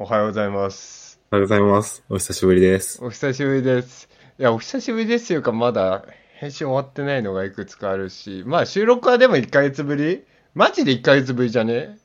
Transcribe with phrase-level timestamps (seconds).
[0.00, 1.20] おはようございます。
[1.32, 2.04] おはようございます。
[2.08, 3.04] お久しぶりです。
[3.04, 4.08] お久しぶりです。
[4.38, 6.04] いや、お久しぶりですよか、まだ
[6.36, 10.22] 編集終わってないのがいくつかあるし、まあ収録はでも1ヶ月ぶり
[10.54, 11.98] マジで1ヶ月ぶりじゃね？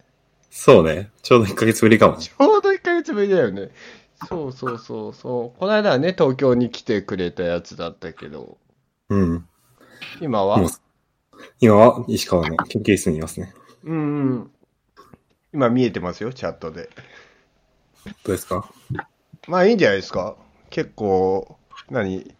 [0.50, 1.12] そうね。
[1.22, 2.18] ちょうど1ヶ月ぶりかも。
[2.18, 3.70] ちょうど1ヶ月ぶりだよね。
[4.28, 5.60] そうそうそうそう。
[5.60, 8.58] この間はね、東京に来てくれたやつだったけど、
[9.10, 9.48] うん。
[10.20, 10.60] 今は？
[11.60, 12.04] 今は？
[12.08, 13.54] 石川の研究室にいますね。
[13.84, 14.52] うんうん。
[15.54, 16.90] 今見えてますよ、チャットで。
[18.06, 18.70] どうですか？
[19.48, 20.36] まあいいんじゃないですか
[20.70, 21.58] 結構、
[21.90, 22.34] 何？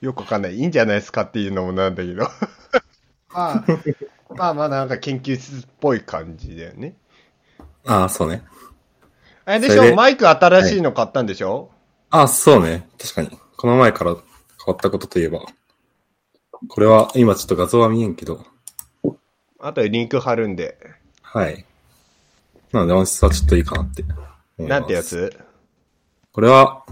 [0.00, 0.56] よくわかんない。
[0.56, 2.28] いいんじゃないですかっていうのもなんだけど。
[3.32, 3.64] まあ、
[4.30, 6.94] まあまあなんか研究室っぽい感じだよね。
[7.86, 8.42] ああ、そうね。
[9.44, 9.94] あれでしょ？
[9.94, 11.70] マイク新しいの買ったんでしょ、
[12.10, 12.88] ああ、そうね。
[12.98, 13.30] 確かに。
[13.56, 14.20] この前から変
[14.66, 15.40] わったことといえば。
[16.68, 18.46] これは、今ちょっと画像は見えんけど。
[19.58, 20.78] あとでリンク貼るんで。
[21.22, 21.64] はい。
[22.72, 24.04] なので音質はちょっといいかなって。
[24.58, 25.36] なんてやつ？
[26.32, 26.84] これは、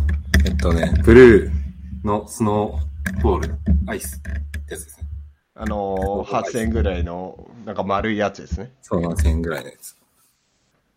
[0.44, 3.54] えっとね、ブルーのスノーボール、
[3.86, 5.08] アイスってやつですね。
[5.54, 8.72] あのー、8000円ぐらいの、なんか丸いやつですね。
[8.82, 9.96] そう、7000円ぐらいのやつ。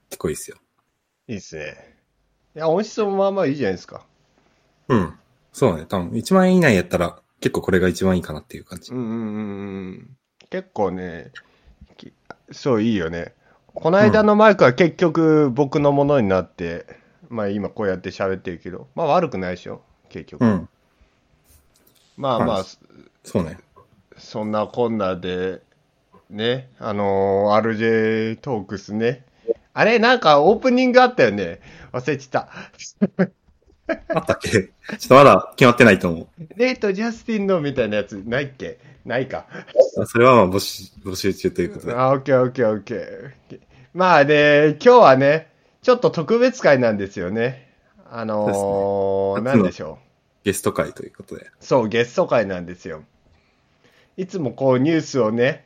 [0.10, 0.58] 結構いいっすよ。
[1.28, 1.76] いいっすね。
[2.56, 4.06] いや、音質もまあまあいいじゃないですか。
[4.88, 5.14] うん。
[5.54, 5.86] そうね。
[5.86, 8.92] 多分、1万円以内やったら、結構これが一番いいかなっていう感じ。
[8.92, 10.18] うんうんうんうん。
[10.50, 11.32] 結構ね、
[11.98, 12.14] き
[12.52, 13.34] そういいよね。
[13.76, 16.86] この間のマイクは結局僕のものになって、
[17.30, 20.46] まあ今こうやって喋ってるけど、まあ悪くないでしょ、結局。
[20.46, 20.70] うん。
[22.18, 22.66] まあまあ、はい
[23.24, 23.58] そうね。
[24.18, 25.62] そんなこんなで、
[26.30, 29.26] ね、あのー RJ トークスね。
[29.74, 31.60] あれ、なんかオープニングあったよね。
[31.92, 32.48] 忘れてた。
[34.14, 34.50] あったっけ？
[34.52, 38.80] ちょっとまだ決まってないと思レイとジャスティンのみたいなやつないっけ？
[39.06, 39.46] ないか。
[39.98, 40.06] う。
[40.06, 41.94] それはまあ募集、募集中ということで。
[41.94, 43.60] あ、オッケーオッケーオッケー。
[43.94, 45.52] まあね、今日はね、
[45.84, 47.72] ちょっと特別会なんですよね。
[48.10, 50.00] あのー、なんでしょ
[50.44, 51.44] ゲスト会ということで。
[51.46, 51.48] う。
[51.60, 53.04] そう、ゲスト会なんですよ。
[54.18, 55.66] いつもこうニュースをね、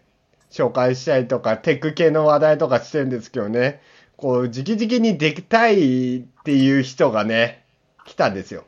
[0.52, 3.82] 紹介したりとか、テック系の話題とかしてるんですけどね、
[4.18, 7.59] こう、直々にできたいっていう人がね、
[8.10, 8.64] 来たんですよ。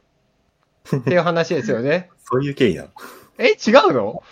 [0.96, 2.10] っていう話ですよね。
[2.24, 2.90] そういう経緯なの？
[3.40, 4.24] え、違うの？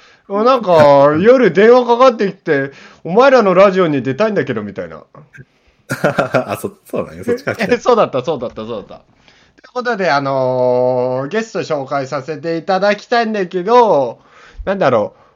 [0.44, 2.72] なんか、夜電話かかってきて、
[3.04, 5.04] お前らのラジオに出たいんだけど、みたいな。
[5.90, 7.24] あ、そ、そうだね。
[7.24, 7.78] そっちから来たえ。
[7.80, 8.96] そうだった、そうだった、そうだった。
[8.98, 9.04] とい
[9.72, 14.20] うことで、あのーゲスト紹介させていただきたいんだけど、
[14.66, 15.29] なんだろう。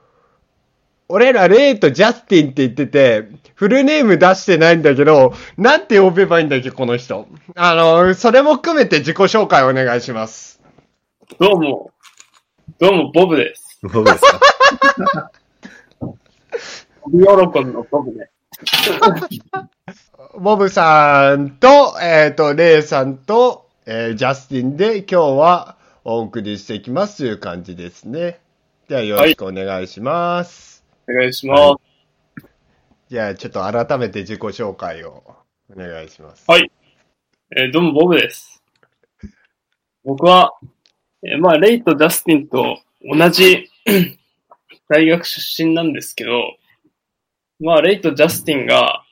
[1.09, 7.27] 俺ら、レイとジャスティンって言ってて、フルネーム出してないんだけど、なんて呼べばいいんだっけ、この人。
[7.55, 10.61] あのーそれも含めて自己紹介お願いします。
[11.39, 11.91] どうも、
[12.79, 13.79] どうも、ボブです。
[13.83, 15.31] どうですか？
[15.99, 16.15] ボ
[17.11, 18.29] ブヨロコンのボブね。
[20.39, 25.75] ボブさんと、えっ、と、レイさんと、えージャスティンで今日は
[26.05, 28.39] お送りしていきますという感じですね。
[28.87, 30.72] ではよろしくお願いします。
[31.07, 31.75] お願いしま
[32.37, 32.45] す。
[33.09, 35.23] じゃあちょっと改めて自己紹介を
[35.69, 36.45] お願いします。
[36.47, 36.71] はい
[37.55, 38.63] えーどうも、ボブです。
[40.03, 40.53] 僕は、
[41.21, 43.69] えーまあ、レイとジャスティンと同じ
[44.89, 46.55] 大学出身なんですけど、
[47.59, 49.03] まあ、レイとジャスティンが、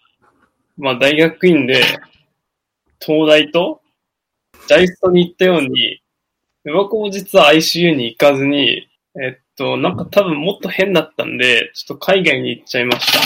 [0.77, 1.83] まあ、大学院で、
[2.99, 3.81] 東大と、
[4.67, 6.01] ジャイストに行ったように、
[6.65, 8.87] 僕も実は ICU に行かずに、
[9.21, 13.19] えっと、なんか多分もっと変だったんで、ちょっと海外に行っちゃいました。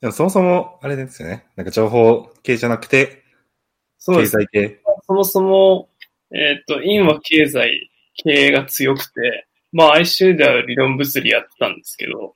[0.00, 1.46] でもそもそも、あれですよね。
[1.56, 3.22] なんか情報系じゃなくて、経
[3.98, 4.32] そうです。
[4.32, 4.80] 済系。
[5.06, 5.88] そもそも、
[6.32, 12.34] えっ、と、院は経済、経営が強くて、まあ ICU では理論物理やってたんですけど、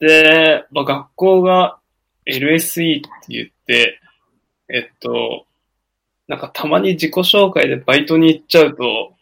[0.00, 1.78] で、まあ学校が
[2.26, 4.00] LSE って言って、
[4.68, 5.46] えっと、
[6.28, 9.14] なんかたまに自己紹介でバイトに行っちゃうと、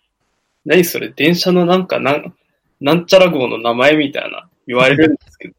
[0.65, 2.35] 何それ電車のなんかなん、
[2.81, 5.55] なんちゃら号の名前みたいな言われるんですけど、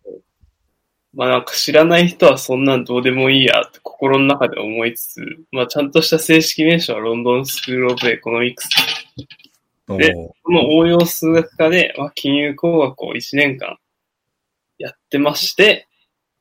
[1.14, 5.22] まあなんか知らない人はそんなんどうでもいいやって心の中で思いつつ、
[5.52, 8.69] まあちゃんとした正式名称は London School of Economics。
[9.88, 13.78] でおーこの応用数学科で、まあ、金融工学を1年間
[14.78, 15.88] やってまして、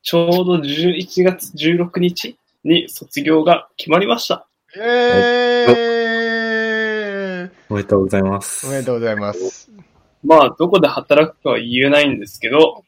[0.03, 4.47] ちょうど11月16日に卒業が決まりました。
[4.75, 8.67] えー、おめでとうございます。
[8.67, 9.80] おめでとうございます。
[10.23, 12.83] まあ、どこで働くかは言えないんですけど、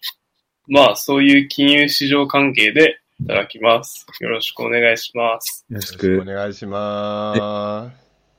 [0.67, 4.05] まあ、そういう金融市場関係でいただきます。
[4.21, 5.65] よろしくお願いします。
[5.69, 6.25] よろしくおく。
[6.25, 7.91] 願いしま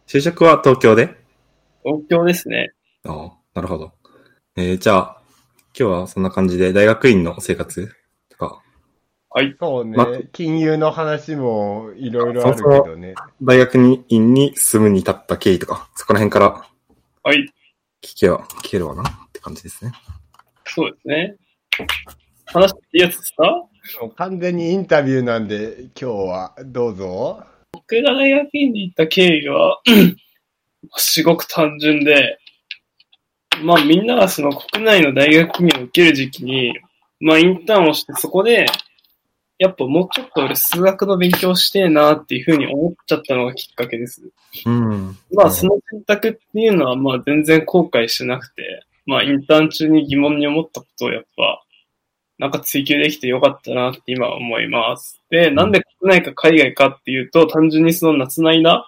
[0.06, 0.19] す。
[0.19, 1.14] 就職は東京で？
[1.82, 2.73] 東京ですね。
[3.05, 3.93] ああ、なるほど。
[4.56, 5.20] えー、じゃあ、
[5.79, 7.93] 今日はそんな感じで大学院の生活
[8.31, 8.62] とか、
[9.31, 9.56] はい。
[9.58, 10.06] そうねま。
[10.32, 13.14] 金融の話もいろいろあるけどね。
[13.43, 16.64] 大学に院に進むに至った経緯とか、そこら辺から
[17.25, 17.52] はい。
[18.04, 19.92] 聞けば、聞けるわなって感じですね。
[20.66, 21.36] そうですね。
[22.46, 23.64] 話していいやつですか
[24.16, 27.42] 完全にインタビューなんで、今日はどうぞ。
[27.72, 29.80] 僕が大学院に行った経緯は、
[30.96, 32.38] すごく単純で、
[33.62, 36.74] まあみんながその国内の大学院を受ける時期に、
[37.20, 38.66] まあインターンをしてそこで、
[39.64, 44.22] やっぱもうちょっと俺数学の勉強してえなっていうふうに思っちゃったのがきっかけです。
[44.66, 45.16] うん。
[45.32, 51.62] まあその選択っていうのはまあ全然後悔してなくて、まあインターン中に疑問に思ったことをやっぱ、
[52.38, 55.22] なんか追求できてよかったなって今は思います。
[55.31, 58.87] で、なんで国内か海外かっていうと、単純にその夏の間、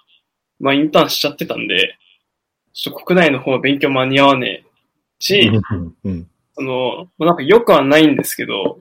[0.61, 1.97] まあインターンしちゃってたんで、
[2.75, 4.65] ちょっと国内の方は勉強間に合わねえ
[5.21, 5.51] し、
[6.05, 6.29] うん。
[6.55, 8.81] その、まあなんか良くはないんですけど、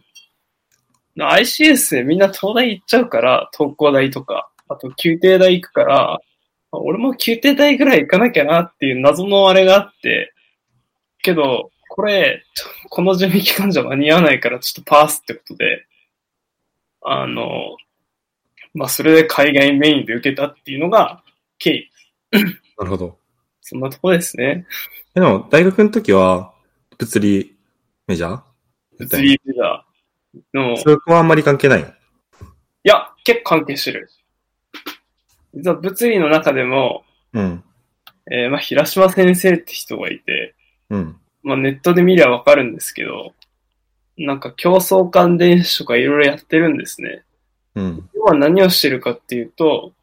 [1.17, 6.19] ICS でみんな東大行っちゃうから、東工大とか、あと宮廷大行くから、
[6.71, 10.33] まあ俺も宮廷大ぐらい行かなきゃなっていう謎のあれがあって、
[11.21, 12.43] けど、これ、
[12.89, 15.85] この準備期間じゃ間に合わないからちょっとパースってことで、
[17.01, 17.77] あの、
[18.73, 21.23] まあそれで海外メインで受けたっていうのが
[21.57, 21.89] 経緯。
[22.77, 23.17] なるほど。
[23.61, 24.67] そんなとこですね。
[25.15, 26.53] えでも、大学の時は、
[26.97, 27.55] 物理
[28.07, 28.41] メジャー？
[28.99, 29.94] 物理メジャー
[30.53, 31.87] の、そこはあんまり関係ないの？
[31.87, 31.91] い
[32.83, 34.09] や、結構関係してる。
[35.53, 37.03] 実は物理の中でも、
[37.33, 37.63] うん。
[38.31, 40.55] えーまあ、平島先生って人がいて、
[40.89, 41.17] うん。
[41.43, 43.33] まあ、ネットで見りゃわかるんですけど、
[44.17, 47.23] なんか競争感電子とかいろいろやってるんですね。
[47.75, 48.09] うん。
[48.15, 49.93] 要は何をしてるかっていうと、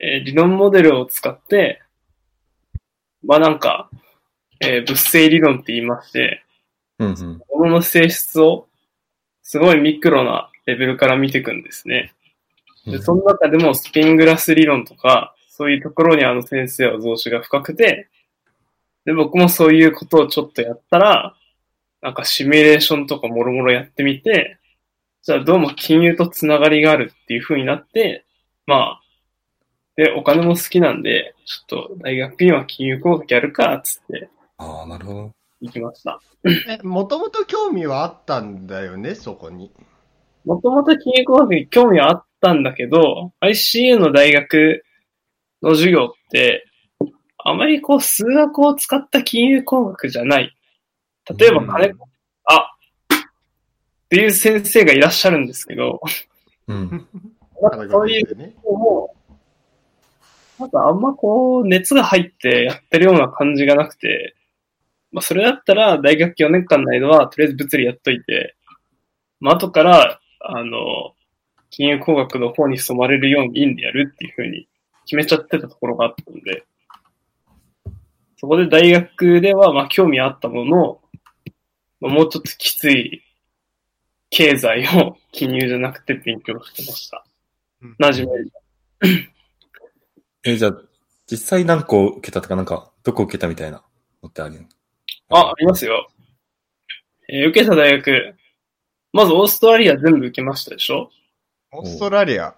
[0.00, 1.82] えー理論モデルを使って、
[3.24, 3.90] まあなんか、
[4.60, 6.44] えー物性理論って言いまして、
[6.98, 7.08] うん。
[7.08, 7.42] うん。
[7.50, 8.67] 物の性質を
[9.48, 12.12] すごいミクロなレベルから見ていくんですね。
[12.84, 18.10] で、その中でもスピングラス理論とか、そういうところにあの先生は増資が深くて、
[19.06, 21.34] で、僕もそういうことをちょっとやったら、
[22.02, 24.58] なんかシミュレーションとかもろもろやってみて、
[25.22, 28.26] じゃあどうも金融とつながりがあるっていう風になって、
[28.66, 29.02] まあ、
[29.96, 34.28] で、お金も好きなんで、ちょっと大学院は金融工学やるか、つって
[34.58, 35.37] ああ、なるほど。
[35.60, 36.20] 行きました。
[36.68, 39.72] え、もともと興味はあったんだよね、そこに。
[40.44, 44.84] もともと金融工学に興味はあったんだけど、ICU の大学
[45.62, 46.64] の授業って、
[47.38, 50.54] あまりこう数学を使った金融工学じゃない。
[51.36, 52.08] 例えば金子、
[52.44, 52.72] あ
[53.16, 56.00] っていう先生がいらっしゃるんですけど、
[56.68, 57.06] うん。
[57.60, 58.54] なんかそういうね。
[58.64, 59.14] のも、
[60.58, 64.34] なんかあんまこう熱が入ってやってるような感じがなくて、
[65.12, 68.56] まあそれだったら大学4年間の間はとりあえず物理やっといて、
[69.40, 71.14] まあ後から、あの、
[71.70, 74.68] 金融工学の方に染まれるように院でやるっていうふうに
[75.04, 76.64] 決めちゃってたところがあったので、
[78.36, 81.00] そこで大学ではまあ興味あったものの、
[82.00, 83.22] まあ、もうちょっときつい
[84.30, 87.24] 経済を金融じゃなくて勉強してました。
[88.00, 88.52] 馴染める。
[90.44, 90.72] え、じゃあ、
[91.30, 93.82] 実際何個受けたとか、なんか、どこ受けたみたいな
[94.22, 94.68] のってあるの
[95.30, 96.08] あ、ありますよ。
[97.28, 98.34] えー受けた大学、
[99.12, 101.10] まずオーストラリア全部受けましたでしょ？
[101.72, 102.54] オーストラリア。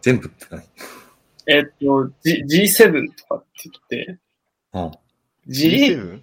[0.00, 0.46] 全部って。
[1.46, 4.18] えーっと、G、G7 とかって言って、
[4.72, 4.92] うん。
[5.46, 6.22] G、G7?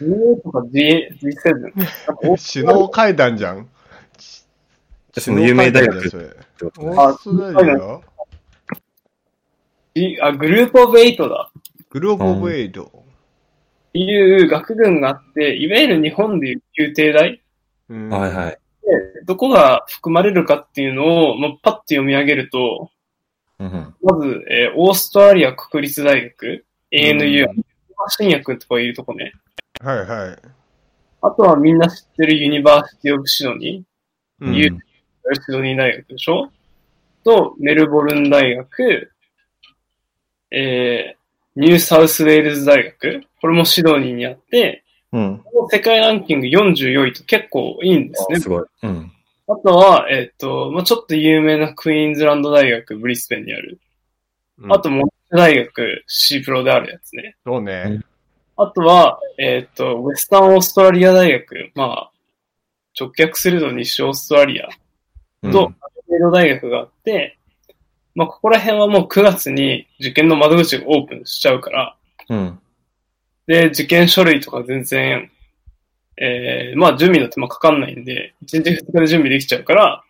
[0.00, 1.60] G とか G、G7。
[1.60, 1.80] なんか
[2.24, 3.68] オース首脳会談じゃん。
[5.18, 6.88] その有名大学首脳会談じゃんそれってことね。
[6.88, 8.00] オーストラリア
[9.94, 11.52] ？G、あ、グループオブエイトだ。
[11.90, 13.05] グローブオブエイド。
[13.98, 17.42] いう学群があって、いわゆる日本でいう宮廷大
[17.88, 18.50] うんはいはい。
[18.50, 18.58] で、
[19.24, 22.90] どこが含まれるかっていうのを、まあ、パッと読み上げると、
[23.58, 23.94] うんうん。
[24.02, 27.64] まず、えーオーストラリア国立大学、ANU、うん
[28.08, 29.32] 新薬とかいるとこね。
[29.80, 30.38] はいはい。
[31.22, 33.84] あとはみんな知ってるユニバーシティオブシドニ
[34.40, 36.50] うん言うー、シドニー大学でしょ
[37.24, 39.10] と、メルボルン大学、
[40.52, 41.15] えー、
[41.56, 45.42] ニューサウスウェールズ大学、これもシドニーにあって、うん。
[45.70, 48.40] 世界ランキング44位と結構いいんですねあ。
[48.40, 48.64] すごい。
[48.82, 49.12] うん。
[49.48, 53.78] あとは、えっ、と、まあ、ちょっと有名なクイーンズランド大学、ブリスベンにある。
[54.58, 57.36] うんあと、モナッシュ大学、シープロであるやつね。
[57.44, 58.00] そうね。
[58.56, 62.10] あとは、えっ、と、ウェスタンオーストラリア大学、まあ、
[62.98, 64.68] 直訳すると西オーストラリア
[65.42, 65.72] うんと、
[66.08, 67.35] メイド大学があって、
[68.16, 71.96] まあ、ここら辺はもう9月に受験の窓口がオープンしちゃうから、
[72.30, 72.58] うん。
[73.46, 75.30] で、受験書類とか全然、
[76.16, 80.02] えー、まあ、準備の手間かかんないんで、1日2日で準備できちゃうから、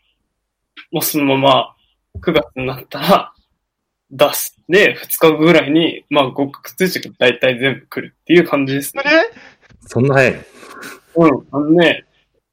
[0.93, 1.77] もうそのまま
[2.21, 3.35] 9月になったら
[4.13, 4.57] 出す。
[4.69, 9.03] で、2日後ぐらいに、まあ合格通知が大体全部来るっていう感じですね。
[9.81, 10.39] そんな早いの？
[11.17, 11.47] うん。
[11.51, 12.05] あのね、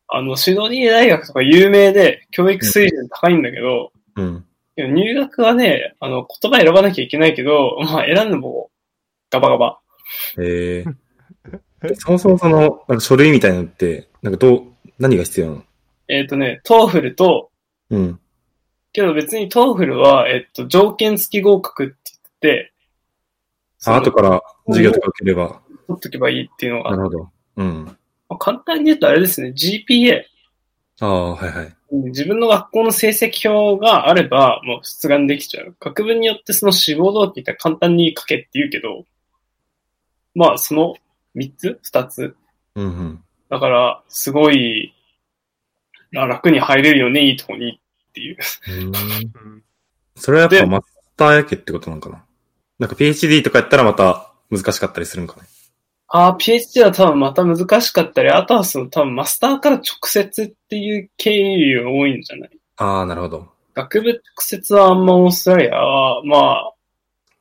[0.07, 4.25] あの、シドニー大学とか有名で教育水準高いんだけど、うん。
[4.25, 4.43] いや
[4.77, 8.71] 入学はね、あの、言葉選ばなきゃいけないけど、まあ選んでも
[9.29, 9.79] ガバガバ。
[10.39, 14.63] ええ そもそもその、なんか書類みたいなのって、なんかどう、
[14.99, 15.63] 何が必要なの？
[16.07, 17.51] えっ、とね、 TOEFL と、
[17.89, 18.19] うん。
[18.93, 21.95] けど別に TOEFL は、えっと、条件付き合格って
[22.41, 22.73] 言って、
[23.85, 25.61] あ、後から授業とか受ければ。
[25.87, 27.29] 取っとけばいいっていうのが、まなるほど。
[27.57, 27.97] うん。
[28.29, 30.23] あ、簡単に言うとあれですね、GPA。
[30.99, 31.75] ああ、はいはい。
[31.91, 35.75] 自分の学校の成績表があれば、もう出願できちゃう。
[35.79, 39.05] 学部によってその志望動機って簡単に書けって言うけど、
[40.35, 40.95] まあ、その
[41.35, 42.35] 3つ ?2 つ？
[42.75, 43.23] うんうん。
[43.49, 44.93] だから、すごい、
[46.15, 48.37] あ楽に入れるよね、いいとこにっていう。
[50.15, 50.85] それはやっでぱマス
[51.17, 52.23] ターやけってことなのかな
[52.79, 55.47] なんか PhD とかやったらまた難しかったりするんかね。
[56.15, 62.51] ああ、PhD は多分また難しかったり、あとはその多分マスターから直接っていう経緯が多いんじゃない？
[62.77, 63.47] ああ、なるほど。
[63.73, 66.73] 学部直接はあんまオーストラリアは、まあ、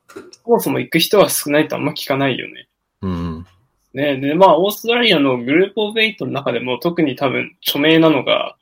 [0.09, 2.67] そもそも行く人が少ないとあんま聞かないよね。
[3.03, 3.45] うん。
[3.93, 8.55] ねで、まあ、オーストラリアのグループオブエイトの中でも特に多分著名なのが、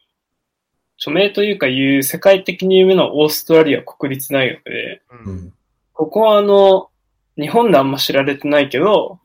[0.97, 5.53] 著名というかいう世界的に有名なオーストラリア国立大学で、うん。
[5.93, 6.89] ここはあの、
[7.37, 9.20] 日本であんま知られてないけど、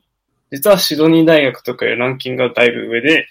[0.51, 3.29] 実はシドニー大学とかよりランキングがだいぶ上で、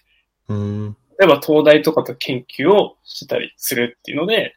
[0.47, 0.97] うん。
[1.17, 4.55] 例えば東大とかと研究をしてたりするっていうので、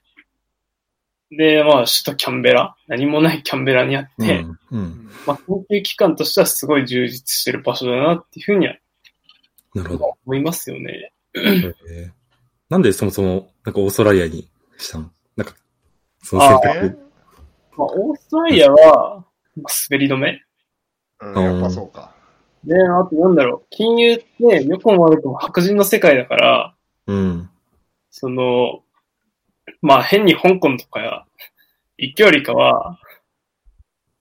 [1.31, 4.59] で、まあ、首都キャンベラ、何もないキャンベラにあって、うん。
[4.71, 5.11] うん。
[5.27, 8.75] まあ、研究機関としてはすごい充実してる場所だなっていうふうには
[9.75, 10.17] なるほど。
[10.27, 11.13] 思いますよね。
[11.35, 12.11] えー
[12.71, 14.47] なんでそもそも、なんかオーストラリアに
[14.77, 15.11] したの？
[15.37, 15.55] なんか、
[16.23, 16.99] その選択。
[17.79, 19.25] まあ、オーストラリアは、
[19.57, 20.43] まあ滑り止め。
[21.21, 22.15] うん、やっぱそうか。
[22.65, 26.75] で、あとなんだろう、金融って良くも悪くも白人の世界だから、
[27.07, 27.51] うん。
[28.11, 28.83] その、
[29.81, 31.27] まあ変に香港とか
[31.97, 32.99] 行くよりかは、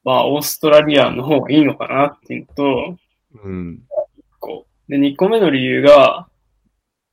[0.03, 2.97] まあオーストラリアの方がいいのかなっていうのと、
[3.43, 3.81] うん。
[4.39, 4.91] こう。
[4.91, 6.27] で、2個目の理由が、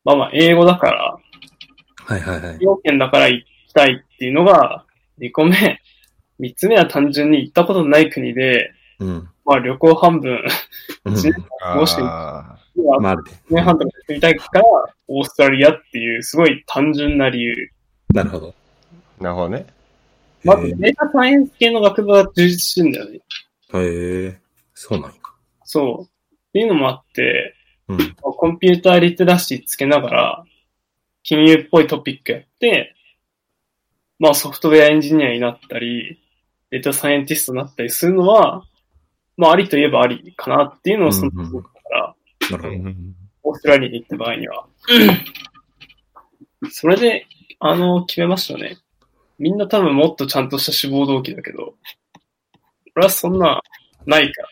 [0.04, 1.19] まあまあ英語だから、
[2.07, 2.59] はいはいはい。
[2.61, 4.85] 要件だから行きたいっていうのが、
[5.19, 5.81] 2個目。
[6.40, 9.28] 3つ目は単純に行ったことのない国で、うん。
[9.44, 10.40] まあ旅行半分、
[11.04, 11.34] うん 一年
[11.76, 12.58] もしあ
[13.00, 13.30] まあ、あるね。
[13.50, 14.64] 1年半とかしてみたいから、
[15.08, 17.54] オーストラリアっていうすごい単純な理由。
[18.12, 18.54] なるほど。
[19.20, 19.66] ーなるほどね。
[20.42, 23.20] まずへデータサイエンス系の学部が充実してるんだよね。
[23.74, 24.38] えへえ
[24.74, 25.16] そうなんや。
[25.64, 26.04] そう。
[26.04, 26.08] っ
[26.52, 27.54] ていうのもあって、
[27.88, 28.14] うん。
[28.14, 30.44] コンピューターリテラシーつけながら、
[31.22, 32.94] 金融っぽいトピックやって、
[34.18, 36.20] まあソフトウェアエンジニアになったり、
[36.70, 38.64] データサイエンティストになったりするのは、
[39.36, 42.14] まあありといえばありかなっていうのをそのうんうん時から、
[42.50, 42.90] なるほど。
[43.44, 44.66] オーストラリアに行った場合には。
[46.70, 47.26] それで、
[47.60, 48.78] あの、決めましたね。
[49.38, 51.74] みんな多分もっとちゃんとした志望動機だけど、
[52.96, 53.60] 俺はそんな、
[54.06, 54.42] ないか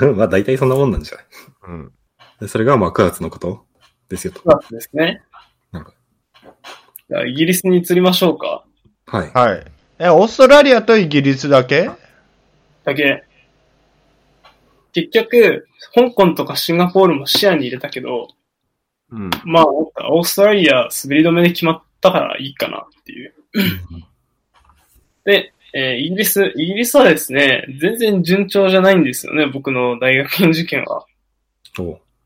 [0.00, 0.12] ら。
[0.16, 1.26] まあ大体そんなもんなんじゃない？
[1.68, 1.92] うん。
[2.40, 3.64] でそれがまあ9月のこと？
[4.08, 4.40] ですよと。
[4.40, 5.22] 9月ですね。
[5.70, 5.92] なるほ
[7.10, 8.64] じゃあイギリスに移りましょうか。
[9.06, 9.30] はい。
[9.32, 9.64] はい。
[9.98, 11.90] え、オーストラリアとイギリスだけ？
[12.84, 13.22] だけ。
[14.92, 18.28] 結局、香港とかシンガポールも視野に入れたけど、
[19.10, 19.30] うん。
[19.44, 23.34] まあ、オーストラリア滑り止めで決まったからいいかなっていう。
[25.24, 31.04] で、えーイギリス、イギリスはですね、全然順調じゃないんですよね、僕の大学の受験は。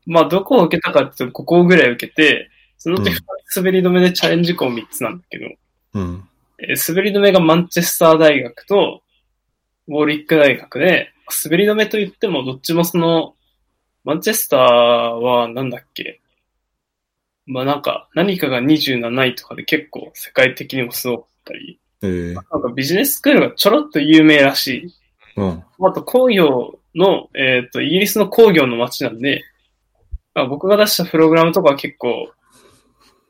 [0.05, 5.45] まあ、どこを受けたかっていうと、5校ぐらい受けて、そのうちうん2つ滑り止めでチャレンジ校3つなんだけど、
[5.93, 6.23] うん。
[6.59, 9.01] えー滑り止めがマンチェスター大学と、
[9.87, 11.11] ウォーリック大学で、
[11.43, 13.35] 滑り止めと言ってもどっちもその、
[14.03, 16.21] マンチェスターはなんだっけ？
[17.45, 24.93] まあなんか、何かが27位とかで結構世界的にもすごかったり、ええなんかビジネススクールがちょろっと有名らしい。
[25.37, 25.63] うん。
[25.79, 29.43] あと工業の、えっ、と、イギリスの工業の街なんで、
[30.33, 32.31] まあ僕が出したプログラムとかは結構、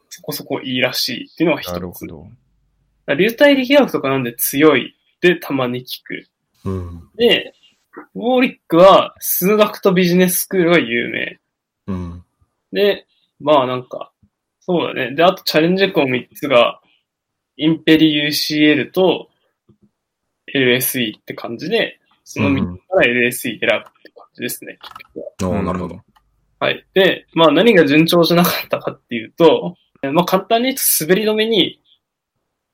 [0.09, 2.07] そこそこいいらしいっていうのが一つ。
[2.07, 2.27] ど。
[3.17, 6.27] 流体力学とかなんで強いでたまに聞く。
[6.67, 7.09] うん。
[7.15, 7.53] で、
[8.15, 11.39] ウォーリックは数学とビジネススクールが有名。
[11.87, 12.23] うん。
[12.71, 13.05] で、
[13.39, 14.11] まあなんか、
[14.59, 15.15] そうだね。
[15.15, 16.81] で、あとチャレンジ校3つが、
[17.55, 19.29] インペリ UCL と
[20.53, 23.69] LSE って感じで、その3つから LSE 選ぶっ
[24.03, 24.77] て感じですね。
[25.41, 25.99] おーなるほど。
[26.59, 26.85] はい。
[26.93, 31.81] で、まあ何が順調じゃなかったかっていうと、えまあ簡単に滑り止めに、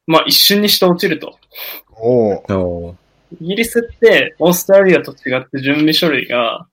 [0.08, 1.38] まあ一瞬にして落ちると。
[1.92, 3.03] おーおー
[3.42, 6.68] イギリスって、オーストラリアと違って準備書類が、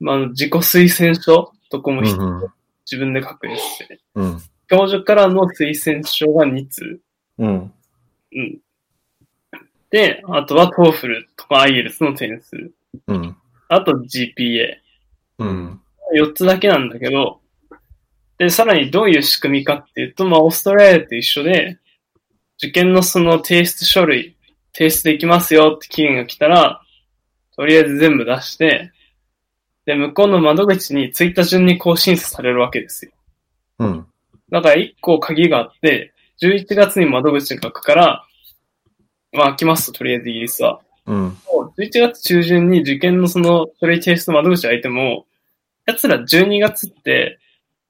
[0.00, 2.52] まあ、自己推薦書とかも必うんうん
[2.90, 4.00] 自分で書くですね。
[4.14, 4.42] うん。
[4.66, 7.00] 教授からの推薦書が2通。
[7.36, 7.72] うん。
[8.32, 8.58] うん。
[9.90, 12.70] で、あとは TOEFL とか IELTS の点数。
[13.06, 13.36] うん。
[13.68, 14.76] あと GPA。
[15.38, 15.80] うん。
[16.14, 17.40] 4つだけなんだけど、
[18.38, 21.78] で、さらにどういう仕組みかっていうと、まあ、オーストラリアと一緒で、
[22.56, 24.37] 受験のその提出書類、
[24.78, 26.80] 提出できますよって期限が来たら、
[27.56, 28.92] とりあえず全部出して、
[29.84, 33.10] で、向こうの窓口に着いた順にこう審査されるわけですよ。
[33.80, 34.06] うん。
[34.52, 38.24] だから1個鍵があって、11月に窓口が開くから、
[39.32, 40.80] まあ開きますと、とりあえずイギリスは。
[41.06, 41.28] うん。
[41.76, 45.26] 11月中旬に受験のその書類提出窓口開いても、
[45.86, 47.40] 奴ら12月って、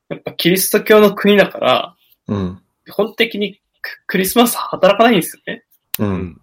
[0.09, 1.97] やっぱキリスト教の国だから、
[2.29, 2.63] うん。
[2.87, 5.65] 基本的にククリスマス働かないんですよね。
[5.99, 6.41] うん。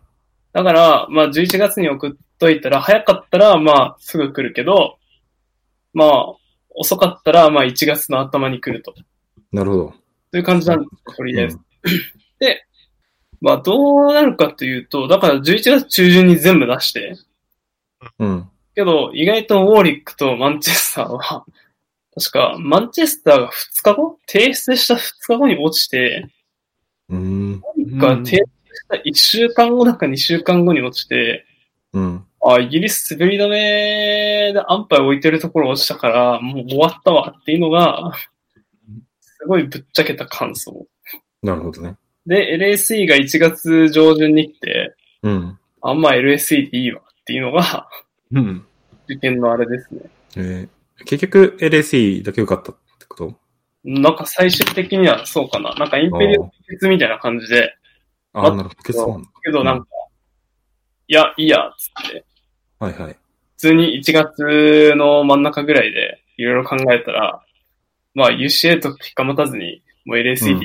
[0.55, 4.97] だから、まあ11月に送っといたら、早かったら、まあすぐ来るけど、
[5.93, 6.33] まあ
[6.69, 8.95] 遅かったら、まあ1月の頭に来ると。
[9.51, 9.93] なるほど。
[10.31, 11.59] という感じなんです、とりあえず。
[12.39, 12.65] で、
[13.41, 17.17] まあどうなるかというと、だから11月中旬に全部出して、
[18.19, 18.49] うん。
[18.75, 21.45] けど、意外とウォーリックとマンチェスターは、
[22.15, 24.19] 確か、マンチェスターが2日後？
[24.25, 24.99] 提出した2
[25.33, 26.29] 日後に落ちて、
[27.09, 27.55] うん。
[27.55, 28.41] ウォーリックが提
[29.05, 31.45] 1週間後だか2週間後に落ちて、
[31.93, 32.25] うん。
[32.43, 38.11] あ、イギリス滑り止めで安牌置いてるところ落ちたから、もう終わったわっていうのが、
[39.19, 40.85] すごいぶっちゃけた感想。
[41.41, 41.95] なるほどね。
[42.27, 45.59] で、LSE が1月上旬に来て、うん。
[45.81, 47.87] あんま LSE でいいわっていうのが、
[48.31, 48.65] うん。
[49.05, 50.01] 受験のあれですね。
[50.37, 53.35] えー、結局 LSE だけ良かったってこと？
[53.83, 55.73] なんか最終的にはそうかな。
[55.75, 57.75] なんかインペリアル決みたいな感じで、
[58.35, 58.83] ああ、なるほど。
[58.83, 59.25] 決算。
[59.43, 59.87] けどなんか、
[61.07, 62.25] いや、いいや、つって。
[62.79, 63.13] はいはい。
[63.13, 63.17] 普
[63.57, 67.41] 通に1月の真ん中ぐらいでいろいろ考えたら、
[68.13, 70.59] まあ UCA と引っかまたずに、もう LSE っ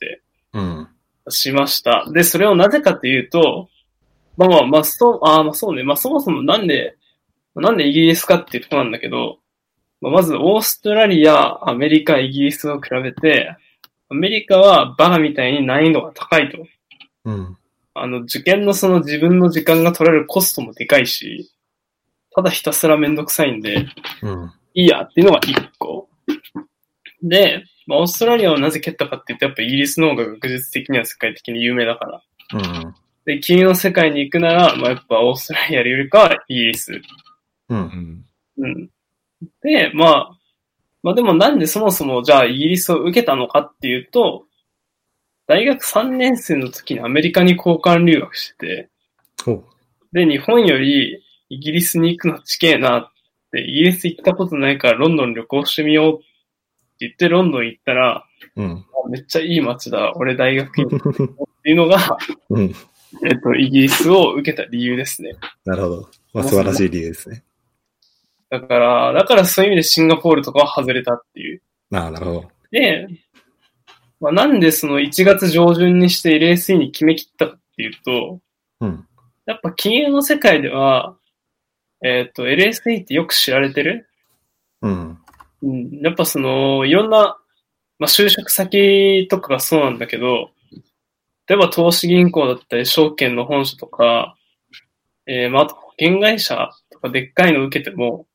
[0.00, 0.22] て
[0.52, 0.88] うん。
[1.28, 2.04] しました。
[2.12, 3.68] で、それをなぜかっていうと、
[4.36, 5.84] まあまあ、まあ、そう、あーまあそうね。
[5.84, 6.96] まあそもそもなんで、
[7.54, 9.38] なんでイギリスかっていうとこなんだけど、
[10.00, 13.56] まあ、まずオーストラリア、アメリカ、イギリスを比べて、
[14.10, 16.58] アメリカはバカみたいに難易度が高いと。
[17.24, 17.56] うん。
[17.94, 21.52] あの、受験のその自分の時間が取られるコストもでかいし、
[22.34, 23.86] ただひたすらめんどくさいんで、
[24.22, 24.52] うん。
[24.74, 26.08] いいやっていうのが一個。
[27.22, 32.22] で、まあ、オーストラリアをなぜ蹴ったかっていうと、やっぱイギリスの方が学術的には世界的に有名だから。
[32.54, 32.94] うん。
[33.24, 36.92] で、君の世界に行くなら、まあ、やっぱオーストラリアよりかはイギリス。
[36.92, 37.02] う。
[37.68, 38.24] うんん。
[38.58, 38.90] うん。
[39.62, 40.38] で、まあ、
[41.02, 44.46] まあでもなんでそもそもじゃあイギリスを受けたのかっていうと、
[45.46, 48.88] 大学3年生の時にアメリカに交換留学して
[49.44, 49.54] て。
[50.12, 53.12] で、日本よりイギリスに行くのちけえなっ
[53.52, 56.24] て、イギリス行ったことないからロンドン旅行してみようって
[57.00, 58.24] 言ってロンドン行ったら、
[58.56, 58.86] うん。
[59.04, 60.90] あめっちゃいい街だ、俺大学院 っ
[61.62, 62.16] ていうのが、
[62.50, 62.74] うん。
[63.24, 65.32] えっと、イギリスを受けた理由ですね。
[65.64, 66.08] なるほど。
[66.32, 67.44] まあ、素晴らしい理由ですね。
[68.50, 71.62] だから、だからそういう意味でシンガポールとかは外れたっていう。
[71.92, 72.48] ああ、なるほど。
[72.70, 73.08] で、
[74.24, 78.40] まあ、なんでその1月上旬にして LSE に決めきったかっていうと、
[78.80, 79.06] うん。
[79.44, 81.18] やっぱ金融の世界では、
[82.02, 84.08] えっ、と、LSE ってよく知られてる？
[84.80, 85.18] うん。
[85.62, 86.00] うん。
[86.00, 87.36] やっぱその、いろんな、
[87.98, 90.50] まあ、就職先とかがそうなんだけど、
[91.46, 94.36] 例えば投資銀行だったり、証券の本社とか、
[95.26, 98.26] えー、まあ、あと保険会社とかでっかいの受けても、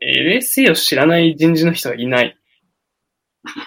[0.00, 2.36] えー LSE を知らない人事の人がいない。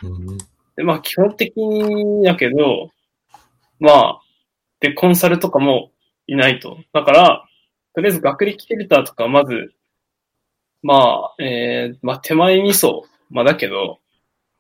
[0.03, 0.38] うん。
[0.77, 2.91] で、まあ基本的にだけど、
[3.79, 4.21] まあ、
[4.79, 5.91] で、コンサルとかも
[6.27, 6.77] いないと。
[6.93, 7.45] だから、
[7.93, 9.73] とりあえず学歴フィルターとかまず、
[10.83, 13.99] まあ、えー、まあ手前味噌、まあだけど、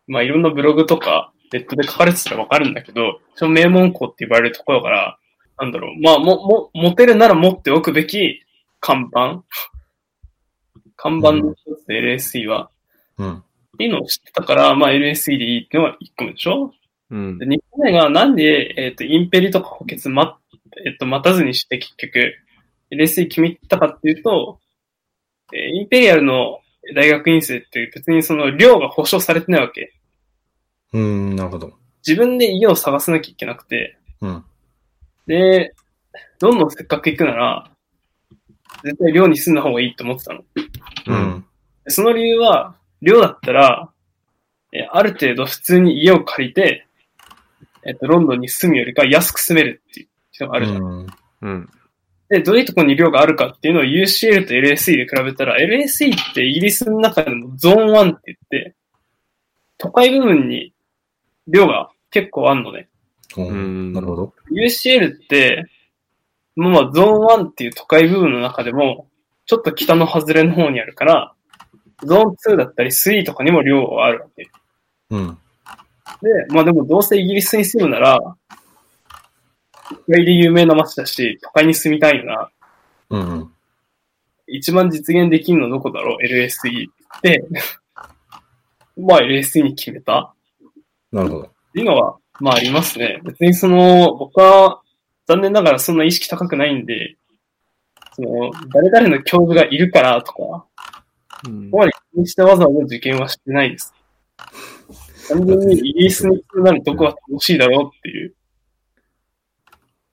[0.07, 5.17] まあいろんなブログとか、ネットで書かれてたらわかるんだけど、その名門校って言われるところから、
[5.59, 8.41] なんだろう、まあ、も、も、持てるなら持っておくべき
[8.79, 9.43] 看板
[10.95, 12.69] 看板の一つで LSE は、
[13.17, 13.43] うん。
[13.77, 16.71] っていうのを知ってたから、まあ LSE でいいっていうのが1個目でしょ？
[17.11, 17.45] うんで、。
[17.45, 20.39] 2個目がなんで、えっ、と、インペリとか補欠ま、
[20.83, 22.33] えっ、と、待たずにして結局、
[22.89, 24.59] LSE 決めたかっていうと、
[25.53, 26.59] えーインペリアルの
[26.95, 29.93] 大学院生って別にその量が保証されてないわけ。
[30.93, 31.73] うん、なるほど。
[32.05, 34.43] 自分で家を探さなきゃいけなくて、うん。
[35.27, 35.75] で、
[36.39, 37.69] どんどんせっかく行くなら、
[38.83, 40.43] 絶対寮に住んだ方がいいって思ってたの。
[41.07, 41.45] うん。
[41.83, 43.89] でその理由は、寮だったら、
[44.73, 46.87] えーある程度普通に家を借りて、
[47.85, 50.83] えっと、ロンドンに住むよりか安く住めるっていうのがあるじゃん。
[50.83, 51.07] うん。
[51.41, 51.69] うん。
[52.29, 58.75] で、どういうところに量があるかっていうのを UCL と LSE で比べたら、LSE ってイギリスの中でもゾーン1って言って、
[59.77, 60.73] 都会部分に
[61.47, 62.89] 量が結構あんのね。
[63.37, 64.33] うんなるほど。
[64.51, 65.65] UCL って、
[66.55, 69.07] まあゾーン1っていう都会部分の中でも、
[69.45, 71.33] ちょっと北の外れの方にあるから、
[72.03, 74.49] ゾーン2だったり3とかにも量があるわけ。
[75.09, 75.37] うん。
[76.21, 78.19] で、まあでもどうせイギリスに住むなら、
[79.89, 82.49] 都会で有名な街だし、都会に住みたいよな。
[83.09, 83.51] うんうん。
[84.47, 87.45] 一番実現できるのどこだろう ?LSE って、
[88.97, 90.33] まあ LSE に決めた
[91.11, 91.41] なるほど。
[91.43, 93.19] っていうのは、まあありますね。
[93.23, 94.81] 別にその、僕は
[95.27, 97.17] 残念ながらそんな意識高くないんで、
[98.13, 100.66] その、誰々の教授がいるからとか、
[101.45, 103.93] うんここまで気にしてわざわざ受験はしてないです。
[105.29, 108.33] 単純にイギリスに行くならどこが楽しいだろうっていう。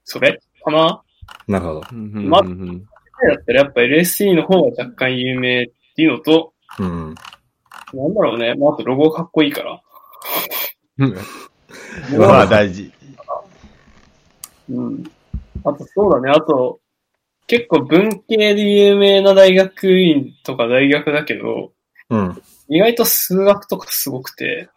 [0.04, 0.40] それ？
[0.64, 1.02] かな？
[1.46, 1.82] なるほど。
[1.92, 7.14] うんまうんだったらやっぱ LSE の方が若干有名っていうのと、うん。
[7.94, 8.54] なんだろうね。
[8.54, 9.80] まあ、あとロゴかっこいいから。
[10.98, 11.16] うん。
[12.18, 12.92] まあ大事。
[14.68, 15.04] うん。
[15.64, 16.30] あとそうだね。
[16.30, 16.80] あと、
[17.46, 21.72] 結構文系で有名な大学院とか大学だけど、
[22.10, 22.42] うん。
[22.68, 24.68] 意外と数学とかすごくて、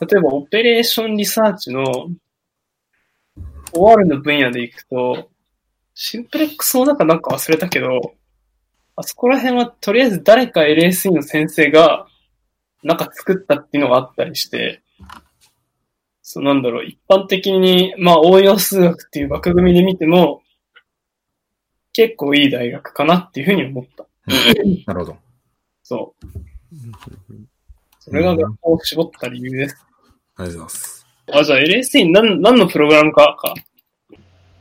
[0.00, 1.84] 例えばオペレーションリサーチの
[3.72, 5.30] OR の分野で行くと、
[5.94, 8.14] シンプレックスの中なんか忘れたけど、
[8.96, 12.06] あそこら辺はとりあえず誰か LSE の先生が
[12.82, 14.82] なんか作ったっていうのがあったりして、
[16.22, 20.42] そうなんだろう、一般的に、まあ応用数学っていう枠組みで見ても、
[21.92, 24.06] 結構いい大学かなっていうふうに思った。
[24.86, 25.16] なるほど。
[25.82, 26.26] そう。
[28.00, 29.76] それが学校を絞った理由です。
[30.36, 31.06] ありがとうございます。
[31.32, 33.36] あ、じゃあ LSE 何何のプログラムか？
[33.36, 33.54] か。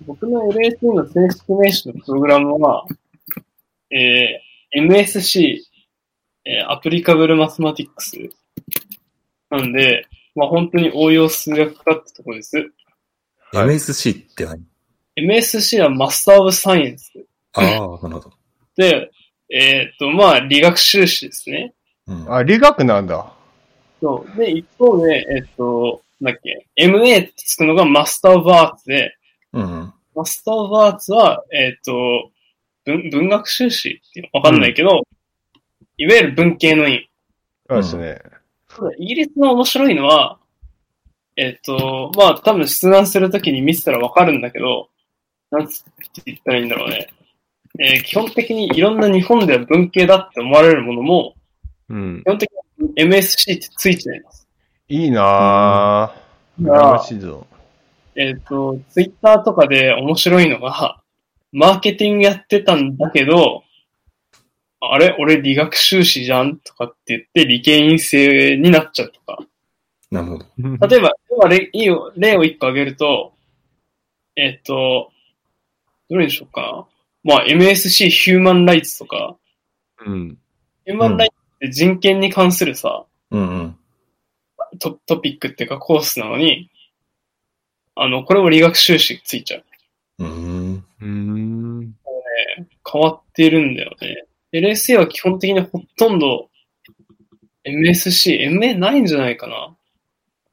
[0.05, 2.85] 僕の LSE の正式名詞のプログラムは、
[3.91, 5.57] えー、MSC、
[6.45, 8.17] えー、アプリカブルマスマティックス。
[9.49, 12.57] なんで、まあ本当に応用数学科ってとこです。
[12.57, 12.65] はい
[13.53, 14.70] MSC って何？
[15.17, 17.11] MSC はマスターオブサイエンス。
[17.53, 18.31] ああ、なるほど。
[18.75, 19.11] で、
[19.49, 21.73] えーっと、まあ理学修士ですね。
[22.07, 22.33] うん。
[22.33, 23.31] あ、理学なんだ。
[24.01, 24.37] そう。
[24.37, 29.15] で、一方で、えーっと、なんだっけ、MA ってつくのがマスターオブアーツで、
[29.53, 29.93] うん。
[30.15, 32.31] マスター・オブ・アーツは、えっ、と、
[32.85, 35.01] 文、文学修士っていうのわかんないけど、
[35.97, 37.05] いわゆる文系の院。
[37.69, 38.21] そうですね。
[38.67, 40.37] ただイギリスの面白いのは、
[41.37, 44.89] えっ、と、まあ多分出願するときに見せたらわかるんだけど、
[45.51, 47.07] なんつって言ったらいいんだろうね。
[47.79, 51.35] えー基本的にいろんな日本では文系だって思われるものも、
[51.89, 52.25] うん基。
[52.25, 54.47] 本的に MSC ってついています。
[54.87, 56.17] いいなぁ。
[56.17, 57.47] うん羨ましいぞ。
[58.15, 61.01] えっ、と、ツイッターとかで面白いのが、
[61.51, 63.63] マーケティングやってたんだけど、
[64.79, 65.15] あれ？
[65.19, 69.43] 俺理学修士じゃんとかって言って理系院生になっちゃうとか。
[70.11, 70.87] なるほど。
[70.87, 71.13] 例えば、
[71.73, 73.33] 今例を一個挙げると、
[74.35, 75.11] えっ、と、
[76.11, 76.87] どれにしようか？
[77.23, 77.35] な。
[77.35, 79.37] まあ MSC ヒューマンライツとか、
[80.05, 80.37] うん。
[80.85, 83.77] ヒューマンライツって人権に関するさ、うんうん。
[84.79, 86.69] トトピックっていうかコースなのに、
[87.95, 89.63] あの、これも理学修士ついちゃう。
[90.19, 90.73] うーん。
[90.75, 91.95] うーん。
[92.91, 94.25] 変わっているんだよね。
[94.53, 96.49] LSA は基本的にほとんど
[97.63, 99.75] MSC、MA ないんじゃないかな。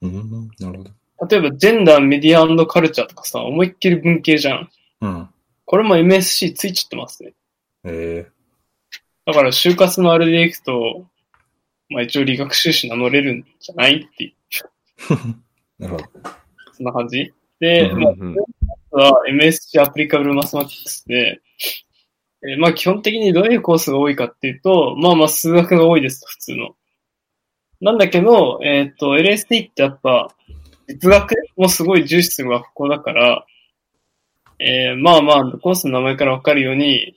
[0.03, 0.49] うん。
[0.61, 0.91] なるほど。
[1.27, 4.71] 例えば、ジェンダー、メディアカルチャーとかさ、思いっきり文系じゃん。
[5.01, 5.29] うん。
[5.69, 7.35] これも MSC ついちゃってますね。
[7.85, 8.27] え
[9.27, 11.07] だから、就活のあれでいくと、
[11.91, 14.33] まあ一応理学修士名乗れるんじゃないっていう、
[15.81, 16.05] え なるほど。
[16.73, 17.35] そんな感じ。
[17.61, 21.43] で、うんまあ、MSC アプリカブルマスマティクスで、
[22.49, 26.77] えーまあ基本的にどういうコースが多いかっていうと、まあまあ数学が多いですと、普通の。
[27.83, 30.35] なんだけど、えっ、と、LSD ってやっぱ、
[30.89, 33.45] 実学もすごい重視する学校だから、
[34.61, 37.15] えーまあまあ、コースの名前からわかるように、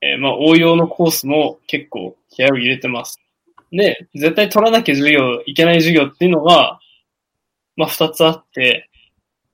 [0.00, 3.20] えーまあ応用のコースも結構気合を入れてます。
[3.72, 6.78] で、絶対取らなきゃ授業、いけない授業っていうのが、
[7.76, 8.88] まあ二つあって、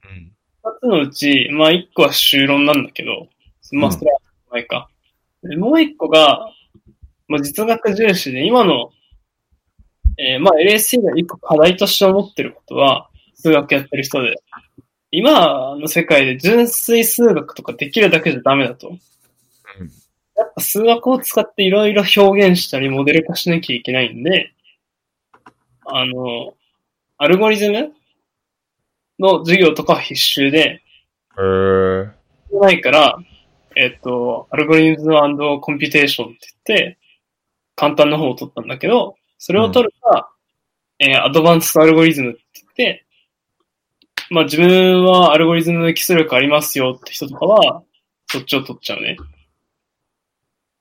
[0.05, 0.33] うん
[0.65, 3.29] 二つのうち、まあ一個は修論なんだけど、
[3.73, 4.19] まあそれは
[4.51, 4.89] 前か。
[5.43, 6.51] でもう一個が、
[7.27, 8.91] まあ実学重視で、今の、
[10.19, 14.35] えーまあ LSC が一個課題として思ってることは、数学やってる人で、
[15.15, 18.97] 今の世界で純粋数学とかできるだけじゃダメだと。
[20.35, 24.53] やっぱ数学を使っていろいろ表現したりモデル化しなきゃいけないんで、
[25.85, 26.55] あの、
[27.19, 27.93] アルゴリズム
[29.19, 30.83] の授業とかは必修で、
[31.39, 32.11] へー。
[32.61, 33.19] ないから、
[33.77, 36.99] えっ、と、 Algorithm Computation って言って、
[37.77, 40.33] 簡単な方を取ったんだけど、それを取るか、
[40.99, 43.07] えー Advanced Algorithm って言って、
[44.33, 47.83] まあ自分はアルゴリズムの基礎力ありますよって人とかは、
[48.29, 49.19] そっちを取っちゃうね。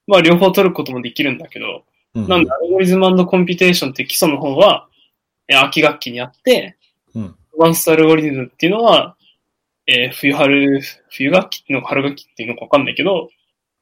[0.08, 1.84] まあ両方取ることもできるんだけど、
[2.16, 4.88] うんなんで Algorithm Computation って基礎の方は、
[5.50, 6.78] えー秋学期にあって、
[7.14, 9.18] うん Advanced Algorithm っていうのは、
[9.86, 13.28] えー冬春、冬学期っていうのか春学期っていうのかわかんないけど、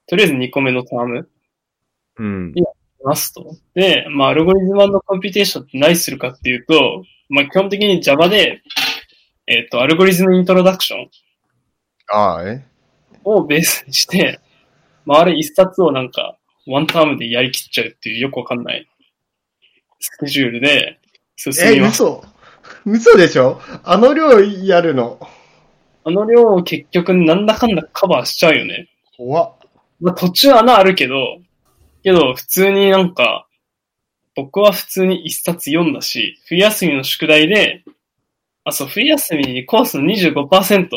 [0.08, 1.30] とりあえず2個目のターム
[2.18, 2.54] うん。
[3.04, 3.56] ますと。
[3.76, 8.64] で、まあ、 Algorithm Computation って何するかっていうと、まあ、基本的に Java で、
[9.52, 11.10] えっ、と、アルゴリズムイントロダクション
[12.12, 12.64] ああ、え？
[13.24, 14.40] をベースにして、
[15.06, 18.88] まあ、あれ一冊をなんか、ワンタームでやりきっちゃうっていうよくわかんない
[20.00, 21.00] スケジュールで
[21.36, 22.04] 進え、みます。
[22.04, 22.24] 嘘
[22.86, 23.60] 嘘でしょ？
[23.84, 25.20] あの量やるの。
[26.04, 28.88] あの量を結局なんだかんだカバーしちゃうよね。
[29.18, 29.56] 怖っ。
[30.00, 31.40] まあ、途中穴あるけど、
[32.04, 33.48] けど普通になんか、
[34.36, 37.84] 僕は普通に一冊読んだし、冬休みの宿題で、
[38.70, 40.88] あ、そう、冬休みにコースの25%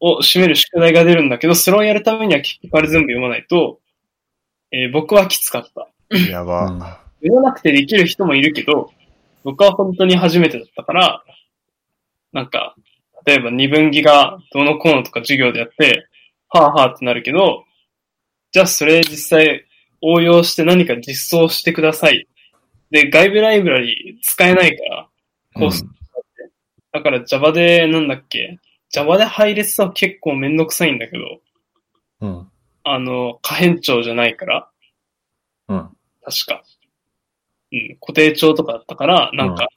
[0.00, 3.80] を占める宿題が出るんだけど、それをやるためには結局あれ全部読まないと、
[4.72, 5.88] えー僕はきつかった。
[6.30, 6.66] やば。
[6.66, 6.80] うん
[7.22, 8.90] 読まなくてできる人もいるけど、
[9.44, 11.22] 僕は本当に初めてだったから、
[12.32, 12.74] なんか、
[13.26, 16.06] 例えば二分岐がどうのこうのとか授業でやって、
[16.48, 17.64] はあはあってなるけど、
[18.52, 19.66] じゃあそれ実際
[20.00, 22.26] 応用して何か実装してください。
[22.90, 25.08] で、外部ライブラリ使えないから、
[25.54, 25.84] コース
[26.92, 28.58] だから Java でなんだっけ
[28.90, 31.40] ?Java で配列は結構めんどくさいんだけど、
[32.20, 32.50] うん。
[32.82, 34.70] あの、可変長じゃないから、
[35.68, 35.90] うん。
[36.22, 36.62] 確か。
[37.72, 39.68] うん、固定長とかだったから、なんか、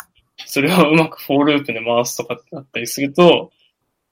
[0.45, 3.51] それをうまく for loop で回すとかってなったりすると、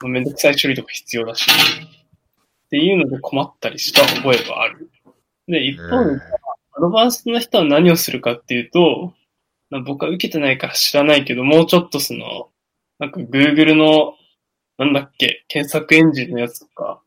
[0.02, 4.90] まあめんどくさい処理とか必要だし、っていうので困ったりした覚えがある。
[5.48, 6.22] で、一方で、
[6.74, 9.14] アドバンストの人は何をするかっていうと、
[9.70, 12.50] まあ僕は受けてないから知らないけど、もうちょっとその、
[13.02, 14.14] なんか Google の、
[14.78, 17.02] なんだっけ、検索エンジンのやつとか、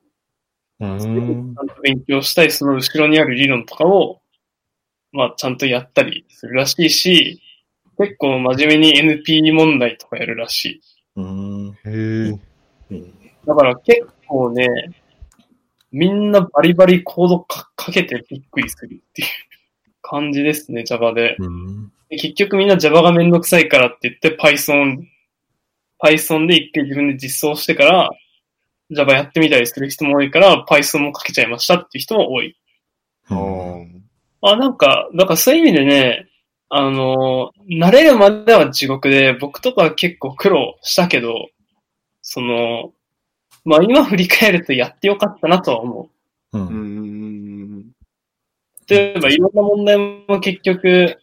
[0.80, 0.98] うん。
[0.98, 4.20] ちゃんと勉強したい、その後ろにある理論とかを、
[5.12, 7.40] まあ、ちゃんとやったりするらしいし、
[7.96, 10.80] 結構真面目に NP 問題とかやるらしい。
[11.14, 11.78] うん。
[11.84, 12.34] へ
[12.90, 13.04] え。
[13.46, 14.66] だから結構ね、
[15.92, 19.28] みんなバリバリコードかかけてびっくりするっていう
[20.02, 21.36] 感じですね、Java で。
[21.38, 21.92] うん。
[22.08, 25.13] で結局みんな Java がめんどくさいからって言って Python、
[26.02, 28.10] Python で一回自分で実装してから
[28.90, 32.56] Java やってみたりする人も多いから Python もかけちゃいましたっていう人も多い。
[33.30, 34.02] うん。
[34.42, 36.26] あ、なんか、だからそういう意味でね、
[36.68, 41.48] あの、慣れるまでは地獄で、僕とかは結構苦労したけど、
[42.20, 42.92] その、
[43.64, 46.10] まあ今振り返るとやってよかったなとは思
[46.52, 46.58] う。
[46.58, 46.60] う。
[46.60, 47.84] うんん。
[48.86, 51.16] 例えばいろんな問題も結局、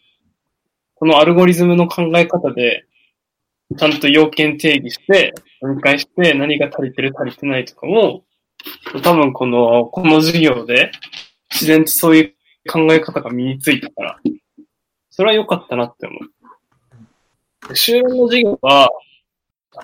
[0.95, 2.86] このアルゴリズムの考え方で、
[3.77, 8.23] ちゃんと要件定義して、分解して何が足りてる足りてないとかも、
[9.03, 10.91] 多分この、この授業で
[11.51, 12.34] 自然とそういう
[12.69, 14.19] 考え方が身についたから、
[15.10, 17.67] それは良かったなって思う。
[17.69, 18.89] で修論の授業は、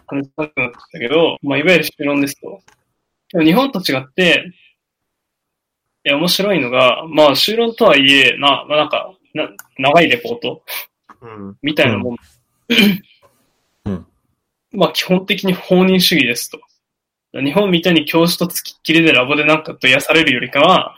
[0.08, 2.62] 話しなくなったけど、まあ、いわゆる修論ですと。
[3.32, 4.46] でも日本と違って、
[6.06, 10.64] いや、面白いのが、まあ、修論とはいえ、な、まあ、なんか、な、長いレポート
[11.22, 11.58] うん。
[11.62, 12.14] みたいなもん。
[12.14, 12.18] うん
[14.72, 16.60] まあ、基本的に放任主義ですと。
[17.34, 20.96] 日本みたいに教授とつきっきりでラボでなんかと癒されるよりかは、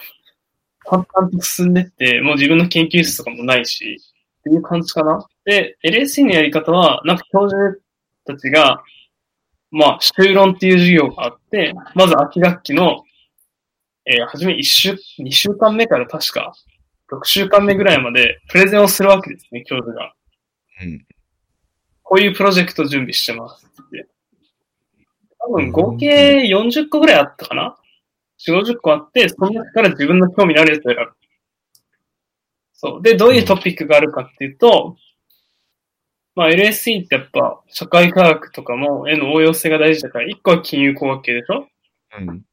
[0.86, 4.00] 淡々と進んでって、もう自分の研究室とかもないし、
[4.40, 5.28] っていう感じかな。
[5.46, 7.80] で、LSE のやり方は、なんか教授
[8.26, 8.84] たちが、
[9.72, 13.04] まあ、修論っていう授業があって、まず秋学期の、
[14.06, 16.54] えー、初め一週、二週間目から確か、
[17.12, 20.14] 6週間目ぐらいまでプレゼンをするわけですね、教授が。
[20.82, 21.06] うん。
[22.10, 24.08] こういうプロジェクト準備してますって。
[25.38, 27.78] 多分合計40個ぐらいあったかな
[28.48, 31.12] ?4、50個あって、その中から自分の興味のあるやつを選ぶ。
[32.74, 33.02] そう。
[33.04, 34.98] で、どういうトピックがあるかっていうと、
[36.34, 41.68] まあ LSE ってやっぱ社会科学とかもへの応用性が大事だから、1個は金融工学系でしょ？
[42.18, 42.44] うん。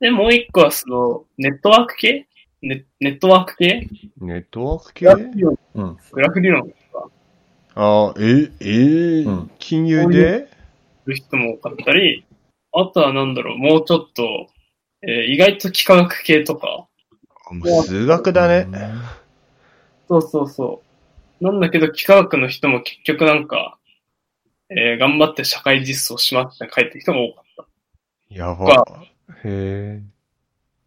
[0.00, 2.26] で、もう1個はその、ネットワーク系？
[2.60, 3.88] ネネットワーク系？
[4.20, 5.06] ネットワーク系？
[5.06, 5.96] グラフ理論うん。
[6.12, 6.74] グラフ理論
[7.74, 10.48] ああ、え、えーうん金融で？
[11.04, 12.24] する人も多かったり、
[12.72, 14.48] あとはなんだろう、もうちょっと、
[15.02, 16.86] えー意外と幾何学系とか、
[17.50, 18.66] あもう数学だね。
[20.08, 20.82] そうそうそ
[21.40, 21.44] う。
[21.44, 23.78] なんだけど、幾何学の人も結局なんか、
[24.68, 27.66] えー頑張って社会実装しますって書いてる人が多かった。
[28.34, 28.84] やば。
[29.44, 30.02] へえ。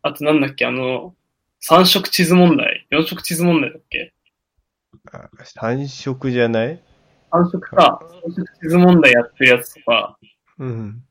[0.02, 1.14] あとなんだっけ、あの、
[1.60, 4.14] 三色地図問題、四色地図問題だっけ？
[5.12, 6.82] あ三色じゃない？
[7.32, 10.18] 三色か、三色地図問題やってるやつとか、
[10.60, 11.04] うん。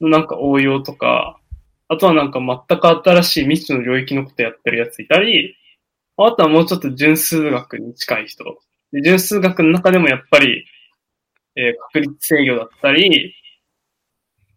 [0.00, 1.38] なんか応用とか、
[1.88, 5.56] あとはなんか全く新しい未知の領域のことやってるやついたり、
[6.16, 8.44] あとはもうちょっと純数学に近い人。
[8.92, 10.64] で純数学の中でもやっぱり、
[11.56, 13.34] えー確率制御だったり、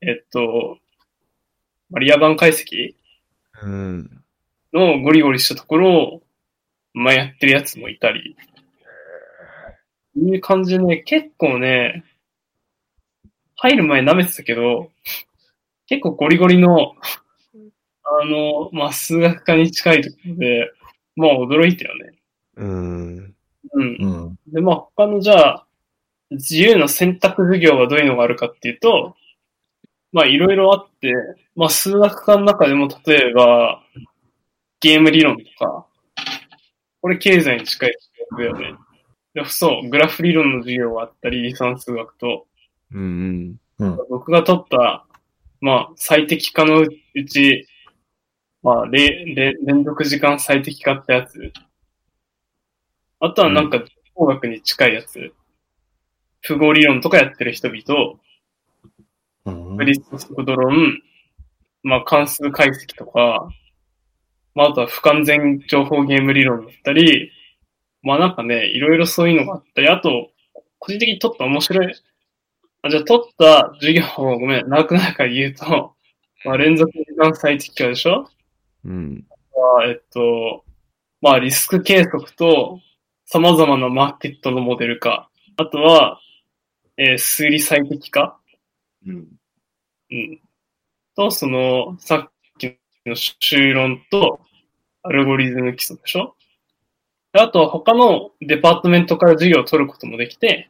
[0.01, 0.77] えっと、
[1.89, 2.95] まあリア版解析。
[3.61, 4.23] うん。
[4.73, 6.22] のゴリゴリしたところを、
[6.93, 8.35] まあやってるやつもいたり。
[10.15, 12.03] いいう感じでね、結構ね、
[13.55, 14.91] 入る前舐めてたけど、
[15.87, 16.95] 結構ゴリゴリの、
[18.03, 20.71] あの、まあ数学科に近いところで、
[21.15, 22.13] まあ驚いたよね。
[22.57, 23.35] うん。
[23.73, 23.97] うん。
[23.99, 24.39] うん。
[24.47, 25.65] で、まあ他のじゃあ、
[26.29, 29.15] 自由な選択授業はどういうのがあるかっていうと、
[30.11, 31.13] まあいろいろあって、
[31.55, 33.81] まあ数学科の中でも例えば、
[34.79, 35.87] ゲーム理論とか、
[37.03, 37.97] これ経済に近い
[38.37, 38.75] だよね。
[39.33, 42.47] でそう、グラフ理論の授業があったり、理算数学と、
[42.93, 43.57] うん。
[43.77, 43.97] うん。
[44.09, 45.05] 僕が取った、
[45.59, 46.87] まあ最適化のう
[47.25, 47.67] ち、
[48.61, 51.51] まあ、れれ連続時間最適化ってやつ。
[53.19, 55.33] あとはなんか、工学に近いやつ。
[56.39, 58.13] 符号理論とかやってる人々、
[59.43, 61.01] うんクリスト速度論、
[61.83, 63.49] まあ関数解析とか、
[64.55, 67.31] まああとは不完全情報ゲーム理論だったり、
[68.01, 70.31] まあなんかね、いろいろそういうのがあったり、あと、
[70.79, 71.95] 個人的に取った面白い、
[72.81, 75.95] あ、じゃあ取った授業をごめん、長くないから言うと、
[76.45, 78.29] まあ連続時間最適化でしょ？
[78.83, 79.25] うん。
[79.55, 80.65] まあえっと、
[81.21, 82.81] まあリスク計測と
[83.25, 85.29] 様々なマーケットのモデル化。
[85.55, 86.19] あとは、
[86.97, 88.37] えー数理最適化。
[89.07, 89.27] うん。
[90.11, 90.41] うん。
[91.15, 92.32] と、その、さっき
[93.05, 94.39] の修論と、
[95.03, 96.35] アルゴリズム基礎でしょ？
[97.33, 100.69] であと、他のデパートメントから授業を取ることもできて、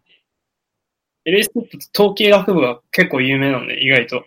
[1.26, 4.26] LST って統計学部が結構有名なのね、意外と。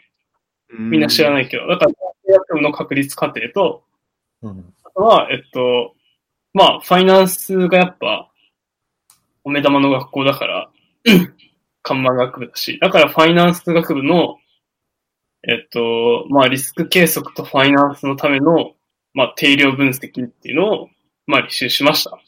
[0.71, 1.35] みんな知らい。
[1.35, 1.66] ないけど。
[1.66, 3.85] だから、統計学部の確率過程と、
[4.42, 4.75] うん。
[4.85, 5.95] あとは、えっと、
[6.55, 8.31] まあ、ファイナンスがやっぱ、
[9.45, 10.71] お目玉の学校だから、
[11.83, 14.38] 看板学部だし、だからファイナンス学部の、
[15.42, 18.75] えっと、まあ、リスク計測とファイナンスのための、
[19.14, 20.88] まあ、定量分析っていうのを、
[21.27, 22.18] まあ、履修しました。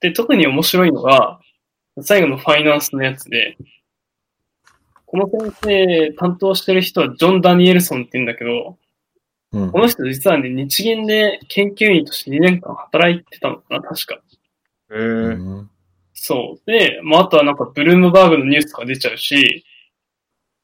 [0.00, 1.40] で、特に面白いのが、
[2.02, 3.56] 最後のファイナンスのやつで、
[5.06, 8.76] この先生、担当してる人はジョン・ダニエルソンって言うんだけど、
[9.52, 14.20] うんこの人実はね、日銀で研究員として2年間働いてたのかな、確か。
[14.90, 15.34] へうえ。
[15.36, 15.70] ん。
[16.12, 16.70] そう。
[16.70, 19.64] で、まあ、あとはなんか、ブルームバーグのニュースとか出ちゃうし、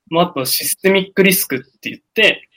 [0.09, 2.49] まあ、あとはシステミックリスクって言って、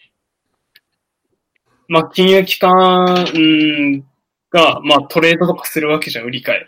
[1.87, 4.03] まあ、金融機関うん
[4.51, 6.61] が、まあ、トレードとかするわけじゃん、売り買い。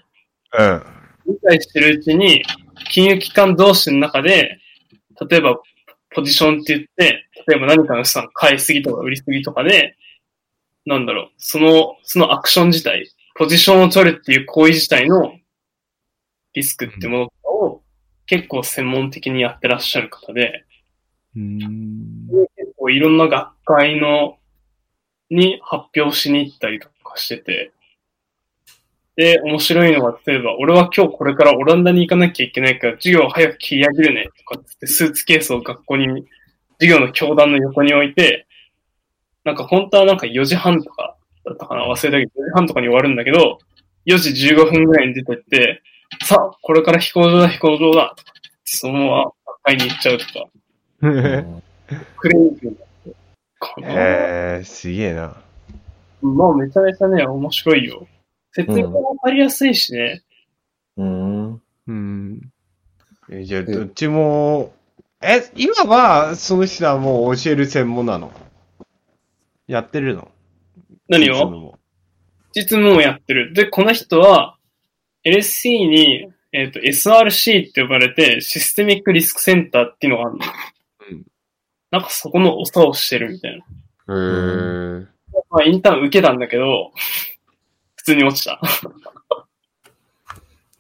[0.58, 0.84] うん。
[1.28, 2.44] 理解してるうちに、
[2.90, 4.60] 金融機関同士の中で、
[5.30, 5.60] 例えば、
[6.12, 9.96] ポジションって言って、例えば何かの資産買いすぎとか売りすぎとかで、
[10.86, 15.34] なんだろう、その、そのアクション自体、ポジションを取るっていう行為自体の
[16.54, 17.84] リスクってものを
[18.26, 20.66] 結構専門的にやってらっしゃる方で、
[21.36, 22.28] うん。
[22.58, 24.38] 結構いろんな学会の、
[25.30, 27.72] に発表しに行ったりとかしてて、
[29.16, 36.26] で、面白いのが、例えば、俺は今日これからオランダに行かなきゃいけないから、授業を早く切り上げるね、とかって、スーツケースを学校に、
[36.80, 38.48] 授業の教壇の横に置いて、
[39.44, 43.60] なんか本当はなんか4時半とかだったかな忘れたけど、4時半とかに終わるんだけど、
[44.06, 45.82] 4時15分ぐらいに出てって、
[46.24, 50.46] さあ、これから飛行場だ、飛行場だ、とかそのまま学会に行っちゃうとか、
[51.00, 52.76] クレイジー
[53.82, 55.36] なへえ、すげえな。
[56.22, 58.08] まあ、めちゃめちゃね、面白いよ。
[58.52, 60.24] 説明もわかりやすいしね。
[60.98, 61.62] うん。
[61.88, 62.42] うん。
[63.30, 64.74] え、じゃあ、どっちも、
[65.22, 68.32] え、今は、その人はもう教える専門なの？
[69.68, 70.32] やってるの？
[71.08, 71.34] 何を？
[71.34, 71.80] 実務も
[72.56, 73.54] 実務をやってる。
[73.54, 74.58] で、この人は、
[75.26, 80.46] LSC に、えっ、と、SRC って呼ばれて、システミックリスクセンターっていうのがあるの。
[81.92, 83.58] うんなんかそこの長をしてるみたい
[84.08, 84.16] な。
[84.16, 84.18] へ
[85.02, 85.08] え。
[85.50, 86.92] まあ、インターン受けたんだけど、
[87.96, 88.62] 普通に落ちた。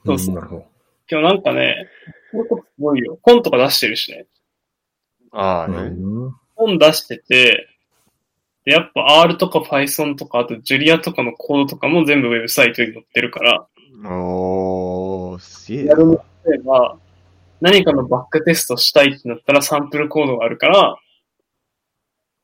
[0.05, 0.65] そうそうなるほど。
[1.09, 1.87] 今日なんかね、
[2.31, 3.17] これこそすごいよ。
[3.23, 4.27] 本とか出してるしね。
[5.31, 5.77] ああね。
[5.77, 7.67] うん本出してて、
[8.65, 13.65] で、やっぱ R とか Python とか、あと Julia とかのコードとかも全部ウェブサイトに載ってるから、
[14.05, 16.11] おー、すげえやるな。
[16.13, 16.99] の
[17.61, 20.97] 何かのバックテストしたいってなったらサンプルコードがあるから、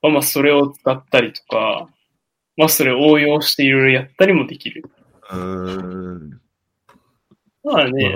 [0.02, 1.90] まあまあそれを使ったりとか、
[2.58, 4.84] まあそれを応用していろいろやったりもできる。
[5.32, 6.42] うーん。
[7.64, 8.16] まあね。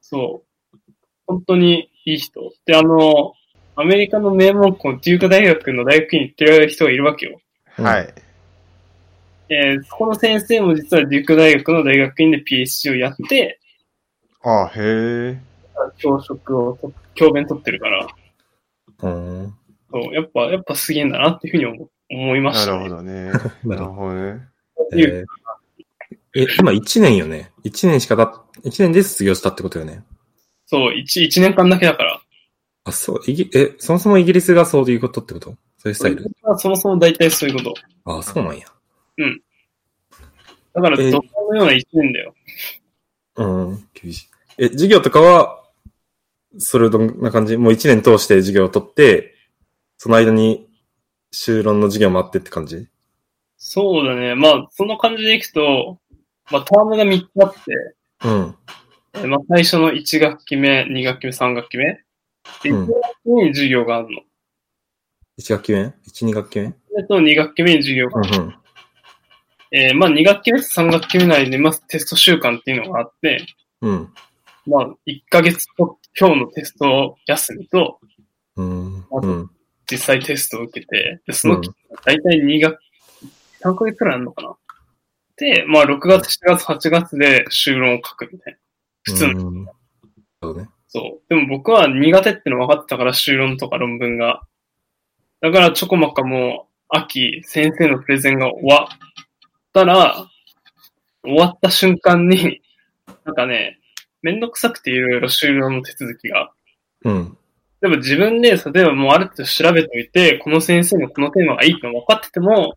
[0.00, 0.78] そう。
[1.26, 2.52] 本当にいい人。
[2.64, 3.34] で、あの、
[3.76, 7.40] アメリカの名門校、デューク大学の大学院に行ってる人がいるわけよ。
[7.76, 8.14] はい。
[9.50, 13.60] えーそこの先生も実はデューク大学の大学院で PhD をやって、
[14.42, 14.80] あ、へ
[15.36, 15.40] え。
[15.98, 18.08] 教職をと、教鞭取ってるから、
[19.02, 19.54] うん。
[19.90, 22.84] そう、やっぱ、やっぱすげえんだなっていうふうに思思いましなた、ね。
[22.84, 23.24] るほどね。
[23.24, 23.38] な な
[23.74, 24.48] るるほほどね。
[24.90, 24.98] ど。
[24.98, 25.24] えー
[26.34, 27.52] え、今1年よね。
[27.64, 28.24] 1年しかた、
[28.68, 30.04] 1年で卒業したってことよね。
[30.66, 32.20] そう、一一年間だけだから。
[32.84, 35.56] あ、そう、イギ、え、そもそもイギリスがそういうことってこと？
[35.78, 36.24] そういうスタイル？
[36.58, 37.74] そもそも大体そういうこと。
[38.04, 38.66] あ、そうなんや。
[40.74, 42.34] だから、えーどのような一年だよ。
[43.36, 44.28] うん、厳しい。
[44.58, 45.57] え、授業とかは、
[46.58, 49.34] それどんな感じもう1年通して授業を取って、
[49.96, 50.68] その間に
[51.30, 52.88] 修論の授業もあってって感じ？
[53.56, 54.34] そうだね。
[54.34, 55.98] まあ、その感じでいくと、
[56.50, 57.60] まあ、タームが3つあって、
[58.24, 58.56] うん。
[59.14, 61.84] えまあ、最初の1学期目、2学期目、3学期目。
[62.62, 64.22] で、うん1学期目に授業があるの。
[65.40, 65.92] 1学期目 ?1、
[66.26, 66.68] 2学期目？
[66.68, 66.74] で
[67.08, 68.36] と2学期目に授業がある。
[68.36, 68.54] うんうん。
[69.70, 73.44] えーまあ、2学期目と3学期目内で、まずテスト週間っていうのがあって、
[73.82, 74.12] うん。
[74.66, 78.00] まあ、1ヶ月と今日のテスト休みと、
[78.56, 79.06] うん。
[79.10, 79.50] うん。
[79.90, 81.62] 実際テストを受けて、で、そのうん、
[82.04, 82.78] 大体2学、
[83.62, 84.56] 3ヶ月くらいあるのかな
[85.36, 88.58] で、まあ、6月、7月、8月で修論を書くみたいな。
[89.02, 89.66] 普通のうん。
[90.42, 90.68] そうね。
[90.88, 91.28] そう。
[91.28, 94.42] でも僕は苦手っての分かってたから、修論とか論文が。
[95.40, 98.98] だから、ちょこまかもう、秋、先生のプレゼンが終わっ
[99.72, 100.26] たら、
[101.22, 102.60] 終わった瞬間に、
[103.24, 103.77] なんかね、
[104.22, 106.52] めんどくさくていろいろ修論の手続きが。
[107.04, 107.38] うん。
[107.80, 112.76] でも自分で、例えばもうある程度調べておいて、この先生のこのテーマがいいっての分かってても、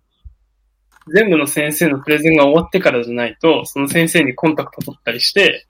[1.14, 5.66] 全部の先生のプレゼンが終わってからじゃないと、その先生にコンタクト取ったりして、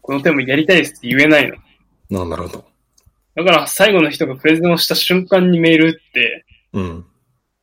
[0.00, 1.56] このテーマやりたいですって言えないの。
[2.10, 2.64] ななるほど。
[3.36, 7.04] だから最後の人がプレゼンをした瞬間にメール打って、うん。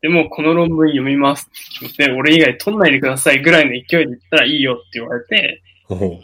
[0.02, 6.22] でもこの論文読みますって聞いて、俺以外取んないでくださいぐらいの勢いで言ったらいいよって言われて、ほほ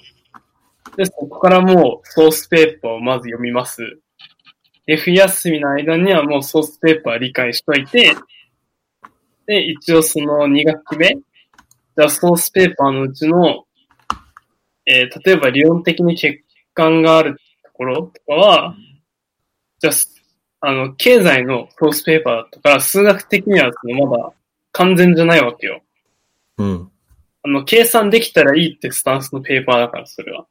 [0.97, 3.99] で、そこからもうソースペーパーをまず読みます。
[4.87, 8.15] で、冬休みの間にはもうソースペーパー理解しといて、
[9.45, 13.65] で、一応その2学期目、じゃあソースペーパーのうちの、
[14.85, 16.43] えー例えば理論的に欠
[16.73, 18.75] 陥があるところとかは、
[19.79, 19.93] じゃあ、
[20.67, 24.33] あの、経済のソースペーパーだったから、数学的にはそのまだ
[24.71, 25.81] 完全じゃないわけよ。
[26.57, 26.91] うん。
[27.43, 30.47] あの、計算できたらいいってスタンスのペーパーだから、それは。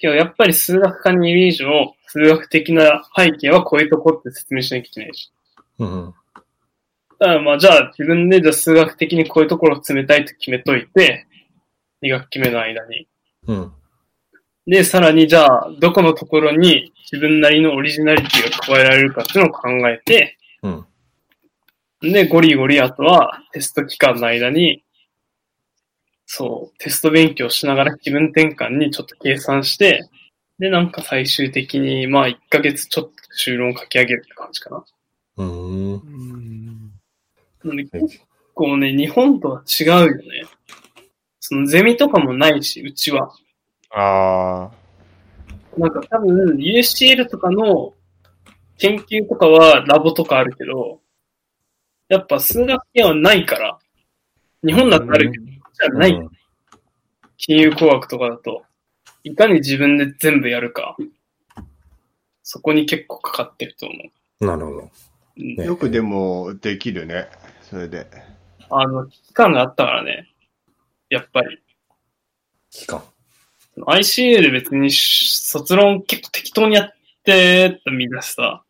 [0.00, 1.66] けど、やっぱり数学科にいる以上、
[2.06, 5.30] 数学的な背景はこういうとこって説明しなきゃいけないし。
[5.78, 6.14] うん。
[7.18, 11.26] だからまあ、じゃあ自分でじゃあ数学的にこういうところを詰めたいと決めといて、
[12.02, 13.06] 2学期目の間に。
[13.46, 13.72] うん。
[14.66, 20.86] で、さらにじゃあ、どこのところに自分なりのオリジナリティが加えられるかっていうのを考えて、うん。
[22.00, 24.82] で、ゴリゴリあとはテスト期間の間に、
[26.32, 30.08] そう、テスト勉強しながら気分転換にちょっと計算して、
[30.60, 34.84] で、なんか最終的に、まあ1ヶ月ちょっと修論を書き上げるって感じかな。
[35.38, 35.92] うん。
[35.92, 35.98] な
[37.64, 38.20] ので結
[38.54, 40.44] 構ね、日本とは違うよね。
[41.40, 43.32] そのゼミとかもないし、うちは。
[43.90, 44.70] あ
[45.76, 47.92] なんか多分 UCL とかの
[48.78, 51.00] 研究とかはラボとかあるけど、
[52.08, 53.80] やっぱ数学系はないから、
[54.64, 56.28] 日本だってあるけど、じゃない。
[57.36, 58.64] 金融工学とかだと、
[59.24, 60.96] いかに自分で全部やるか、
[62.42, 63.94] そこに結構かかってると思
[64.40, 64.46] う。
[64.46, 64.90] なるほど。
[65.38, 65.64] うんあ。
[65.64, 67.28] よくでもできるね。
[67.62, 68.06] それで。
[68.70, 70.28] あの、危機感があったからね。
[71.08, 71.58] やっぱり。
[72.70, 73.02] 期間。
[73.76, 76.92] ICU で別に卒論結構適当にやっ
[77.24, 78.62] てたみんなさ、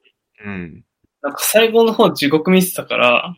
[0.44, 0.84] うん。
[1.22, 3.36] なんか最後の方地獄見てたから、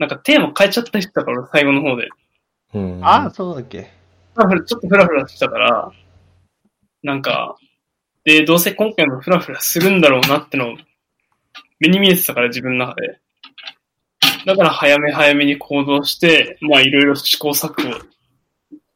[0.00, 2.08] なんかテーマ変えちゃったりしてたから、最後の方で。
[2.72, 3.04] うん。
[3.04, 3.90] ああ、そうだっけ。
[4.34, 5.92] フラフラちょっとフラフラしてたから、
[7.02, 7.56] なんか、
[8.24, 10.76] で、どうせ今回もフラフラするんだろうなってのを
[11.80, 13.20] 目に見えてたから自分の中で。
[14.46, 17.98] だから早め早めに行動して、まあいろいろ試行錯誤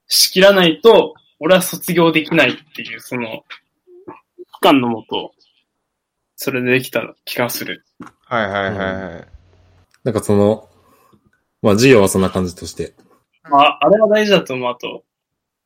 [0.09, 3.45] しきらないと、俺は卒業できないっていう、その、
[4.55, 5.33] 期間のもと、
[6.37, 7.85] それでできた気がする。
[8.25, 9.29] はいはいはいはい。
[10.05, 10.71] なんかその、
[11.65, 12.93] まあ授業はそんな感じとして。
[13.51, 14.71] まあ、あれは大事だと思う。
[14.71, 15.03] あと、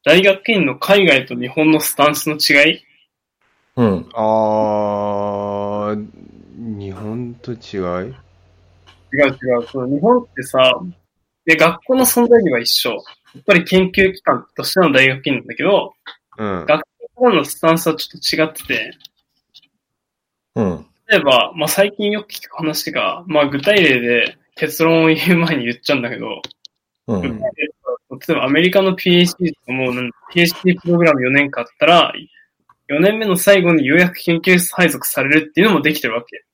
[0.05, 2.84] 大学院の海外と日本のスタンスの違い？
[3.74, 4.09] うん。
[4.14, 6.09] あー、
[6.78, 7.59] 日本と違い？
[7.61, 8.14] 違う
[9.12, 9.66] 違う。
[9.66, 10.80] そう日本ってさ、
[11.44, 12.90] で、学校の存在意義は一緒。
[12.90, 12.96] や
[13.40, 15.94] っぱり研究機関としての大学院なんだけど、
[16.38, 16.64] うん。
[16.66, 16.82] 学
[17.14, 18.92] 校からのスタンスはちょっと違ってて、
[20.55, 20.86] うん。
[21.09, 26.43] 例えば、まあ、最近よく聞く話が、まあ、具体例で結論を言う前に言っちゃうんだけど、
[27.07, 27.23] うん。
[27.23, 27.29] 例
[28.31, 29.93] えばアメリカの PhD とかも、
[30.35, 32.13] PhD プログラム4年間あったら、
[32.89, 36.45] 4年目の最後にようやく研究室配属されるっていうのもできてるわけ。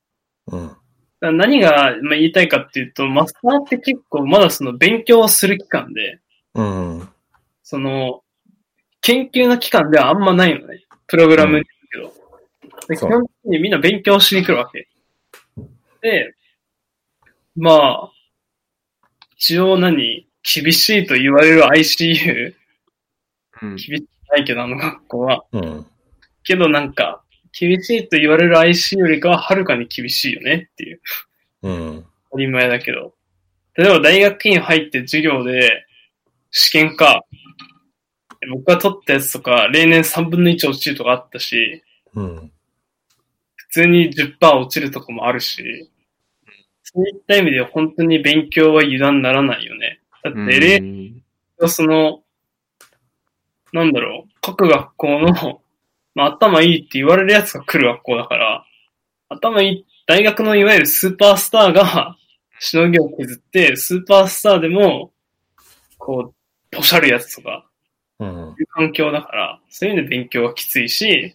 [0.49, 1.39] うん。
[1.39, 6.21] 何がまあ言いたいかっていうと、マスターって結構まだその勉強をする期間で、
[6.55, 7.09] うん。
[7.63, 8.23] その、
[9.01, 10.85] 研究の期間ではあんまないのね。
[11.07, 12.13] プログラムだけど。
[12.89, 14.89] で基本的にみんな勉強しに来るわけ。
[16.03, 16.35] で、
[17.57, 18.11] まあ、
[19.37, 22.55] 一応何厳しいと言われる ICU、
[23.63, 25.45] うん厳しくないけど、あの学校は。
[25.53, 25.87] うん。
[26.43, 27.23] けどなんか、
[27.59, 31.01] 厳しいと言われる ICU よりかははるかに厳しいよねっていう。
[31.63, 32.05] うん。
[32.31, 33.15] 当たり前だけど。
[33.77, 35.87] 例えば大学院入って授業で
[36.51, 37.23] 試験か、
[38.51, 41.83] 僕が取ったやつとか、例年3分の1落ちるとかあったし、
[42.15, 42.51] うん。
[43.57, 45.91] 普通に10%落ちるとかもあるし、
[46.95, 50.01] そういった意味で本当に勉強は油断ならないよね。
[50.23, 52.23] だって、例その、
[53.73, 55.61] なんだろう、各学校の、
[56.15, 58.65] まあ、頭いいって言われるやつが来る学校だから、
[59.29, 62.17] 頭いい、大学のいわゆるスーパースターが、
[62.61, 65.13] しのぎを削って、スーパースターでも、
[65.99, 67.67] こう、ポシャるやつとか、
[68.21, 68.55] うん。
[68.57, 71.35] いう環境だから、そういう意味で勉強はきついし、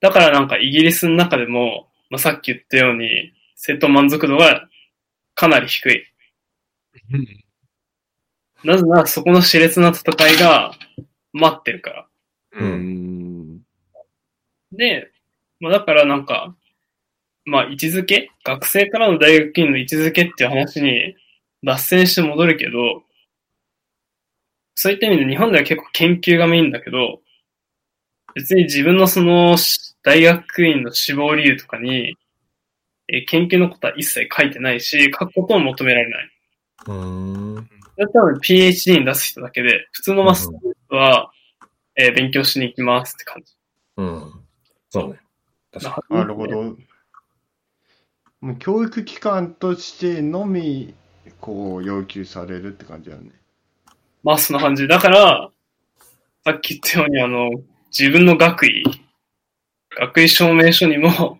[0.00, 4.68] だからなんかイギリスの中でも、まあ、さっき言ったように、生徒満足度が
[5.38, 6.04] かなり低い。
[8.64, 10.74] なぜならそこの熾烈な戦いが
[11.32, 12.08] 待ってるから。
[12.54, 13.60] うん。
[14.72, 15.12] で、
[15.60, 16.56] まあだからなんか、
[17.44, 18.32] まあ位置づけ？
[18.42, 21.14] 学生からの大学院の位置づけっていう話に
[21.62, 23.04] 脱線して戻るけど、
[24.74, 27.20] そういった意味で日本では結構研究がメインだけど、
[28.34, 29.56] 別に自分のその
[30.02, 32.16] 大学院の志望理由とかに、
[33.08, 36.30] えー研究のことは一切書いてないし、書くことも求められない。
[36.86, 37.68] うん。
[37.96, 40.48] それ多分 PhD に出す人だけで、普通のマス
[40.90, 41.32] ターは、
[41.96, 43.54] えー勉強しに行きますって感じ。
[43.96, 44.32] うん。
[44.90, 45.18] そうね。
[45.72, 46.76] 確かなるほど。
[48.40, 50.94] もう教育機関としてのみ、
[51.40, 53.32] こう、要求されるって感じだよね。
[54.22, 54.86] まあそんな感じ。
[54.86, 55.50] だから、
[56.44, 57.50] さっき言ったようにあの、
[57.90, 58.84] 自分の学位、
[59.98, 61.38] 学位証明書にも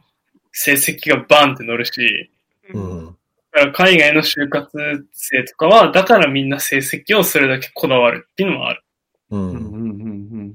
[0.53, 2.31] 成績がバンって載るし、に。
[2.75, 3.17] うん。
[3.53, 4.71] だから海外の就活
[5.13, 8.83] 生とかは、だからみんな成績をそれだけこだわるっていうのもある。
[9.31, 9.37] う。
[9.37, 9.69] うんん、うん、うん、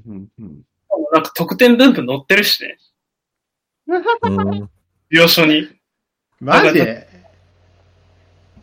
[0.06, 0.62] うん、うん。
[1.12, 2.78] なんか得点分布載ってるしね。
[3.88, 4.70] うん。
[5.10, 5.68] 要所に。
[6.40, 6.80] マジ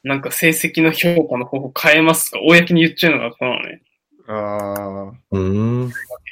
[0.03, 3.81] なんか成績の評価の方法変えますとか、公に言っちゃうのがこのね。
[4.27, 5.91] あうーん。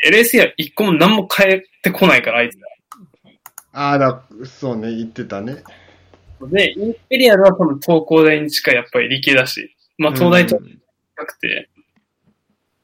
[0.09, 2.67] LSE は一個も何も変えてこないから、あいつら。
[3.73, 3.89] あ。
[3.89, 5.63] ああ、だ、そうね、言ってたね。
[6.41, 11.69] で、インペリアルは多分東工大に近いやっぱり理系だし、まあ東大とうん近くて、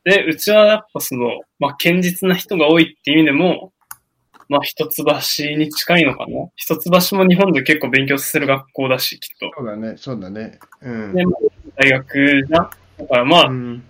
[0.03, 3.73] で、うちはやっぱその、まあ堅実な人が多いっていう意味でも、
[4.47, 5.03] まあ一橋
[5.57, 9.51] に近いのかな一橋も日本で結構勉強する学校だし、きっと。
[9.57, 10.59] そうだね、そうだね。
[10.81, 11.13] うん。
[11.13, 11.35] で、まあ
[11.75, 13.83] 大学じゃんだからまあう、ん。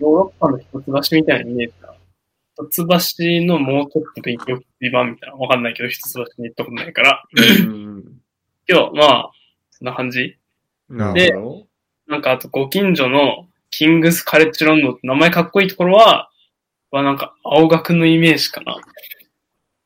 [0.00, 1.94] ヨーロッパの一橋みたいなイメージだ。
[2.70, 5.36] 一橋のもうちょっと勉強基盤みたいな。
[5.36, 7.24] わかんないけど、一橋に行ったことないから。
[7.32, 8.20] うん。
[8.66, 9.30] けど、まあ、
[9.70, 10.36] そんな感じ。
[10.88, 11.66] なでるほ
[12.10, 16.28] なんかあとご近所のキングスカレッジロンドンって名前かっこいいところは、
[16.90, 18.74] はなんか青学のイメージかな。
[18.74, 18.80] ど。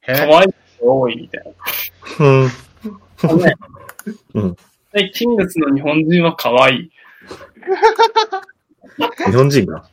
[0.07, 1.53] 可へ愛い人が多いみたいな。
[2.27, 2.29] う
[4.43, 4.49] ん。
[4.49, 4.57] ん
[4.95, 6.91] でキングスの日本人は可愛い。
[9.27, 9.85] 日本人が？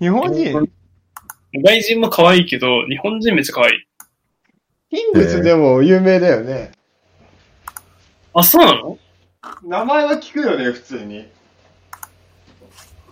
[0.00, 0.68] 日本人、
[1.62, 3.86] 外人も可愛いけど、日本人めっちゃ可愛い。
[4.90, 6.72] キングスでも有名だよね。
[8.34, 8.98] あ、そうなの？
[9.62, 11.35] 名前は聞くよね、普通に。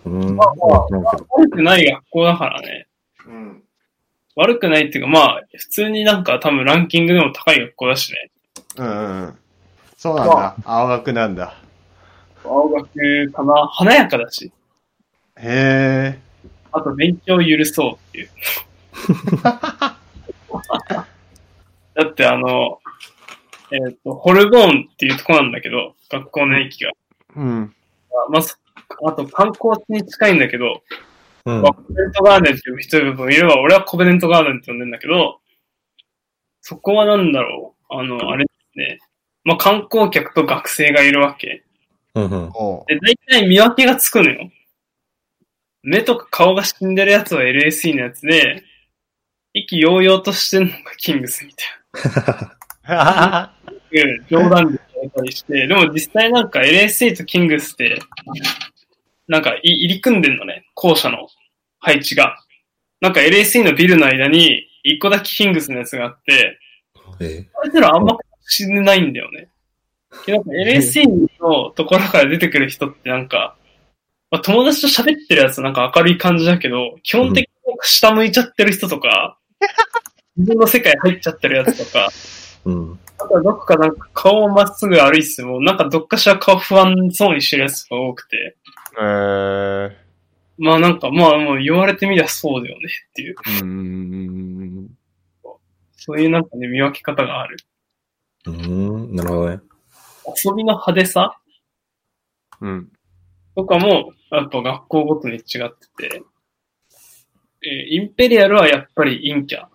[0.05, 0.35] うん。
[0.35, 2.87] まあ悪くない学校だからね。
[3.27, 3.63] うん。
[4.35, 8.31] 悪くないっていうか、まあ、普通になんか多分ランキングでも高い学校だしね。
[8.77, 9.37] うんうんうん。
[9.97, 10.55] そうなんだ。
[10.65, 11.55] 青学なんだ。
[12.43, 14.51] 青学かな華やかだし。
[15.37, 16.19] へえ。
[16.71, 18.29] あと勉強を許そうっていう。
[21.95, 22.79] だってあの、
[23.71, 26.91] えっ、と、ホルボーンっていうとこなんだけど、学校の駅が。
[27.35, 27.73] うん。
[28.27, 28.57] あまあ、そ
[29.05, 30.83] あと観光地に近いんだけど、
[31.45, 35.39] うんまあ、コベネントガーデンっていう人もいれば、俺はコベネントガーデンって呼んでんだけど、
[36.61, 38.99] そこはなんだろう、あの、あれですね。
[39.43, 41.63] まあ、観光客と学生がいるわけ。
[42.15, 42.29] うんうん。
[42.87, 44.49] で、大体見分けがつくのよ。
[45.83, 48.63] 目とか顔が死んでるやつは LSE のやつで、
[49.53, 51.63] 意気揚々としてんのがキングスみた
[52.09, 53.53] いな。
[54.29, 57.99] 冗談でたりして、でも実際なんか LSE とキングスって、
[59.27, 61.27] なんかい入り組んでんのね、校舎の
[61.79, 62.37] 配置が。
[63.01, 66.59] なんか LSE のビルの間に、一個だけキングスのやつがあって、
[67.19, 69.49] えあいつらあんま死んでないんだよね。
[70.27, 71.07] なんか LSE
[71.39, 73.57] のところから出てくる人ってなんか、
[74.31, 77.49] まあ、友達と喋ってるやつなんか明るい感じだけど、基本的に
[77.81, 79.37] 下向いちゃってる人とか、
[80.37, 82.09] 自分の世界入っちゃってるやつとか、
[82.65, 82.99] うん。
[83.17, 88.57] あとはどっかなんか顔をまっすぐ歩いてても、なんかどっかしら顔不安そうにしてるやつが多くて、
[88.99, 89.91] えー。
[90.57, 94.89] まあなんかまあもう言われてみりゃそうだよねっていう、うーん。
[95.95, 97.57] そういうなんかね見分け方がある。
[98.47, 99.15] うん。
[99.15, 99.59] なるほどね。
[100.43, 101.37] 遊びの派手さ？
[102.61, 102.91] うん。
[103.55, 106.23] とかも、やっぱ学校ごとに違ってて、
[107.63, 109.67] えーインペリアルはやっぱり陰キャ。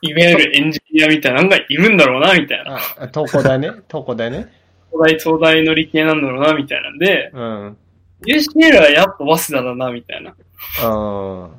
[0.00, 2.76] いわゆるエンジニアみたいなのがいるんだろうな、みたいな。
[2.76, 3.68] あ、東工大ね？
[3.88, 4.48] 東工大ね？
[4.90, 7.76] 東大、東大の理系なんだろうな、みたいなんで、うん。
[8.26, 10.34] UCL はやっぱ早稲田だな、みたいな。
[10.82, 11.50] あ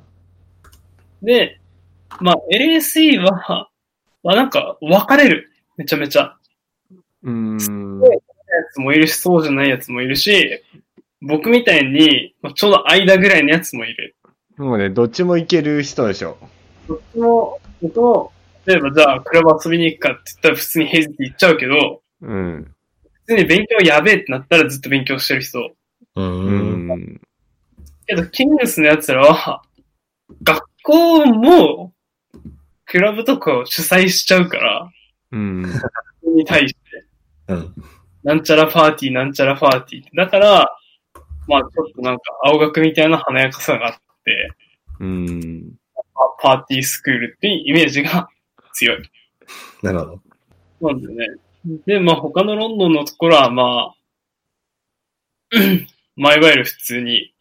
[1.21, 1.59] で、
[2.19, 3.69] まあ LSE は、
[4.23, 5.49] まあなんか分かれる。
[5.77, 6.35] めちゃめちゃ。
[6.91, 6.95] ー。
[7.23, 8.01] うーん。
[8.01, 8.09] や
[8.73, 10.61] つもいるし、そうじゃないやつもいるし、
[11.21, 14.15] 僕みたいに、まあちょうど間ぐらいのやつもいる。
[14.57, 16.37] もうね、どっちもいける人でしょ。
[16.89, 18.33] どっちも、僕も、
[18.65, 22.75] 例えばじゃあ、クラブ遊びに行くかって言ったら普通に平日行っちゃうけど、うん。
[23.27, 25.59] 普通に勉強やべえってなったらずっと勉強してる人。
[25.59, 25.73] う。
[26.15, 27.21] うんん。
[28.07, 29.61] けど、キングスのやつらは、
[30.41, 31.93] 学校も、
[32.85, 34.91] クラブとかを主催しちゃうから、
[35.31, 35.61] うん。
[36.23, 37.05] に対して、
[37.49, 37.75] うん。
[38.23, 40.11] なんちゃらパーティー、なんちゃらパーティーって。
[40.15, 40.75] だから、
[41.47, 44.49] まあちょっとなんか青学みたいな華やかさがあって、
[44.99, 45.78] うん。
[46.41, 48.29] パーティースクールっていうイメージが
[48.73, 49.11] 強い。
[49.81, 50.21] なるほど。
[50.93, 51.27] なんでね。
[51.85, 53.95] で、まあ他のロンドンのところはまあ、
[56.15, 57.33] まあいわゆる普通に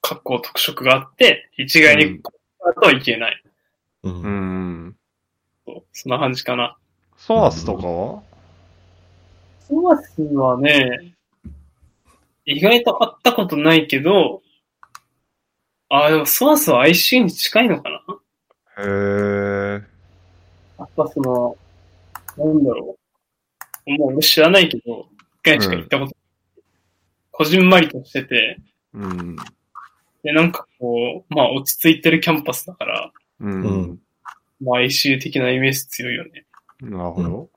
[0.00, 3.42] 格好特色があって、一概にこうだとはいけない。
[4.02, 4.10] う。
[4.10, 4.96] うんん。
[5.66, 6.76] そうそんな感じかな。
[7.16, 8.22] ソワスとかは？
[9.68, 11.14] ソワスはね、
[12.44, 14.42] 意外と会ったことないけど、
[15.90, 18.00] あ、でもソワスは ICU に近いのかな？
[18.78, 19.72] へー。
[20.78, 21.56] やっぱその、
[22.36, 22.96] なんだろ
[23.86, 23.90] う。
[23.98, 25.06] もう俺知らないけど、
[25.40, 26.14] 一回しか行ったことない。
[27.30, 28.58] こじんまりとしてて、
[28.92, 29.36] うん。
[30.22, 33.10] で、なんかこう、まあ落ち着いてるキャンパスだから、
[33.40, 33.44] う。
[33.44, 33.60] うん
[33.92, 33.98] ん。
[34.60, 36.44] まあ ICU 的なイメージ強いよね。
[36.80, 37.50] なるほど。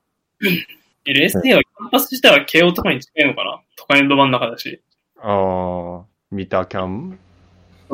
[1.06, 3.62] LSE はキャンパス自体は慶応とかに近いのかな？
[3.76, 4.82] 都会のど真ん中だし。
[5.20, 7.20] ああ、三田キャン？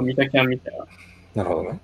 [0.02, 0.86] 三田キャンみたいな。
[1.36, 1.80] なるほどね。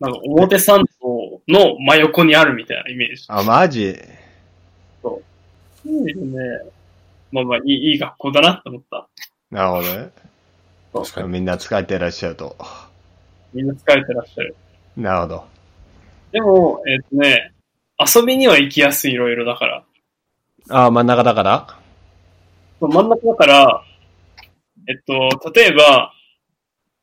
[0.00, 3.24] なんか表参道の真横にあるみたいなイメージ。
[3.28, 3.96] あ、マジ？
[5.02, 5.22] そ
[5.86, 6.38] うですね。
[7.32, 9.08] まあまあ、いい、いい学校だなって思った。
[9.50, 10.10] なるほどね。
[10.92, 11.28] 確かに。
[11.28, 12.56] みんな疲れてらっしゃると。
[13.52, 14.56] みんな疲れてらっしゃる。
[14.96, 15.44] なるほど。
[16.32, 17.52] でも、えっ、とね、
[17.98, 19.84] 遊びには行きやすい、いろいろだから。
[20.70, 21.66] ああ、真ん中だから？
[22.80, 23.84] そう真ん中だから、
[24.88, 26.13] えっと、例えば、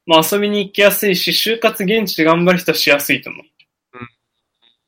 [0.06, 3.46] まあ遊びに行きやすいし、就活現地で頑張る人はしやすいと思う。
[4.00, 4.08] うん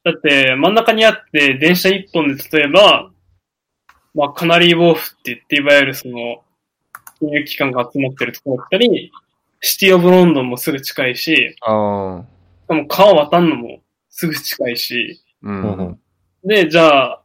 [0.06, 3.10] だって、真ん中にあって、電車一本で例えば、
[4.14, 6.44] まあ、カナリーウォーフって言って、いわゆるその、
[7.20, 9.12] 金融機関が集まってるところだったり、
[9.62, 12.26] シティオブロンドンもすぐ近いし、ああ。
[12.66, 15.50] しかも川渡るのもすぐ近いし、う。
[15.50, 16.00] うん。
[16.44, 17.22] で、じゃあ、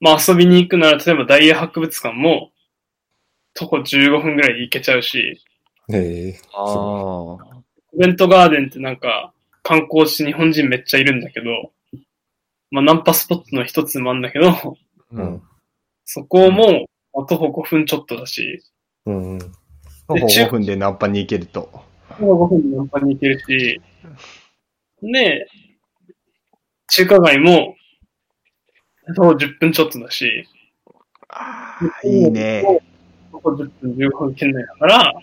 [0.00, 2.52] まあ遊びに行くなら、例えばダイヤ博物館も、
[3.54, 5.42] 徒歩15分ぐらいで行けちゃうし、
[5.92, 6.66] ええああ。
[6.66, 7.64] コ
[7.98, 9.32] ベントガーデンってなんか、
[9.62, 11.72] 観光地日本人めっちゃいるんだけど、
[12.70, 14.50] まあナンパスポットの一つでもあるんだけど、
[15.12, 15.16] う。
[15.16, 15.42] うんん。
[16.04, 18.62] そこも、まあ徒歩5分ちょっとだし、
[19.06, 19.38] うんうん。
[19.38, 19.46] 徒
[20.08, 21.70] 歩5分でナンパに行けると。
[22.18, 23.80] 徒歩5分でナンパに行けるし、
[25.02, 25.46] で、
[26.88, 27.74] 中華街も、
[29.14, 30.46] 徒歩10分ちょっとだし、
[31.28, 32.62] ああ、いいね。
[33.32, 35.14] ここ10分15分圏内だから、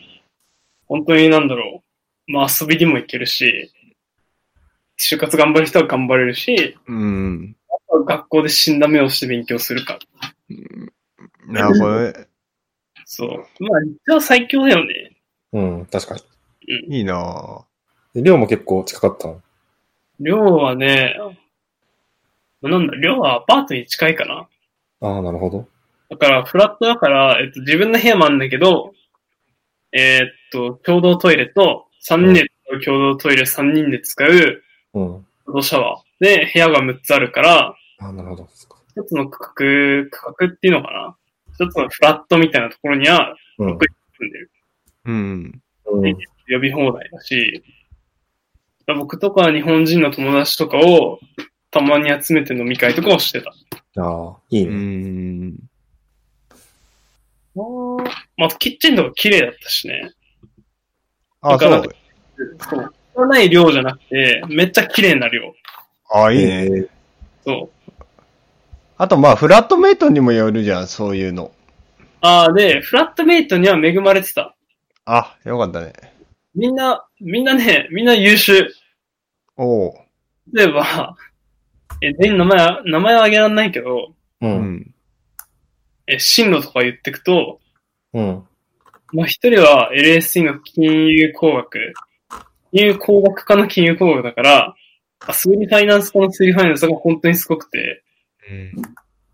[0.90, 1.84] 本当になんだろ
[2.28, 2.32] う。
[2.32, 3.72] まあ遊びにも行けるし、
[4.98, 7.56] 就活頑張る人は頑張れるし、うん。
[8.06, 10.00] 学校で死んだ目をして勉強するか。
[11.48, 12.14] なるほどね。
[13.06, 13.30] そう。
[13.64, 15.16] まあ、一応最強だよね。
[15.54, 16.98] うん、確かに。
[16.98, 17.66] いいな
[18.14, 19.42] で寮も結構近かったの？
[20.20, 21.16] 寮はね、
[22.62, 24.48] なんだ、寮はアパートに近いかな。
[25.02, 25.68] ああ、なるほど。
[26.10, 28.94] だから、フラットだから、えっと、自分の部屋もあるんだけど、
[29.92, 35.26] えーっと、共同トイレと、3人で使う共同トイレ3人で使う、うん。
[35.46, 36.24] 共同シャワー。
[36.24, 38.48] で、部屋が6つあるから、ああ、なるほど。
[38.96, 41.16] 一つの区画、区画っていうのかな
[41.54, 43.70] 一つのフラットみたいなところには、うん。
[43.74, 43.86] 6人
[44.18, 44.52] 住んでる。
[45.06, 45.62] うん。
[45.86, 46.16] うん。
[46.48, 47.64] 呼び放題だし、
[48.88, 51.20] 僕とか日本人の友達とかを
[51.72, 53.54] たまに集めて飲み会とかをしてた。
[54.02, 54.76] ああ、いいうね。
[54.76, 55.56] ん。
[58.38, 60.12] まあ、キッチンとか綺麗だったしね。
[61.42, 61.84] あ、そう。
[62.70, 62.94] そう。
[63.16, 65.54] 汚い量じゃなくて、めっちゃ綺麗な量。
[66.12, 66.64] あ、いいね。
[66.64, 66.90] ええ
[67.46, 68.04] そう。
[68.98, 71.16] あと、まあ、フラットメイトにもよるじゃん、そう。
[71.16, 71.34] いう。
[71.34, 71.52] の。
[72.22, 74.56] ああ、で、フラットメイトには恵まれてた。
[75.06, 75.94] あ、よかったね。
[76.54, 78.68] みんな、みんなね、みんな優秀。
[79.56, 79.94] おう。
[80.54, 81.16] 例えば、
[82.02, 84.46] え、全員名前は、名前は挙げられないけど、う。
[84.46, 84.48] う。
[84.48, 84.94] んん。
[86.08, 87.60] え、進路とか言ってくと、
[88.14, 88.22] う。
[88.22, 88.44] ん。
[89.12, 91.94] まあ、一人は LSE の金融工学、
[92.72, 94.76] 金融工学科の金融工学だから、
[95.22, 98.04] あ数理ファイナンス科の数理ファイナンスが本当にすごくて、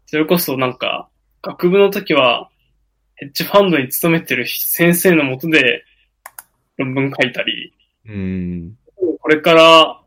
[0.05, 1.09] それこそなんか、
[1.41, 2.49] 学部の時は、
[3.15, 5.85] ヘッジファンドに勤めてる先生のもとで
[6.77, 7.73] 論文書いたり、
[8.07, 8.77] うん。
[8.95, 10.01] これから、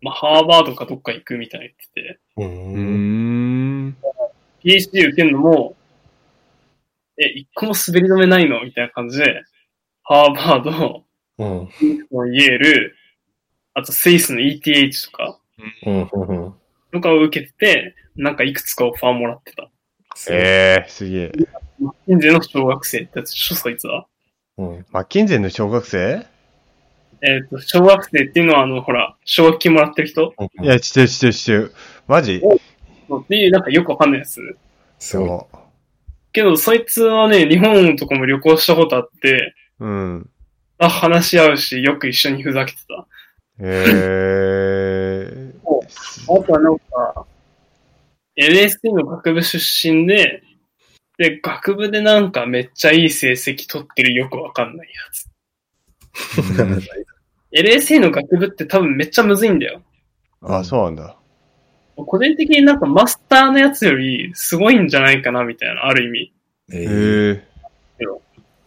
[0.00, 2.44] まあ、ハーバードかどっか行くみたいに言ってて、う。
[2.44, 3.96] うんん。
[4.62, 5.76] PhD 受けるのも、
[7.18, 8.64] え、一個も滑り止めないの？
[8.64, 9.42] みたいな感じで、
[10.02, 11.04] ハーバード、
[11.38, 11.68] うん。
[12.32, 12.94] イェール、
[13.74, 15.38] あとスイスの ETH とか、
[15.84, 16.00] うん。
[16.00, 16.54] うん。
[16.92, 19.70] とかを受けてて、なんかいくつかオファーもらってた。
[20.30, 21.32] ええすげえ。
[22.08, 24.06] 現在の小学生ってやつでしょ、そいつは。
[24.56, 24.86] うん。
[24.90, 26.26] マッキンゼンの小学生？
[27.20, 30.34] えっ、と、小学生っていうのは、あの、ほら、奨学金もらってる人？
[30.38, 30.64] うん。
[30.64, 31.72] いや、してるしてるしてる。
[32.06, 32.36] マジ？
[32.36, 32.40] っ
[33.28, 34.40] ていう、なんかよくわかんないやつ。
[34.98, 35.28] すごい。
[35.28, 35.48] そ
[36.38, 39.86] けど、そいつはね、日本とかも旅行したことあって、う。
[39.86, 40.30] うん。
[40.78, 43.06] あ話し合うし、よく一緒にふざけてた。
[43.60, 45.52] ええ
[46.28, 47.26] あとはなんか、
[48.36, 49.58] LSD の学部出
[49.92, 50.42] 身で、
[51.16, 55.28] で、学部でなんかめっちゃいい成績取ってるよくわかんないやつ。
[57.50, 59.82] LSD の学部って多分めっちゃむずいんだよ。
[60.42, 61.17] あ、そうなんだ。
[62.04, 66.32] 個人的になんかマスターのやつよりすごいんじゃないかなみたいな、ある意味。
[66.72, 67.44] えへえ。
[68.00, 68.04] え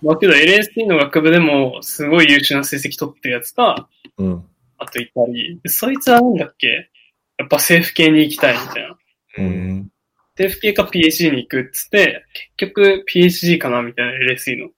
[0.02, 4.44] まあけど LSD の学部でもすごい優秀な成績取ってるやつが、うん。
[4.78, 6.90] あといたり、でそいつはなんだっけ？
[7.38, 8.98] やっぱ政府系に行きたいみたいな。
[9.38, 9.92] うん。
[10.38, 12.26] 政府系か PhD に行くっつって、
[12.58, 14.68] 結局 PhD かなみたいな LSE の。
[14.68, 14.70] っ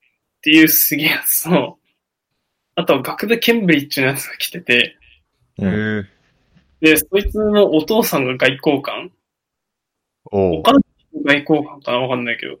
[0.42, 1.78] ていうすげえやつと、
[2.74, 4.96] あとは学部ケンブリッジのやつが来てて、
[5.58, 5.66] うん。
[5.66, 6.13] へえ
[6.84, 9.10] で、そいつのお父さんが外交官？
[10.30, 10.62] おうお。
[10.62, 10.80] 母さん
[11.24, 11.98] が外交官かな？
[12.00, 12.54] わかんないけど。
[12.54, 12.58] っ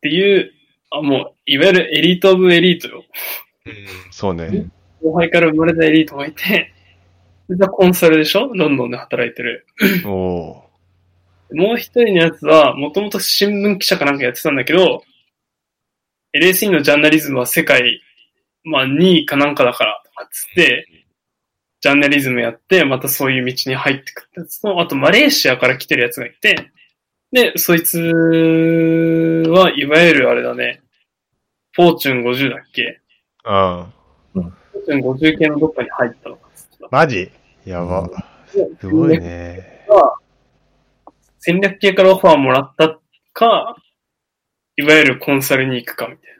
[0.00, 0.50] ていう
[0.90, 3.04] あ、もう、いわゆるエリートオブエリートよ。
[4.10, 4.66] そうね。
[5.00, 6.72] 後輩から生まれたエリートがいて、
[7.48, 8.48] でコンサルでしょ？
[8.54, 9.66] ロンドンで働いてる。
[10.04, 10.70] おお
[11.52, 15.04] もう一人のやつは、もともと新聞記者かなんかやってたんだけど、
[16.32, 18.00] LSE のジャーナリズムは世界、
[18.64, 20.86] まあ2位かなんかだから、とかっつって、
[21.80, 26.70] ジャーナリズムやって、またそういう道に入ってくったやつと、あとマレーシアから来てるやつがいて、
[27.32, 30.82] で、そいつはいわゆるあれだね、
[31.72, 33.00] フォーチュン50だっけ？
[33.44, 33.86] ー。
[34.34, 34.42] うん。
[34.42, 36.50] フォーチュン50系のどっかに入ったのか
[36.90, 37.30] マジ？
[37.64, 38.10] やば。
[38.80, 39.86] すごいね。
[41.38, 42.98] 戦略系からオファーもらった
[43.32, 43.76] か、
[44.76, 46.30] いわゆるコンサルに行くかみたい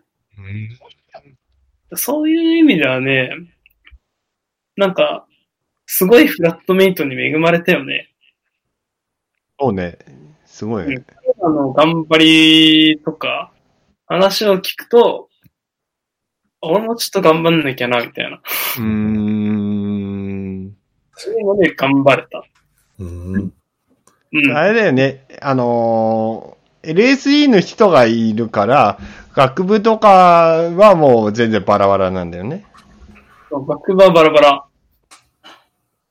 [1.91, 1.97] な。
[1.97, 3.31] そういう意味ではね、
[4.77, 5.27] なんか、
[5.93, 8.11] すごいフラットメイトに恵まれたよね。
[9.59, 9.99] そうね。
[10.47, 11.05] すごいね。
[11.43, 13.51] あの、頑張りとか、
[14.07, 15.29] 話を聞くと、
[16.63, 18.37] 俺もちょっと頑張んなきゃな、みたいな。
[18.37, 20.77] うーん。
[21.17, 22.45] そういうので頑張れた。
[23.01, 23.53] うん。
[24.33, 24.57] うん。
[24.57, 25.27] あれだよね。
[25.43, 28.99] あのー LSE の人がいるから、
[29.35, 32.65] 学部とかはもう全然バラバラなんだよね。
[33.51, 34.70] 学部はバラバラ。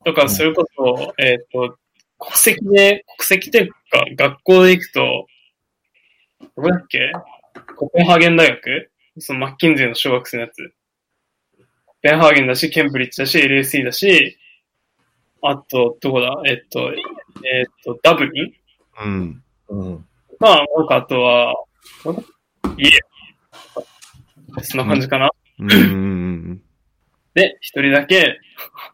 [0.04, 1.76] とか、それこそ、えっ、と、
[2.18, 5.26] 国籍で、国籍というか、学校で行くと、
[6.56, 7.12] どこだっけ？
[7.76, 8.90] コペンハーゲン大学？
[9.18, 10.72] そのマッキンゼーの小学生のやつ。
[11.86, 14.38] コペンハーゲンだし、ケンブリッジだし、LSE だし、
[15.42, 16.42] あと、どこだ？
[16.46, 16.92] えっ、と、
[17.44, 18.52] えっ、と、ダブリン？
[19.02, 19.42] うん。
[19.68, 20.06] うん。
[20.38, 21.54] まあ、なんかあとは、
[22.04, 22.22] どこ
[22.62, 22.90] だイエ
[24.62, 25.30] そんな感じかな。
[25.58, 26.62] うーん。
[27.34, 28.38] で、一人だけ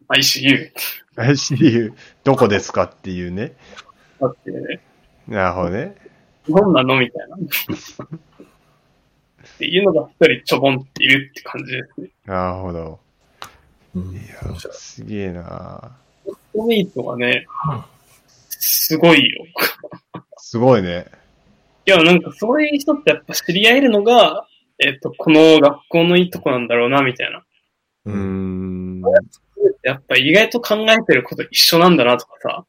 [0.08, 0.70] ICU
[1.16, 1.92] ICU、
[2.24, 3.54] どこですかっていうね。
[4.20, 4.80] だってね、
[5.26, 5.96] なるほどね。
[6.48, 7.36] どんなのみたいな。
[7.36, 7.38] っ
[9.58, 12.10] ていうのが一人ちょぼんっているって感じですね。
[12.26, 13.00] なるほど。
[13.94, 14.14] うん。
[14.14, 15.96] いや、すげえな
[16.52, 17.46] トメイトはね、
[18.48, 19.44] すごいよ。
[20.38, 21.06] すごいね。
[21.86, 24.46] いや、なんかそういう人ってやっぱ知り合えるのが、
[24.78, 27.44] えっ、と、この学校のいいとこなんだろうな、みたいな。
[28.06, 29.02] うーん。
[29.82, 32.64] やっぱ意外と考えてること一緒なんだなとかさ。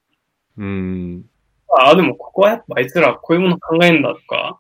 [0.58, 1.26] うーん。
[1.70, 4.60] ああ、でもここはやっぱあいつらはこういうもの考えんだとか、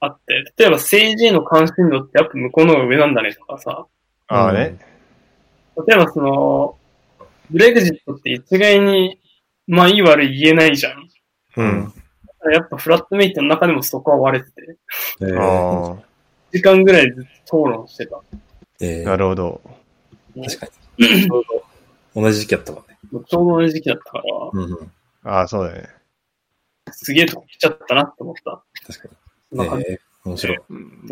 [0.00, 3.86] あって、例えば政治への関心度ってやっぱ向こうの方が上なんだねとかさ。
[4.28, 4.78] ああね。
[5.86, 6.76] 例えばその、
[7.50, 9.20] ブレグジットって一概に、
[9.66, 11.08] まあいい悪い言えないじゃん。
[11.56, 11.92] うん。
[12.52, 14.76] やっぱフラットメイトの中でもそこは割れてて、
[15.20, 15.98] えー、あ
[16.50, 18.18] 時間ぐらいずっと討論してた。
[18.80, 19.60] えあ、なるほど。
[20.34, 20.68] 確か
[20.98, 21.22] に。
[21.22, 21.44] ちょう
[22.14, 22.72] ど同じ時期やった。
[22.72, 24.92] もうちょうど同じ時期だったから、うんうん。
[25.24, 25.88] ああ、そうだね。
[26.92, 28.62] すげえとこ来ちゃったなって思った。
[28.86, 29.84] 確かに。
[29.84, 30.58] えー、面白い。
[30.68, 31.06] うん。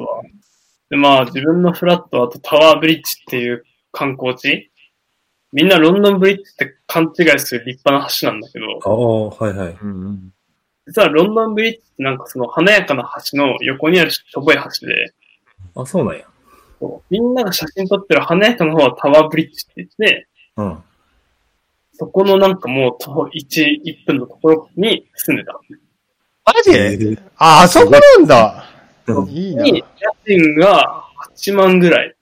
[0.90, 4.70] で、まあ自分のフラット、あとタワーブリッジっていう観光地
[5.52, 9.78] みんなロンドンブリッジって勘違いする立派な橋なんだけど、ああ、はいはい。
[9.80, 10.32] うん
[10.86, 15.12] 実はロンドンブリッジってなんかその華やかな橋の横にあるしょぼい橋で、
[15.74, 16.24] あ、そうなんや。
[16.80, 20.78] そうみんなが写真撮ってる華やかな方はタワーブリッジって言って、うん。
[21.92, 25.58] そこのなんかもう徒歩1、1分のところに住んでた。
[26.44, 26.70] マジ？
[26.70, 28.64] えーあ、あそこなんだ。
[29.06, 29.62] うんいいな。
[29.64, 29.84] に、
[30.26, 31.04] 家賃が
[31.36, 32.14] 8万ぐらい。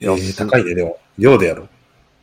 [0.00, 0.98] いや、高いね、でも。
[1.18, 1.68] 量でやろ。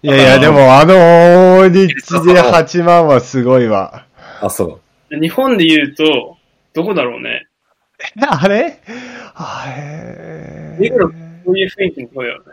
[0.01, 4.05] いやいや、でもあの立地で8万はすごいわ。
[4.41, 5.13] あ、そう。
[5.13, 6.38] で日本で言うと、
[6.73, 7.49] どこだろうね。
[8.22, 8.80] あれ？
[9.36, 10.78] あれ？
[10.80, 11.16] 目黒こ
[11.47, 12.43] ういう雰囲気のとこだよね。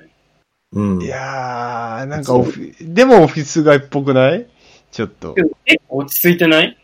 [0.72, 1.02] うん。
[1.02, 4.46] いやー、なんかオフィ、でもオフィス街っぽくない？
[4.90, 6.76] ちょっと結構落ち着いてない？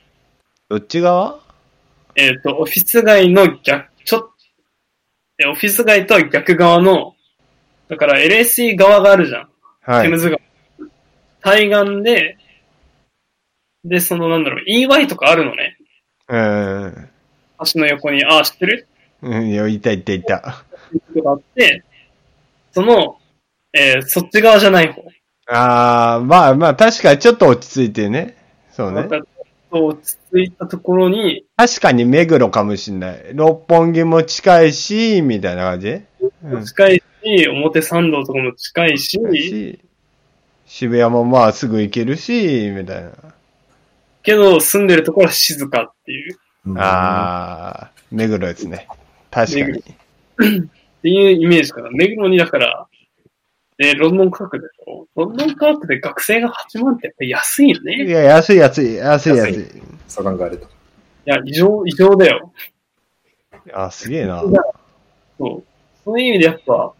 [0.68, 1.40] どっち側？
[2.14, 4.32] えっ、と、オフィス街の逆、ちょっ
[5.38, 7.14] えオフィス街とは逆側の、
[7.88, 9.48] だから LSE 側があるじゃん。
[9.80, 10.02] はい。
[10.04, 10.40] テムズ川。
[11.40, 12.36] 対岸で、
[13.84, 15.76] で、そのなんだろう、EY とかあるのね。
[16.28, 17.10] うん。
[17.72, 18.86] 橋の横に、ああ、知ってる？
[19.22, 20.46] うん、いや、いたいたいた。
[20.46, 20.64] あ
[21.34, 21.84] って、
[22.72, 23.18] その、
[23.72, 25.02] えーそっち側じゃない方。
[25.46, 28.36] あー、まあまあ、確かにちょっと落ち着いてね。
[28.70, 29.02] そうね。
[29.02, 29.16] また、
[29.70, 33.30] 落ち着いたところに、確かに目黒かもしんない。
[33.32, 36.00] 六本木も近いし、みたいな感じ？
[36.44, 36.64] うん。
[36.64, 39.80] 近いし、表参道とかも近いし、し
[40.66, 43.12] 渋谷もまあすぐ行けるし、みたいな。
[44.22, 46.76] けど住んでるところは静かっていう、うん。
[46.78, 48.86] あー、目黒ですね。
[49.30, 49.78] 確かに。
[49.78, 49.82] っ
[51.02, 51.90] ていうイメージかな。
[51.90, 52.86] 目黒にだから、
[53.78, 55.06] で、ロンドン価格でしょ？
[55.16, 58.04] ロンドン価格で学生が8万ってやっぱり安いよいね。
[58.04, 59.82] いや、安い安い、安い安い。
[60.06, 60.68] そう考えると。
[61.24, 62.52] や、異常、異常だよ。
[63.72, 64.42] あ、すげえな。
[64.42, 65.64] そう。
[66.04, 66.92] そういう意味でやっぱ、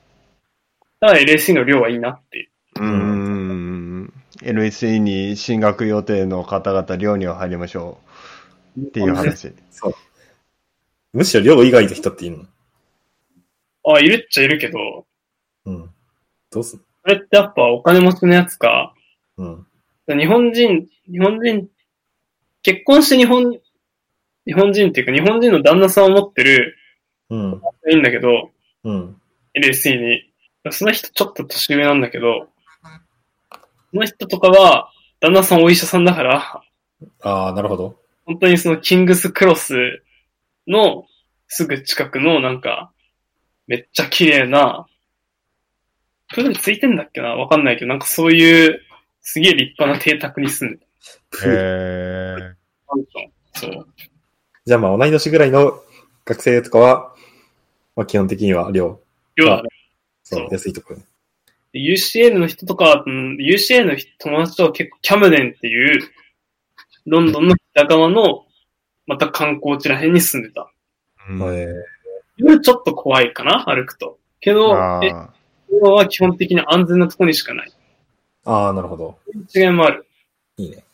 [1.01, 2.39] ただ LSE の量はいいなって。
[2.39, 2.49] いう。
[2.77, 4.13] うーん。
[4.43, 8.12] LSE に進学予定の方々、寮には入りましょう。
[8.79, 9.53] っていう話。
[9.70, 9.95] そう。
[11.12, 12.45] むしろ量以外の人っていいの？
[13.85, 15.07] あ、いるっちゃいるけど、
[15.66, 15.91] うん。
[16.51, 18.95] どうすんそれってやっぱお金持ちのやつか、
[19.37, 19.66] うん。
[20.07, 21.68] 日本人、日本人、
[22.62, 23.59] 結婚して日本、
[24.47, 26.77] 日本人っていうか日本人の旦那さんを持ってる、
[27.31, 27.61] うん。
[27.91, 28.51] いいんだけど、
[28.85, 29.16] うん。
[29.55, 30.33] LSE に。
[30.70, 32.49] その人ちょっと年上なんだけど、
[33.91, 36.62] その人とかは、旦那さんお医者さんだから、
[37.23, 38.01] ああ、なるほど。
[38.25, 40.03] 本当にそのキングスクロス
[40.66, 41.07] の
[41.49, 42.93] すぐ近くのなんか、
[43.66, 44.87] めっちゃ綺麗な、
[46.35, 47.35] プールついてんだっけな？
[47.37, 48.81] わかんないけど、なんかそういう、
[49.20, 50.87] すげえ立派な邸宅に住んでへ
[51.45, 52.55] え。
[53.53, 53.61] た。
[53.61, 53.87] そう。
[54.64, 55.81] じゃあまあ同い年ぐらいの
[56.25, 57.14] 学生とかは、
[57.97, 59.01] まあ基本的には量、
[59.37, 59.68] 要はね、
[60.23, 61.01] そう安いところ。
[61.73, 66.03] で UCL の人とか、うん、UCL の人友達とは結構キャムデンっていう、
[67.07, 68.44] ロンドンの北側の、
[69.07, 70.72] また観光地ら辺に住んでた。
[71.28, 71.68] うんえ
[72.36, 74.18] 夜ちょっと怖いかな歩くと。
[74.40, 74.70] けど、
[75.70, 77.72] 今は基本的に安全なとこにしかない。
[78.44, 79.18] ああ、なるほど。
[79.55, 80.07] 違いもある。
[80.57, 80.84] いいね。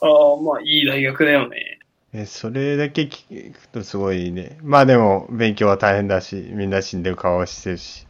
[0.00, 1.78] ああ、まあいい大学だよね。
[2.12, 4.58] え、それだけ聞くとすごいね。
[4.62, 8.06] まあでも、勉強は大変だし、みんな死んでる顔してるし、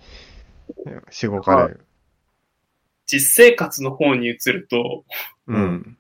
[1.10, 1.80] しごかれる。
[3.06, 5.04] 実生活の方に移ると、
[5.48, 5.98] うん。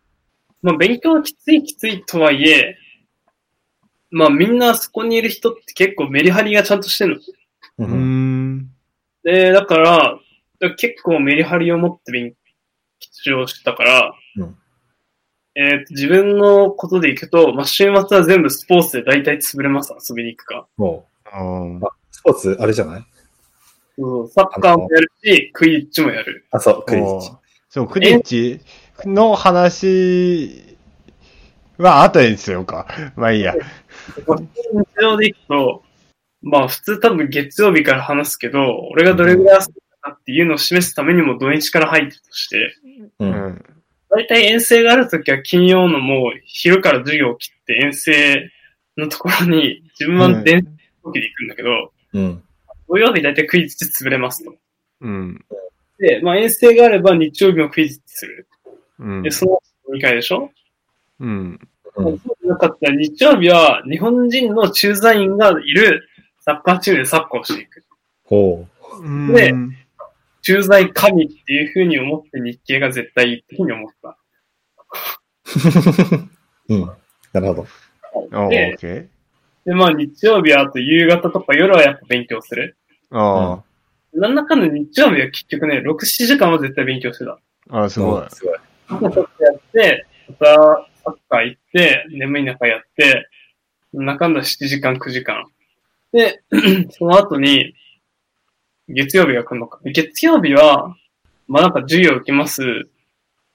[0.62, 2.76] まあ勉強はきついきついとはいえ、
[4.10, 7.20] まあみんなそこにいる人って結構メリハリがちゃんとしてる
[7.78, 7.86] の。
[7.86, 8.56] うん。
[8.56, 8.70] ん。
[9.22, 10.18] で、だから、
[10.76, 12.34] 結構メリハリを持って勉
[13.24, 14.56] 強したから、うん
[15.56, 20.68] えーと自分のことでいくと、まあ、週末は全部スポーツで大体潰れます、遊びに行くか。
[20.76, 21.80] もうんう、
[22.12, 23.04] スポーツ、あれじゃない？
[23.98, 26.46] そうサッカーもやるし、クイッチもやる。
[26.52, 27.32] あ、そう、クリッチ。
[27.68, 28.60] そう、クリッチ？
[29.06, 30.76] の話
[31.78, 32.86] は後にしようか。
[33.16, 33.54] まあいいや。
[33.54, 35.82] 日常でいくと、
[36.42, 42.76] まあ普通多分月曜日から話すけど、俺がどれぐらい遊んだかっていうのを示すためにも土日から入ってるとして、
[43.18, 43.24] う。
[43.24, 43.64] うんん。
[44.10, 48.50] 大体遠征があるときは金曜のもう昼から授業を切って遠征
[48.96, 52.42] のところに自分は電車で行くんだけど、うん。
[52.88, 54.52] 土曜日大体クイズで潰れますと。
[55.00, 55.44] うん。
[55.98, 58.48] で、まあ遠征があれば日曜日もクイズする。
[59.00, 59.30] うんで、。
[59.30, 59.60] その
[59.96, 60.50] 2回でしょ、
[61.18, 61.28] うん。
[61.28, 61.60] うん
[61.96, 66.08] そうじゃなかったら日曜日は日本人の駐在員がいる
[66.40, 67.84] サッカーチームでサッカーをしていく。
[68.24, 68.66] ほ
[69.00, 69.52] うんで
[70.42, 74.16] 駐在神っていう風に思って日系が絶対いいっていう風に思った。
[76.68, 76.74] う。
[76.74, 76.90] うん。
[77.32, 78.48] なるほど。
[78.48, 79.06] でッケー。
[79.66, 82.76] で、まあ日曜日はあと夕方とか夜はやっぱ勉強する。
[83.10, 83.62] あ
[84.12, 87.38] なんだかんだ日曜日は結局ね、6、7時間は絶対勉強してた。
[87.70, 88.26] あ、あすごい。
[88.30, 88.58] すごい。
[88.98, 90.46] ちょっとやって、また
[91.04, 93.28] サッカー行って、眠い中やって、
[93.92, 95.46] なんだか7時間、9時間。
[96.12, 96.42] で、
[96.90, 97.74] その後に、
[98.88, 99.80] 月曜日が来るのか。
[99.84, 100.96] 月曜日は、
[101.46, 102.62] まあなんか授業受けます。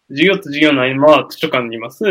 [0.09, 2.03] 授業と授業の合間は図書館にいます。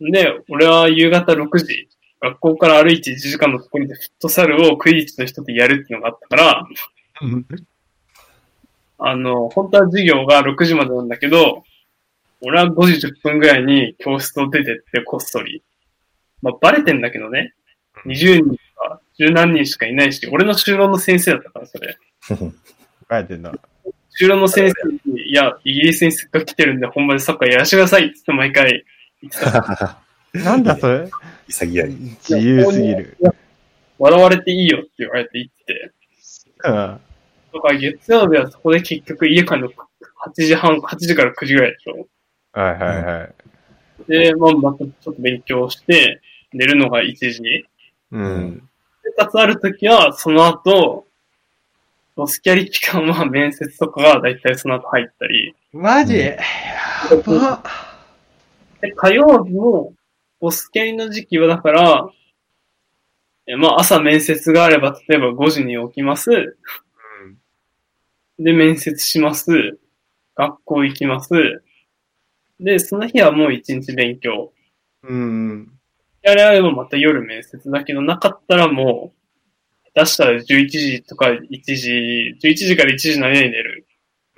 [0.00, 1.88] で、俺は夕方6時、
[2.20, 6.66] 学校から歩いて1時間のところでフットサルをクイズの人とやるっていうのがあったから、
[9.04, 11.64] あの、本当は授業が6時までなんだけど、
[12.40, 15.62] 俺は5時10分ぐらいに教室を出てってこっそり。
[16.40, 17.54] まあ、バレてんだけどね。
[18.06, 21.96] 20人か、十何人しかいないし、俺の就労の先生だったから、それ。
[22.28, 23.52] 書いてんだ。
[24.20, 28.84] 就労の先生に、いや、イギリスにせっかく来てるんで、本場でサッカーやらせてくださいってって毎回
[29.22, 29.98] 言ってた。
[30.34, 31.08] なんだそれ？
[31.48, 31.90] 潔い。
[31.92, 33.16] 自由すぎる。
[33.98, 35.92] 笑われていいよって言われて言ってて。
[36.64, 37.00] うん。
[37.52, 39.74] だから月曜日はそこで結局家帰るの8
[40.34, 42.06] 時半、8時から9時ぐらいでしょ。
[42.52, 43.34] はいはいはい。
[44.08, 46.20] で、まあ、またちょっと勉強して、
[46.52, 47.42] 寝るのが1時。
[48.12, 48.68] うん。
[49.04, 51.06] 生活あるときは、その後、
[52.14, 56.36] ボスキャリ期間は 面接とかがだいたいその後入ったり、マジ、うんや
[57.24, 57.62] ば
[58.80, 59.94] で、火曜日も、
[60.40, 62.08] ボスキャリの時期はだから、
[63.46, 66.56] えまあ朝面接があれば、例えば5時に起きます。
[68.42, 69.78] で、面接します。
[70.34, 71.62] 学校行きます。
[72.58, 74.52] で、その日はもう一日勉強。
[75.02, 75.72] うん。
[76.22, 83.86] やれあればまた夜面接だけど、なかったらもう、出したら11時とか1時、11時から1時の間に寝る。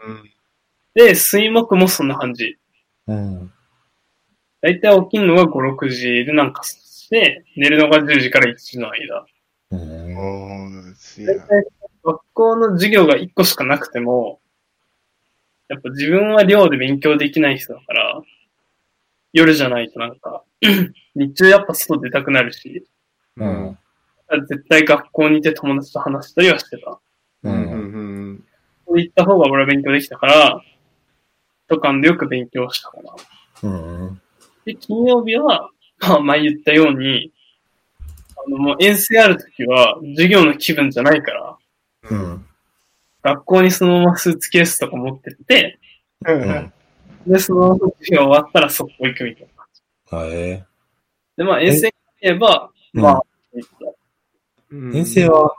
[0.04, 0.30] うん。
[0.94, 2.58] で、水木もそんな感じ。
[3.06, 3.52] うん。
[4.60, 9.26] だいたい起きるのが5、6時でなんかしして、寝るのが10時から1時の間。
[9.70, 10.16] うん。
[10.16, 11.64] おー、すげえ大体
[12.04, 14.40] 学校の授業が1個しかなくても、
[15.68, 18.22] やっぱ自分は寮で勉強できない人だから、
[19.32, 20.44] 夜じゃないとなんか、
[21.16, 22.86] 日中やっぱ外出たくなるし、
[23.36, 23.78] うん。
[24.48, 26.90] 絶対学校にいて友達と話したりはしてた。
[26.90, 27.00] う。
[27.42, 27.80] うんんう
[28.32, 28.44] ん
[28.86, 30.60] そういった方が俺は勉強できたから、
[31.68, 33.14] 図書館でよく勉強したかな。
[33.62, 33.68] う
[34.10, 34.20] ん。
[34.66, 37.32] で、金曜日は、まあ前言ったように、
[38.36, 41.56] あのもう遠征あるときは授業の気分じゃないから、
[42.10, 42.46] うん。
[43.22, 45.78] 学校にそのままスーツケースとか持ってって、
[46.26, 46.72] うん。
[47.26, 49.48] で、その授業終わったら速攻行くみたい
[50.10, 50.18] な。
[50.18, 50.30] はい。
[50.30, 50.64] え
[51.36, 53.22] で、まあ遠征に言えば、うんまあ、
[54.70, 55.54] うん遠征は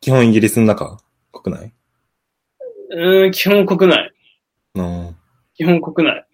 [0.00, 0.98] 基本イギリスの中？
[1.32, 1.72] 国内？
[2.90, 4.12] うーん、基本国内。
[4.74, 5.16] うん。
[5.54, 6.26] 基本国内。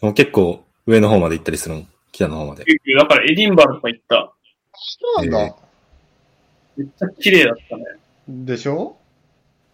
[0.00, 1.84] でも結構上の方まで行ったりするの？
[2.12, 2.64] 北の方まで。
[2.98, 4.32] だからエディンバラとか行った。
[4.74, 5.56] そうなんだ。
[6.76, 7.84] めっちゃ綺麗だったね。
[8.28, 8.96] でしょ？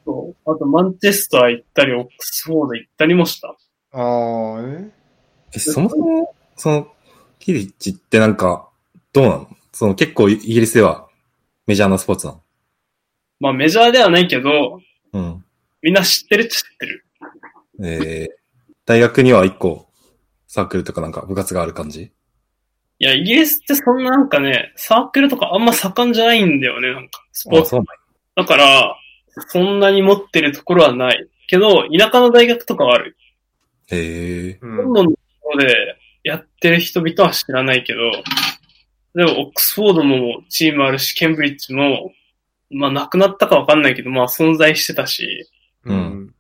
[0.05, 0.50] そう。
[0.50, 3.48] あと、マンチェスター行ったり、オックスフォード行ったりもした。
[3.92, 4.90] ああ、ね。
[5.55, 6.88] え、そもそも、その、
[7.38, 8.68] キリッチってなんか、
[9.12, 9.48] どうなの？
[9.72, 11.09] その結構イギリスでは
[11.66, 12.42] メジャーなスポーツなの？
[13.40, 14.80] まあ、メジャーではないけど、
[15.12, 15.44] うん。
[15.82, 17.05] みんな知ってるっちゃ知ってる。
[17.82, 19.88] えー、大学には一個
[20.46, 22.12] サークルとかなんか部活がある感じ？
[22.98, 27.70] いや、イギリスってそんななんかね、サークルとかあんま盛んじゃないんだよね、なんか、スポーあ、ツ。
[27.70, 27.86] そうなん
[28.36, 28.96] だから、
[29.49, 31.28] そんなに持ってるところはない。
[31.49, 33.16] けど、田舎の大学とかはある。
[33.89, 34.76] やへえうん。
[34.76, 38.01] ロンドンのところでやってる人々は知らないけど、
[39.14, 42.12] でも、オックスフォードもチームあるし、ケンブリッジも、
[42.70, 45.47] まあ、なくなったかわかんないけど、まあ、存在してたし、
[45.85, 46.35] うん。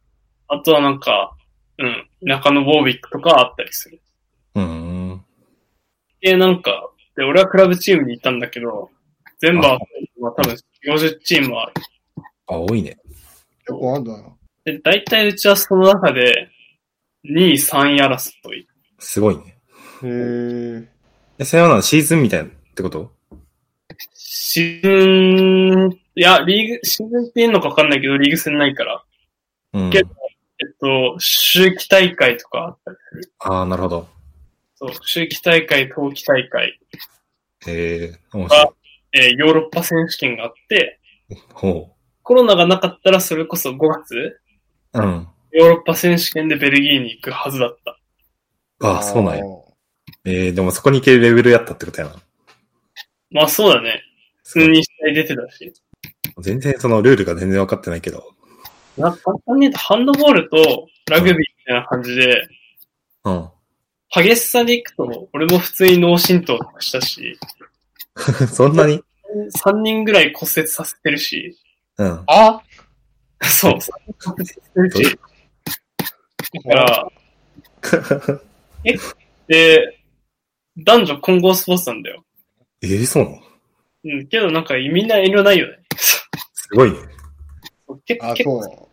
[0.48, 1.36] あとはなんか、
[1.78, 4.00] うん、田舎のウォービックとかあったりする。
[4.54, 5.24] うーん。
[6.22, 8.90] で、なんか、で、俺はクラブチームにいたんだけど、
[9.38, 9.78] 全部は、
[10.18, 11.70] まあ、多分50チームは
[12.46, 12.98] あ多いね。
[13.66, 14.36] 結構あんだな。
[14.64, 16.48] で、大体うちはその中で、
[17.24, 18.66] 2位、3位争い。
[18.98, 19.58] すごいね。
[20.02, 20.88] へえ。
[21.38, 23.12] え、それはなシーズンみたいなってこと？
[24.14, 24.88] シーズ
[25.88, 29.04] ン、いや、リーグ、シーズンって言うのかわかんないけど、リーグ戦ないから。
[29.74, 29.90] うん。
[29.90, 30.10] けど
[30.60, 33.32] えっと、秋季大会とかあったりする。
[33.40, 34.08] ああ、なるほど。
[34.76, 36.78] そう、秋季大会、冬季大会、
[37.66, 38.68] へえ面白い。
[39.14, 41.00] えーヨーロッパ選手権があって、
[41.52, 41.91] ほ
[42.22, 44.40] コロナがなかったらそれこそ5月、う。
[44.94, 45.28] うん。
[45.52, 47.98] ヨーロッパ選手権でベルギーに行くはずだった。
[48.86, 49.44] ああ、そうなんや。
[50.24, 52.14] えー、でもそこに行けるレベルやったってことやな。
[53.30, 54.02] まあそうだね。
[54.44, 55.72] 普通に試合出てたし。
[56.38, 58.24] 全然そのルールが全然分かってないけど。
[58.96, 62.48] なんか簡単に言うとハンドボールとラグビーみたいな感じで、
[63.24, 63.48] うん。
[64.14, 67.38] 激しさでいくと、俺も普通に脳震盪したし、
[68.52, 69.02] そんなに
[69.64, 71.56] ？3人ぐらい骨折させてるし、
[71.98, 72.24] うん。
[72.26, 72.62] あ
[73.42, 75.18] そう、3人骨折させてるし、
[76.64, 77.12] だから、
[79.48, 79.98] で、
[80.78, 82.24] 男女混合スポーツなんだよ。
[82.82, 83.38] えー、そうなの？
[84.04, 85.78] うん、けどなんかみんな遠慮ないよね。
[85.96, 86.28] す
[86.74, 86.98] ごいね。
[88.06, 88.88] 結構そ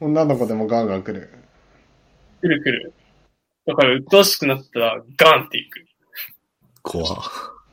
[0.00, 0.04] う。
[0.04, 1.28] 女の子でもガンガン来る。
[2.40, 2.92] 来る来る。
[3.66, 5.84] だから、鬱陶しくなったら、ガンっていく。
[6.82, 7.04] 怖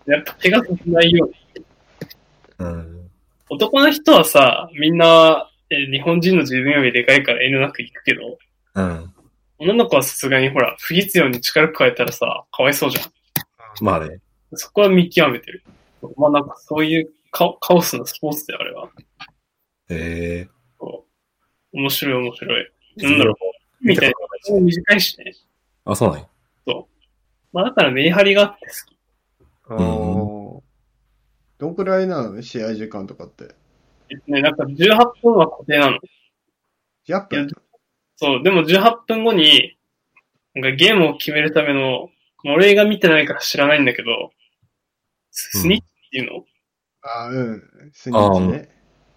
[0.08, 1.36] やっぱ怪我させないように。
[2.60, 2.95] うん。
[3.50, 8.38] 男の人はさ、みんな、えー日本人の自分よりでかいから遠慮なく行くけど、
[8.76, 9.14] うん。
[9.58, 13.84] 女の子はさすがにほら、不必要に力加えたらさ、かわいそうじゃん。
[13.84, 14.20] まあね。
[14.54, 15.64] そこは見極めてる。
[16.18, 18.90] まあなんかそういうカカオスなスポーツであれば。
[19.90, 20.48] え
[20.80, 21.06] そ
[21.74, 22.72] う面白い面白い。
[23.00, 23.04] ー。
[23.04, 23.36] なんだろう、
[23.88, 24.60] みたいな。
[24.60, 25.34] 短いしね。
[25.86, 26.28] あ、そうなんや。
[27.56, 28.98] まあだからメリハリがあって好き。
[29.70, 30.45] あー
[31.58, 33.56] どんくらいなの試合時間とかって？
[34.10, 36.00] えっとね、なんか18分は固定なの。
[37.08, 37.48] やっぱいや
[38.18, 39.78] そう、でも18分後に、
[40.54, 42.10] なんかゲームを決めるための、
[42.44, 44.32] まあ俺が見てないから知らないんだけど、
[45.32, 46.46] ススニッチっていうの、
[47.02, 47.64] あうん。
[47.94, 48.70] スニッチね。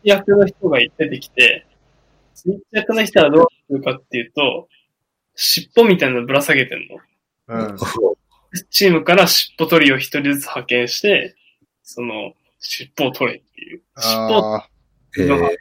[0.02, 1.66] 役の人が出てきて、
[2.34, 4.68] スニッチ役の人はどうするかっていうと、
[5.34, 7.68] 尻尾みたいなのぶら下げてんの。
[7.70, 7.76] うん。
[8.70, 11.36] チームから尻尾取りを一人ずつ派遣して、
[11.90, 13.80] その、尻尾を取れっていう。
[13.98, 14.68] 尻尾をああ。
[15.16, 15.56] えー、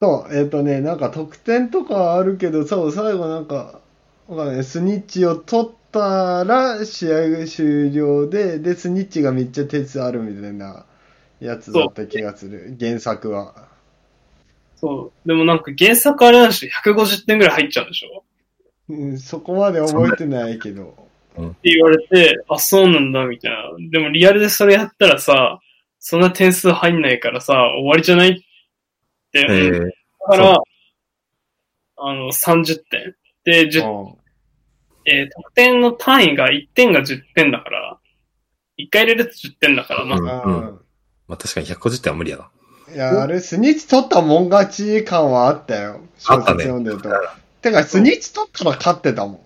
[0.00, 3.80] そう、えっ、とね、なんか得点とかはあるけど、そう、最後なんか、
[4.26, 10.86] わかんない、スニッチを取ったら試合が終了で、で、スニッチがめっちゃ鉄あるみたいな
[11.40, 13.68] やつだった気がする、原作は。
[14.76, 15.28] そう。
[15.28, 18.24] でもなんか原作あれなんでしょ ?150 点ぐらい入っちゃうんでしょ？
[18.88, 21.09] うん、そこまで覚えてないけど。
[21.36, 23.90] うんって言われて、あ、そうなんだ、みたいな。
[23.90, 25.60] でもリアルでそれやったらさ、
[25.98, 28.34] そんな点数入んないからさ、終わりじゃないっ
[29.32, 29.90] て、えー、だ
[30.28, 30.62] から、
[31.96, 33.14] あの、30点。
[33.44, 34.20] で、10うん
[35.06, 37.98] えー得点の単位が1点が10点だから、
[38.78, 40.80] 1回入れると10点だから、まあ、うんうん
[41.26, 42.50] まあ確かに150点は無理やな。
[42.92, 46.00] いや、あれ、スニッチ取ったもん勝ち感はあったよ。
[46.18, 47.08] 小説読んでると。
[47.62, 49.40] てか、スニッチ取ったら勝ってたもん。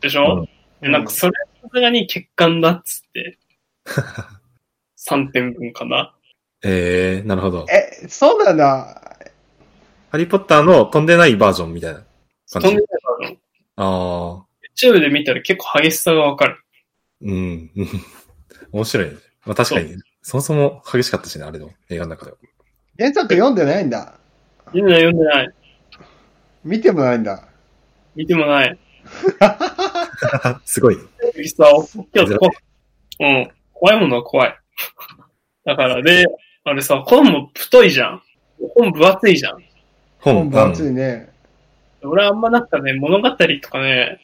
[0.00, 0.45] でしょ、うん
[0.80, 1.32] なんかそれ
[1.62, 3.38] さすがに欠陥だっつって、
[5.08, 6.14] 3点分かな。
[6.62, 7.66] えー、なるほど。
[7.70, 9.18] え、そうなんだ。
[10.10, 12.04] ハリーポッターの飛んでないバージョンみたいな
[12.50, 12.68] 感じ？
[12.68, 12.82] 飛んで。
[13.22, 13.36] ないの
[13.76, 14.44] ああ、
[14.76, 16.58] YouTube で見たら結構激しさがわかる。
[17.22, 17.70] うん。
[17.76, 17.88] う ん
[18.72, 19.14] 面白いね。
[19.44, 22.36] まあ確かに、そもそも激しかったしね、あれの映画の中では。
[22.98, 24.18] 原作読んでないんだ。
[24.66, 25.50] 読んでない読んでない。
[26.64, 27.48] 見てもないんだ。
[28.14, 28.78] 見てもない。
[30.64, 30.96] すごい。
[30.96, 31.02] さ、
[32.14, 32.50] 今日こ
[33.20, 33.50] うん。
[33.72, 34.56] 怖いものは怖い。
[35.64, 36.26] だからで、
[36.64, 38.22] あれさ、本も太いじゃん。
[38.74, 39.64] 本分厚いじゃん。
[40.18, 41.28] 本、分厚いね。
[42.02, 43.36] 俺はあんまなんかね、物語と
[43.68, 44.20] かね、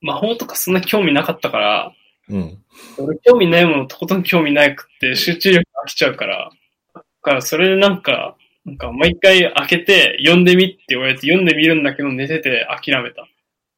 [0.00, 1.92] 魔法とかそんな興味なかったから、
[2.28, 2.58] うん。
[2.98, 6.50] 俺興味ないものとことん興味なくって集中力飽きちゃうから、
[6.94, 13.26] だからそれでなんか、なんか毎回開けて読んでみって言われて読んでみるんだけど寝てて諦めた。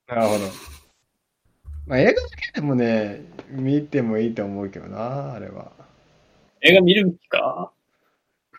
[0.09, 0.45] なるほど。
[1.87, 5.73] まあ、映画だけでもね、見てもいいと思うけどな、あれは。
[6.63, 7.71] 映画見るべきか？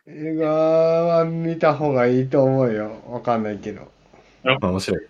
[0.08, 3.02] 映画は見た方がいいと思うよ。
[3.08, 3.92] わかんないけど。
[4.44, 5.08] まあ面白い。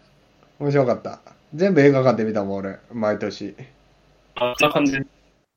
[0.59, 1.19] 面白かった。
[1.53, 2.79] 全部映画館で見たもん、俺。
[2.91, 3.55] 毎年。
[4.35, 5.05] あそんな感じで。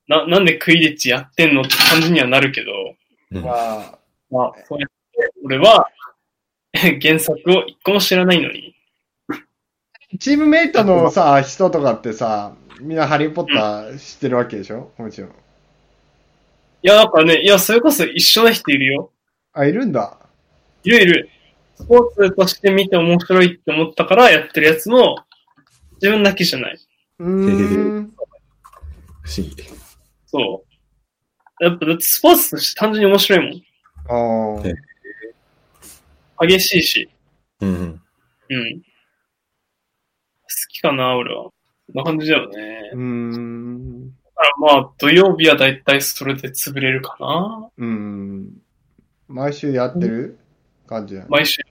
[0.08, 2.72] な、なんでクイリッチやってんのって感じにはなるけど、
[3.32, 3.42] うん。
[3.42, 3.98] まあ、
[4.30, 5.88] まあ、そうやって、俺は、
[7.00, 8.74] 原作を一個も知らないのに、
[10.18, 14.92] チームメイトのさ、人とかってさ、みんなハリーポッター知ってるわけでしょ？
[14.98, 15.30] もちろん。
[15.30, 15.32] い
[16.82, 19.12] や、なんかね、いや、それこそ一緒な人いるよ。
[19.52, 20.18] あ、いるんだ。
[20.82, 21.28] いるいる。
[21.76, 25.24] スポーツとして見て面白いって思ったからやってるやつも、
[25.94, 26.78] 自分だけじゃない。
[27.18, 28.12] うーん。
[29.22, 29.56] 不思議。
[30.26, 30.64] そ
[31.60, 31.64] う。
[31.64, 33.60] やっぱ、だってスポーツとして単純に面白いも
[34.08, 34.72] あーえ
[36.46, 36.48] ん。
[36.48, 37.10] 激しいし。
[37.60, 38.00] うん
[38.48, 38.82] うん。
[40.72, 41.44] きかな、俺は。
[41.44, 41.52] こ
[41.92, 42.90] んな感じだよね。
[42.94, 44.10] うーん。
[44.10, 47.70] だからまあ、土曜日はだいたいそれで潰れるかな。
[47.76, 48.48] うーん。
[49.28, 50.38] 毎週やってる
[50.86, 51.26] 感じだね。
[51.28, 51.62] 毎週。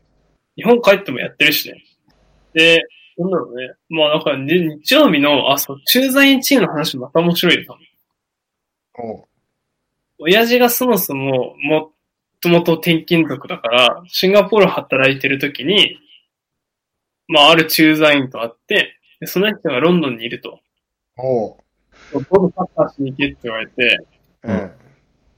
[0.55, 1.83] 日本帰ってもやってるしね。
[2.53, 2.83] で、
[3.17, 3.73] なんだろうね。
[3.89, 7.85] まあ、だから、ね、日曜日の、あ、そう、駐在1位の話また面白いよ、多分。
[9.01, 9.25] おう
[10.19, 11.93] 親父がそもそも、も
[12.41, 15.97] ともと転勤族だから、シンガポール働いてる時に、
[17.29, 20.59] まあ、ある駐在員と会って、でその人がロンドンにいると。
[21.15, 21.57] おう。
[22.29, 23.99] ボブサッカーしに行けって言われて、
[24.43, 24.71] うん。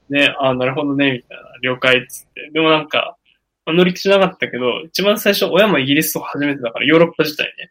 [0.08, 2.50] ね、あなるほどね、みたいな、了解っつって。
[2.52, 3.18] でもなんか、
[3.66, 7.70] まあ乗り気じゃなかったけど、一番最初、親もイギリスとか初めてだから、ヨーロッパ自体ね。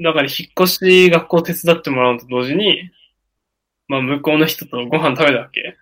[0.00, 2.90] だから、引っ越し学校手伝ってもらうのと同時に、
[3.88, 5.76] まあ、向こうの人とご飯食べたわけ。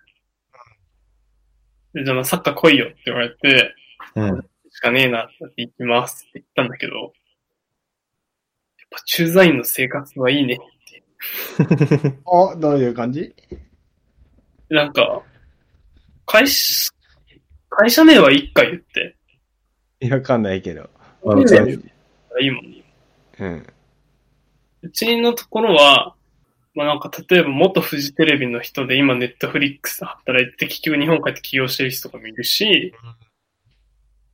[1.95, 3.73] でじゃあ、まあサッカー来いよって言われて、
[4.15, 4.47] うん。
[4.75, 7.11] しかねえなって言って行きますって言ったんだけど、やっ
[8.89, 12.19] ぱ駐在員の生活はいいねって。
[12.25, 13.33] お、どういう感じ？
[14.69, 15.21] なんか、
[16.25, 16.91] 会社、
[17.69, 19.15] 会社名は一回言って、
[20.01, 20.89] いやわかんないけど。
[21.25, 21.73] あうちのい
[22.41, 22.83] いもんね。
[23.39, 23.67] うん。
[24.81, 26.15] うちのところは、
[26.73, 32.93] まあなんか例えば元フジテレビの人で今ネットフリックスで働いて結局日本帰って起業してる人とかもいるし、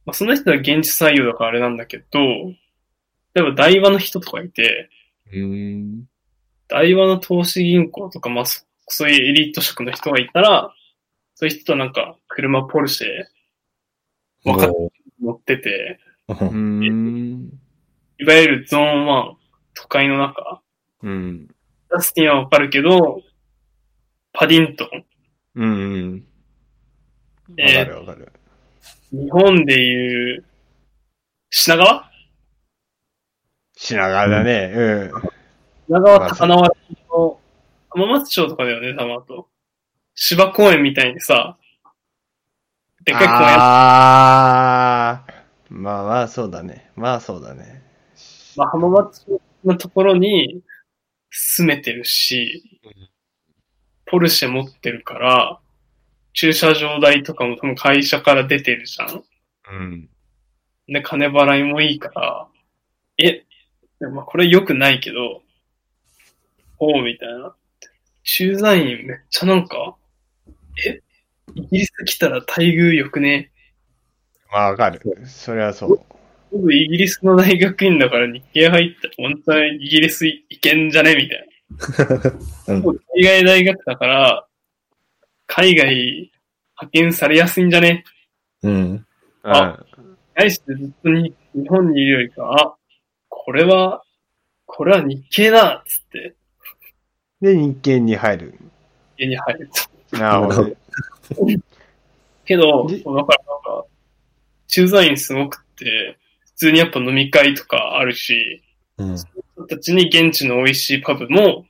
[0.06, 2.20] まあその人は現地採用だからあれなんだけど、
[3.34, 4.90] 例えば大和の人とかいて、
[5.32, 6.06] うーん。
[6.68, 10.74] 大和の投資銀行とか、まあそそういうエリート職の人がいたら、
[11.36, 13.08] そういう人となんか車ポルシェ
[14.50, 14.68] わか
[15.22, 16.00] 乗ってて。
[16.28, 19.36] いわゆるゾーン1、
[19.74, 20.62] 都会の中、
[21.02, 21.48] うん。
[21.90, 23.22] ダスティンはわかるけど、
[24.34, 25.06] パディントン、
[25.56, 26.26] うん。
[27.50, 28.32] わえーかるわかる。
[29.12, 30.46] 日本でいう、
[31.50, 32.10] 品川？
[33.76, 34.74] 品川だね。
[34.76, 35.12] うん。
[35.88, 36.72] 品川高輪
[37.10, 37.40] の
[37.90, 39.50] 浜松町とかだよね、多分あと。
[40.16, 41.58] 芝公園みたいにさ、
[43.04, 45.34] でっかい公園あー。
[45.70, 46.92] まあまあ、そうだね。
[46.96, 47.82] まあそうだね。
[48.56, 50.62] まあ、浜松のところに
[51.30, 52.82] 住めてるし、
[54.06, 55.60] ポルシェ持ってるから、
[56.34, 59.24] 駐車場代とかも多分会社から出てるじゃん。
[59.72, 60.10] うん。
[60.88, 62.48] で、金払いもいいから、
[63.18, 63.44] え、
[64.00, 65.42] まあこれ良くないけど、
[66.78, 67.56] ほう、みたいな。
[68.24, 69.96] 駐在員めっちゃなんか、
[70.86, 71.02] え
[71.56, 73.52] イギリス来たら待遇良くね？
[74.52, 75.02] まあわかる。
[75.26, 76.02] それはそう。
[76.52, 81.16] 僕イギリスの大学院だから日系入ったら本当にイギリス行けんじゃね？
[81.16, 81.48] みたい
[82.68, 82.74] な。
[82.76, 82.84] う ん
[83.16, 84.48] 海外大学だから、
[85.54, 86.32] 海外
[86.78, 88.06] 派遣されやすいんじゃね？
[88.64, 89.06] うん。
[89.44, 89.78] あ
[90.34, 92.76] 対してずっとに日本にいるよりか、あ、
[93.28, 94.02] これは、
[94.66, 96.36] これは日系だっつって
[97.42, 98.60] で、日系に入る。
[99.18, 99.70] 家に入る
[100.10, 100.18] と。
[100.18, 100.66] なるほど
[101.46, 101.60] ね。
[102.46, 103.86] けど、だからなんか、
[104.68, 108.64] 駐在員すごくって、普通にやっぱ飲み会とかあるし、
[108.98, 109.18] うん。
[109.18, 109.28] 人
[109.68, 111.66] たちに現地の美味しいパブも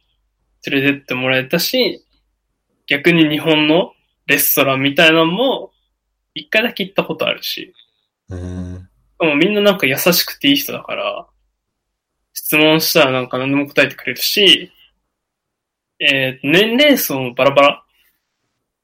[0.68, 2.06] 連れてってもらえたし、
[2.92, 3.94] 逆に日本の
[4.28, 5.72] レストランみたいなのも
[6.34, 7.74] 一回だけ行ったことあるし、
[8.28, 8.90] うん。
[9.18, 11.26] でもみんななんか優しくていい人だから、
[12.34, 14.74] 質問したらなんか何でも答えてくれるし、
[16.02, 17.84] えー年齢層もバラバラ。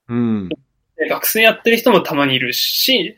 [0.07, 0.47] うん。
[0.95, 3.17] で学生やってる人もたまにいるし、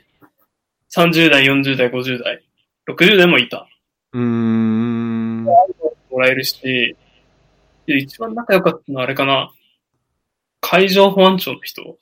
[0.91, 2.43] 30代、40代、50代、
[2.89, 3.67] 60代もいた。
[4.13, 5.43] うーん。
[5.43, 5.67] も
[6.17, 6.95] らえるし、
[7.85, 9.53] で一番仲良かったのはあれかな。
[10.61, 11.97] 海上保安庁の人？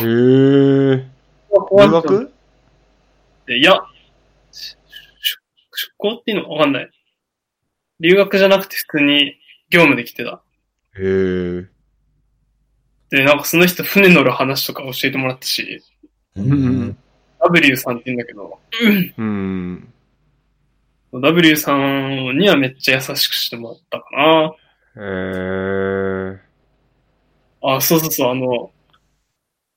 [0.00, 1.06] へー。
[1.50, 2.30] 保安庁
[3.48, 3.80] いや、
[4.52, 4.78] 出
[5.96, 6.90] 向っていうのわかんない。
[8.00, 9.34] 留学じゃなくて普通に
[9.70, 10.40] 業務で来てた。
[10.96, 11.66] へー。
[13.10, 15.82] で、なんかその人船乗る話とか教えてもらったし、
[16.36, 16.96] うん。
[17.40, 18.58] W さんって言うんだけど、
[19.16, 19.92] うん。
[21.12, 24.54] W さんにはめっちゃ優しくしてもらったかな。
[24.96, 26.47] へー。
[27.62, 28.70] あ、そうそうそう、あの、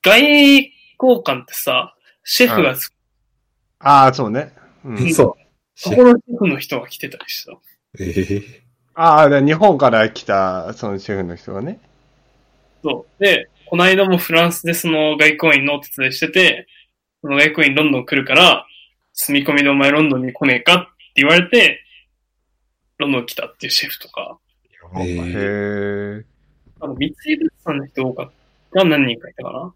[0.04, 0.22] 外
[1.00, 2.94] 交官ってさ、シェフがつく
[3.80, 4.54] ああ、そうね。
[4.86, 5.84] うん、そう。
[5.84, 7.54] ところシェフの人が来てたりした。
[8.00, 8.62] ええ
[8.94, 11.80] ああ、で日本から来た、そのシェフの人がね。
[12.84, 13.24] そう。
[13.24, 16.68] で、この間もフランスでその外交員のお手伝いしてて、
[17.22, 18.66] その外交員ロンドン来るから、
[19.14, 21.82] 住み込みでお前ロンドンに来ねえかって言われて、
[22.98, 24.38] ロンドン来たっていうシェフとか、
[25.00, 26.31] へへー。
[26.82, 28.32] あの、三井物産の人多かっ
[28.74, 29.60] たが何人かいたかな。
[29.60, 29.74] うん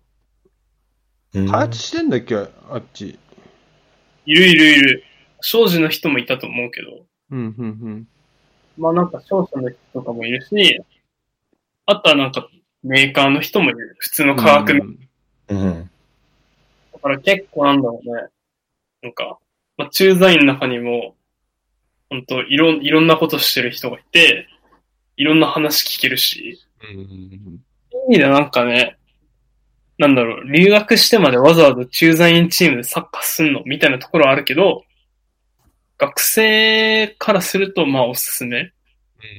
[1.33, 2.35] 開発してんだっけ？
[2.35, 3.19] あっち。
[4.25, 5.03] いるいるいる。
[5.41, 8.07] 商事の人もいたと思うけど、うん、うん、うん。
[8.77, 10.81] まあなんか商社の人とかもいるし、
[11.85, 12.47] あとはなんか
[12.83, 13.95] メーカーの人もいる。
[13.99, 14.95] 普通の化学メーカー
[15.49, 15.89] うんうん。
[16.93, 18.27] だから結構なんだろうね。
[19.03, 19.37] なんか、
[19.77, 21.15] まあ、駐在員の中にも、
[22.09, 24.47] 本当いろん、いろんなことしてる人がいて、
[25.17, 27.61] いろんな話聞けるし、うん
[28.07, 28.97] 意味でなんかね、
[29.97, 33.63] なんだろう、留学してまでわざわざ駐在員チームでサッカーすんの？
[33.65, 34.83] みたいなところはあるけど、
[35.97, 38.71] 学生からするとまあおすすめ。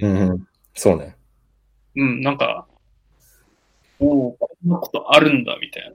[0.03, 0.49] うんうん。
[0.75, 1.15] そうね。
[1.95, 2.67] うん、なんか、
[3.99, 5.95] おお、こんなことあるんだ、みたい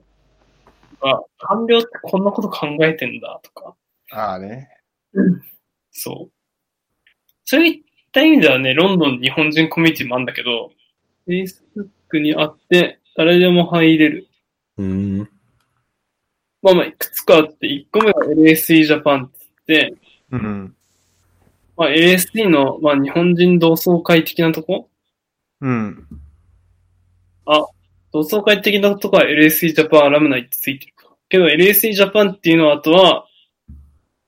[1.02, 1.10] な。
[1.10, 3.74] あ、官僚ってこんなこと考えてんだ、とか。
[4.12, 4.68] ああね。
[5.90, 6.32] そう。
[7.44, 7.82] そういっ
[8.12, 10.70] た意味ではね、ロンドン日本人コミュニティもあるんだけど、
[11.26, 14.28] Facebook にあって、誰でも入れる。
[14.78, 15.18] うん。
[16.62, 19.36] まあまあ、いくつかあって、1個目が LSE ジャパンって
[19.68, 19.96] 言って、
[20.32, 20.76] うん。
[21.76, 24.88] まあ LSE の、まあ日本人同窓会的なとこ？
[25.60, 26.06] うん。
[28.12, 31.08] 同窓会的なとこは LSE ジャパンアラムナイってついてるか。
[31.28, 33.26] けど LSE ジャパンっていうのはあとは、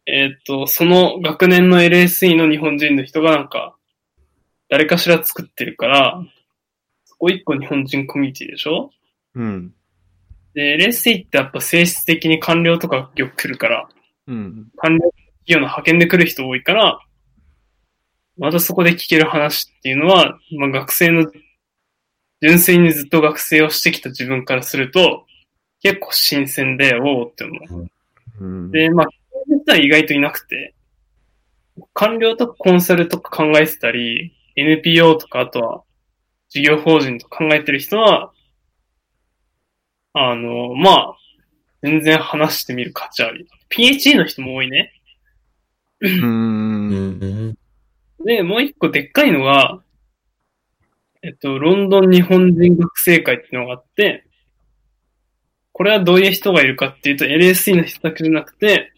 [0.06, 3.76] えーっと、その学年の LSE の日本人の人がなんか、
[4.70, 6.22] 誰かしら作ってるから、
[7.14, 8.90] そこ一個日本人コミュニティでしょ？
[9.36, 9.72] うん。
[10.52, 13.88] で、LSE ってやっぱ性質的に官僚とかよく来るから、
[14.26, 14.68] うん。
[14.76, 15.14] 官僚企
[15.46, 17.00] 業の派遣で来る人多いから、
[18.36, 21.30] またそこで聞ける話っていうのは、まあ学生の、
[22.42, 25.24] 純粋にずっと学生をしてきた自分からすると、
[25.82, 27.88] 結構新鮮で、おおって思う。
[28.40, 28.70] うん。
[28.72, 29.06] で、まあ、
[29.48, 30.74] 実は意外といなくて、
[31.92, 35.83] 官僚とかコンサルとか考えてたり、NPO とか、あとは、
[36.54, 38.32] 事業法人とか考えてる人は、
[40.12, 41.16] あの、まあ、
[41.82, 43.48] 全然話してみる価値あり。
[43.68, 44.92] PhD の人も多いね。
[46.00, 46.08] う。
[46.08, 47.58] うんん。
[48.24, 49.82] で、もう一個でっかいのが、
[51.22, 54.24] えっと、ロンドン日本人学生会っていうのがあって、
[55.72, 58.92] これはどういう人がいるかっていうと、LSE の人だけじゃなくて、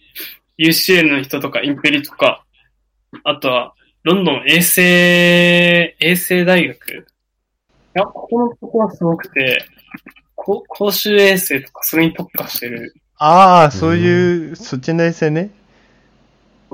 [0.59, 2.45] UCL の人とか、インペリとか、
[3.25, 7.07] あとは、ロンドン衛生、衛生大学。
[7.97, 9.65] いや、ここのとこはすごくて、
[10.35, 15.51] こ公衆衛生とか、それに特化してるああ、そういう、そっちの衛星ね。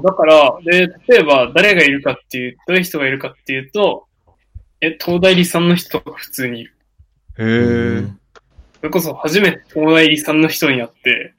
[0.03, 4.09] だから、で、例えば誰がいるかっていう、どういう人がいるかっていうと、
[4.81, 6.75] え、東大理産の人が普通にいる。
[7.39, 8.13] へえ。
[8.79, 11.35] それこそ初めて東大理産の人に会って、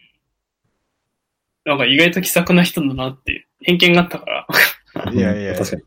[1.65, 4.47] なんか意外と気さくな人だなっていう偏見があったか
[4.95, 5.11] ら。
[5.11, 5.83] いやいや確かに。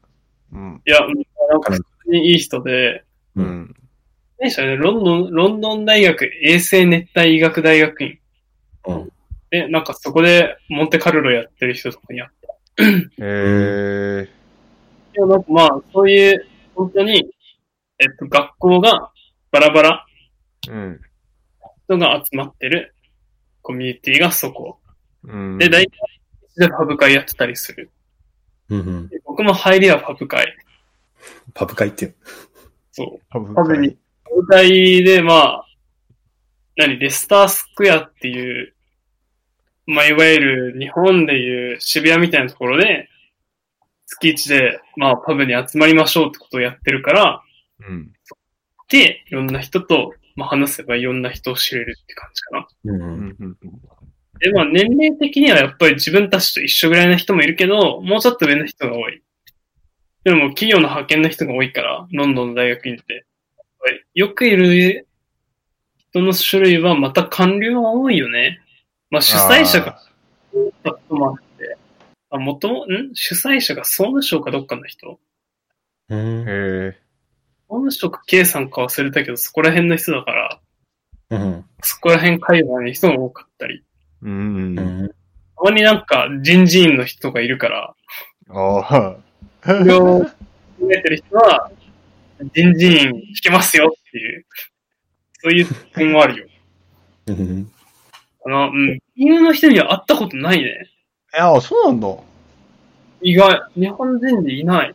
[0.53, 0.83] うん。
[0.87, 3.05] いや、なんか普通にいい人で、
[3.37, 3.75] ううんん。
[4.39, 8.19] 何でしたね、ロンドン、ロンドン大学衛生熱帯医学大学院。
[8.87, 9.13] うん。
[9.51, 12.85] で、なんかそこでモンテカルロやってる人とかに会った。
[12.85, 14.29] へえ。
[15.15, 17.31] でもなんかまあ、そういう、本当に、
[17.99, 19.11] えっと、学校が
[19.51, 20.07] バラバラ
[20.69, 21.01] うん。
[21.85, 22.95] 人が集まってる
[23.63, 24.79] コミュニティがそこ。
[25.25, 25.59] うん。
[25.59, 25.91] で、大体、
[26.57, 27.91] でパブ会やってたりする。
[28.71, 29.09] うんうん。
[29.09, 30.57] で僕も入りはパブ会。
[31.55, 32.15] パブ会っていう。
[32.93, 33.21] そう。
[33.31, 33.97] パブパブに。
[34.29, 35.67] パブ会で、まあ、
[36.77, 38.75] 何、レスタースクエアっていう、
[39.87, 40.41] まあ、いわゆ
[40.73, 43.09] る日本でいう渋谷みたいなところで、
[44.07, 47.43] 月一で、まあ、パブに集まりましょうってことをやってるから、
[47.89, 48.13] うん。
[48.89, 52.69] で、いろんな人と、まあ、話せばいろんな人を知れるって感じかな。
[52.85, 53.09] うんうん。
[53.09, 53.37] うん。
[53.41, 53.57] うん。
[54.39, 59.23] で、まあ、年齢的にはやっぱり自分たちと一緒ぐらいの人もいるけど、もうちょっと上の人が多い。
[60.25, 63.27] でも、企業の派遣の人が多いから、ロンドンの大学院って。
[64.15, 65.07] よくいる
[66.11, 68.61] 人の種類はまた官僚が多いよね。
[69.11, 70.01] まあ、主催者が
[70.53, 71.77] 多かったこともあって、
[72.31, 73.15] あ、もとも、ん？
[73.15, 75.21] 主催者が総務省かどっかの人？
[76.09, 76.41] うん。
[76.41, 76.99] へえ。
[77.69, 80.61] 総務省か経産か忘れたけど、そこら辺の人だから、
[81.31, 81.65] うん。
[81.83, 83.85] そこら辺会話に人が多かったり。
[84.23, 84.79] うん。
[84.79, 85.09] あうん。
[85.09, 85.15] た
[85.63, 87.95] まになんか人事院の人がいるから、
[88.49, 89.17] あ。
[89.65, 90.31] それを考
[90.93, 91.71] えてる人は、
[92.41, 94.47] 人事院引けますよっていう、
[95.43, 96.47] そういう点もあるよ。
[97.27, 97.71] うん。
[98.45, 99.01] あの、うん。
[99.17, 100.89] 金融の人には会ったことないね。
[101.35, 102.09] いや、そうなんだ。
[103.23, 103.69] 意外。
[103.75, 104.95] 日本人でいない。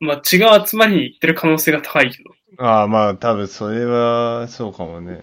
[0.00, 2.30] まあ、違う集まりに行ってる可能性が高いけど。
[2.64, 5.22] ああ、まあ、多分それは、そうかもね。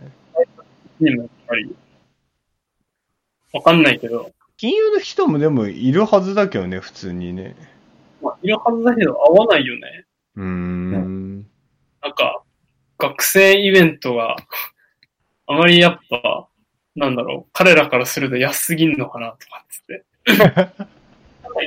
[1.00, 1.76] にもやっぱり。
[3.54, 4.32] わかんないけど。
[4.58, 7.56] 金融の人もでもいるはずだけどね、普通にね。
[8.22, 10.05] まあ、いるはずだけど会わないよね。
[10.36, 11.38] うーん。
[12.02, 12.44] なんか、
[12.98, 14.36] 学生イベントが、
[15.48, 16.48] あまりやっぱ、
[16.96, 20.06] なんだろう、彼らからすると安すぎんのかなとかっつって。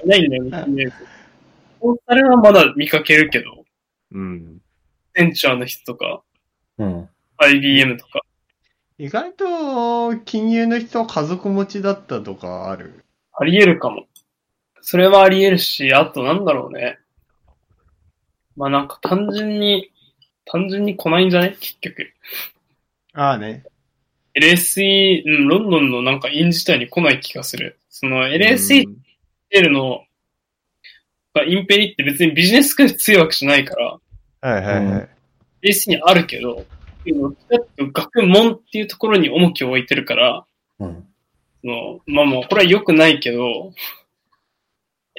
[0.04, 0.92] い ないんだよね。
[1.80, 3.64] コンサルはまだ見かけるけど、
[4.12, 4.60] うん。
[5.14, 6.22] センチャーの人とか、
[6.78, 7.08] うん。
[7.36, 8.22] IBM とか、
[8.98, 13.04] 意外と、金融の人は家族持ちだったとかある？
[13.32, 14.06] あり得るかも。
[14.80, 16.98] それはあり得るし、あとなんだろうね。
[18.59, 19.90] まあなんか単純に、
[20.44, 21.56] 単純に来ないんじゃね？
[21.60, 22.12] 結局。
[23.14, 23.62] ああね。
[24.35, 27.78] LSE、うん、ロンドンのなんか院自体に来ない気がする。
[27.89, 28.97] その LSE うん
[29.51, 30.05] テルの、
[31.35, 33.98] がインペリって別にビジネススクール強いわけじゃないから、
[34.40, 34.98] はいはいは
[35.62, 35.68] い。
[35.70, 36.66] AC にあるけど、
[37.78, 40.44] 学問っていうところに重きを置いてるから、
[40.80, 41.06] うん。
[41.62, 43.72] そのまあもうこれは良くないけど、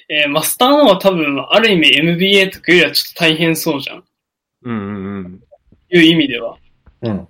[0.10, 4.04] えーマスターのは多分、ある意味 MBA とかよりはちょっと大変そうじゃん。
[4.64, 5.44] うんうんうん。
[5.92, 6.58] いう意味では。
[7.02, 7.28] うん。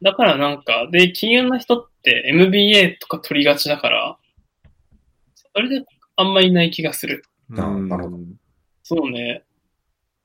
[0.00, 4.16] だからなんか、で、金融の人って MBA とか取りがちだから、
[5.54, 5.84] それで
[6.16, 7.24] あんまいない気がする。
[7.48, 8.18] なるほど
[8.82, 9.42] そうね。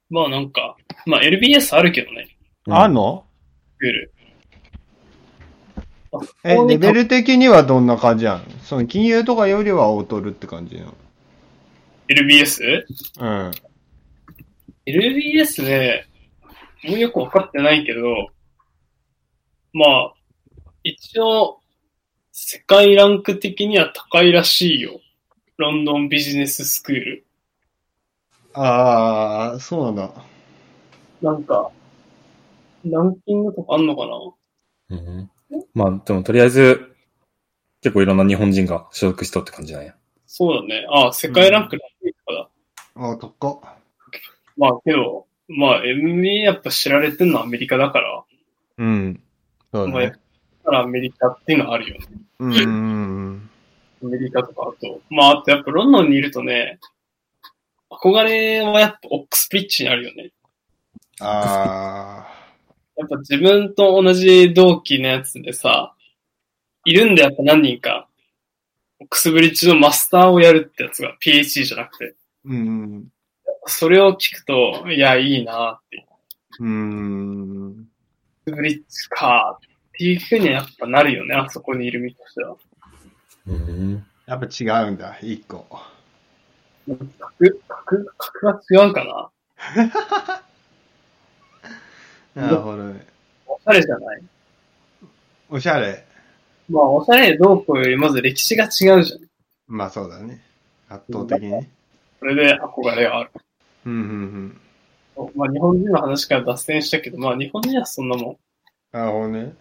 [0.10, 0.76] まあなんか、
[1.06, 2.28] まあ LBS あるけどね、
[2.68, 3.26] あんの？
[3.76, 4.12] スクール。
[6.44, 8.44] え、レベル的にはどんな感じなの？
[8.64, 10.94] その金融とかよりは劣るって感じなの？
[12.10, 12.86] LBS?
[13.20, 13.52] うん。
[14.86, 16.08] LBS ね、
[16.84, 18.30] もうよくわかってないけど、
[19.74, 20.14] まあ、
[20.84, 21.60] 一応、
[22.32, 25.00] 世界ランク的には高いらしいよ。
[25.58, 27.26] ロンドンビジネススクール。
[28.54, 30.12] ああ、そうなんだ。
[31.22, 31.70] なんか、
[32.86, 34.08] ランキングとかあんのか
[34.90, 34.98] な？
[34.98, 35.32] うん。
[35.74, 36.96] まあ、でもとりあえず、
[37.82, 39.96] 結構いろんな日本人が所属しとって感じなんや。
[40.32, 40.86] そうだね。
[40.92, 42.50] ああ、世界ランクランクとかだ。
[43.08, 43.70] ああ、高っ。
[44.58, 48.24] まあけど、まあ NBA やっぱ知られてるのはアメリカだから、
[48.78, 49.20] うん。
[49.74, 50.14] そうだね。
[50.64, 52.06] ぱらアメリカっていうのはあるよね。
[52.40, 52.68] うんうんう
[53.32, 53.50] ん。
[54.04, 55.02] アメリカとかあと。
[55.10, 56.80] まああとやっぱロンドンにいるとね、
[57.90, 60.32] 憧れはやっぱオックスブリッジにあるよね。
[61.22, 62.28] あ
[62.98, 65.96] やっぱ自分と同じ同期のやつでさ、
[66.86, 68.09] いるんだよやっぱ何人か。
[69.00, 72.16] オックスブリッジのマスターをやるってやつが PhD じゃなくて。
[72.46, 72.50] ー。
[72.52, 73.08] うん。
[73.66, 76.06] それを聞くと、いや、いいなって。
[76.60, 77.68] うん。
[77.70, 77.76] オッ
[78.46, 79.62] クスブリッジかっ
[79.94, 82.56] ていうふうにはやっぱなるよね、あそこにいる身としては。
[83.48, 84.06] うん。
[84.26, 85.66] やっぱ違うんだ、一個。
[86.88, 89.30] 格、格、格が違うかな
[92.42, 93.06] なるほどね。
[93.46, 94.22] おしゃれじゃない？
[95.50, 96.06] おしゃれ。
[96.70, 99.20] まあ、おしゃれどうこうよりまず歴史が違うじゃん。
[99.68, 100.42] まあそうだね。
[100.88, 101.70] 圧倒的にね。
[102.20, 103.32] それで憧れがある。
[103.86, 104.00] うんうん
[105.18, 105.32] うん。
[105.36, 108.38] まあ、日本人の話から脱線したけど、まあ、日本人はそんなもん。
[108.92, 109.54] なるほどね。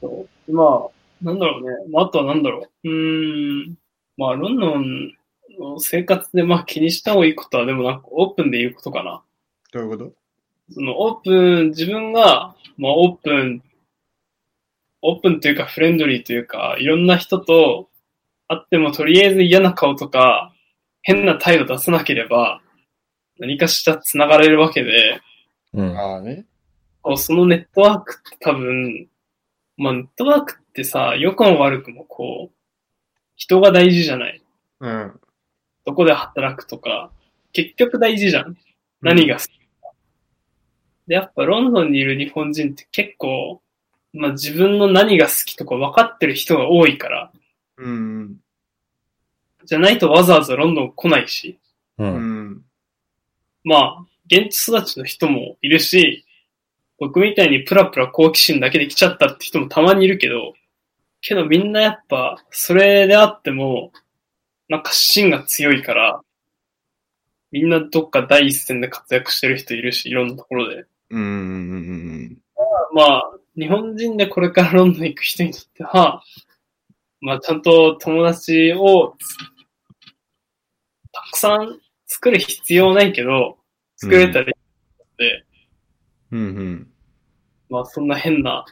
[0.00, 1.76] そうまあ、なんだろうね。
[1.90, 2.88] まあ、あとはなんだろう。
[2.88, 3.74] うーん。
[4.16, 5.12] まあ、ロンドン
[5.58, 9.22] の生活でまあ気にした方がいいことは、でもなんかオープンで言うことかな。
[9.72, 10.12] どういうこと？
[10.72, 13.62] そのオープン、自分が、まあオープン、
[15.02, 17.88] オープンというかフレンドリーというか、いろんな人と
[18.48, 20.52] 会ってもとりあえず嫌な顔とか、
[21.02, 22.60] 変な態度出さなければ、
[23.38, 25.20] 何かしら繋がれるわけで、
[25.72, 25.98] うん。
[25.98, 26.46] ああね。
[27.02, 29.08] こうそのネットワークって多分、
[29.76, 32.54] まあネットワークってさ、良くも悪くもこう、
[33.36, 34.42] 人が大事じゃない。
[34.80, 35.20] うん。
[35.86, 37.10] どこで働くとか、
[37.52, 38.56] 結局大事じゃん。
[39.00, 39.64] 何が好きか。
[41.06, 43.62] で、やっぱロンドンにいる日本人って結構、
[44.12, 47.32] まあ自分の何が好きとか分かってる人が多いから、
[47.78, 48.36] うん。
[49.64, 51.58] じゃないとわざわざロンドン来ないし、
[51.98, 52.04] う。
[52.04, 52.62] うんん。
[53.64, 56.24] まあ、現地育ちの人もいるし、
[56.98, 60.54] 僕みたいにプラプラ好奇心だけで来ちゃったって人もたまにいるけど、
[61.20, 63.92] けどみんなやっぱ、それであっても、
[64.68, 66.20] なんか芯が強いから、
[67.50, 70.84] みんなどっか第一線で活躍してる人いるし、いろんなところで。
[71.10, 71.22] うん。
[71.22, 72.38] うん。
[72.92, 76.22] まあ、日本人でこれからロンドン行く人にとっては、
[77.20, 79.16] まあちゃんと友達を
[81.12, 83.58] たくさん作る必要ないけど、
[83.96, 84.52] 作れたらいい
[85.00, 85.44] ので、
[86.30, 86.40] うん。
[86.40, 86.90] うん。
[87.68, 88.64] まあそんな変な、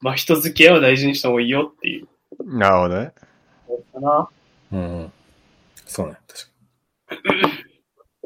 [0.00, 2.06] まあ人付き合いは大事にした方がいいよっていう
[2.44, 3.12] なるほどね。
[3.92, 4.28] かな。
[4.72, 5.12] うん。
[5.86, 7.34] そうね、確か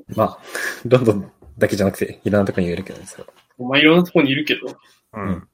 [0.09, 0.17] に。
[0.17, 0.39] まあ、
[0.85, 3.33] ロンドンだけじゃなくて、いろんなとこに言えるけどね、それは。
[3.59, 4.77] まあいろんなところにいるけど、
[5.15, 5.49] うん。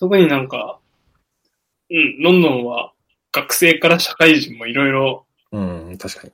[0.00, 0.78] 特になんか、
[1.90, 2.92] うん、ロンドンは
[3.32, 6.28] 学生から社会人もいろいろ、うん、確か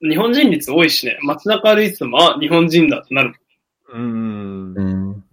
[0.00, 0.10] に。
[0.10, 3.34] 日本人率多いしね、街中歩いてても、あ、日本人だってなる。
[3.92, 4.74] うん。
[4.74, 5.24] うん。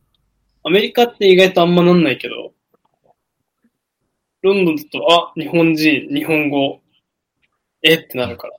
[0.64, 2.54] アメリカって意外とあんまなんないけど、
[4.44, 6.80] ロンドンだと、あ、日本人、日本語、
[7.82, 8.54] えってなるから。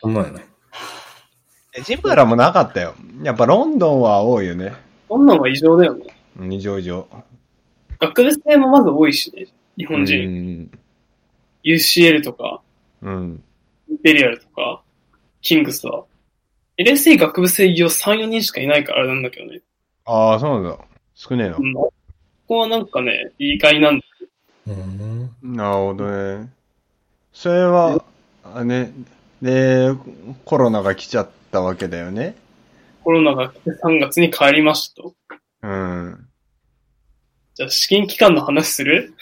[0.00, 0.46] そんなんやね。
[1.84, 2.94] ジンバラもなかったよ。
[3.22, 4.72] やっぱロンドンは多いよね。
[5.06, 6.06] そんなんは異常だよね。
[6.36, 7.06] 二乗以上。
[8.06, 9.46] 学部生もまず多いしね、
[9.76, 10.70] 日本人。
[10.70, 10.70] 人。
[11.64, 12.62] UCL とか、
[13.02, 13.42] うん。
[13.88, 14.82] インペリアルとか、
[15.40, 16.04] キングスは。
[16.78, 19.62] LSE 学部生業3、4人しかいないからあれなんだけどね。
[20.04, 20.84] ああ、そうなんだ。
[21.14, 21.64] 少ねえなう。
[21.64, 21.72] ん。
[21.72, 21.92] こ
[22.46, 24.04] こはなんかね、いい会なんだ。
[24.68, 25.30] うん。
[25.42, 26.06] なるほど
[26.38, 26.50] ね。
[27.32, 28.04] それは、
[28.44, 28.92] あね、
[29.42, 29.88] で、
[30.44, 32.36] コロナが来ちゃったわけだよね。
[33.02, 35.14] コロナが来て3月に帰りましたと。
[35.62, 36.28] うん。
[37.56, 39.14] じゃあ試験期間の話する？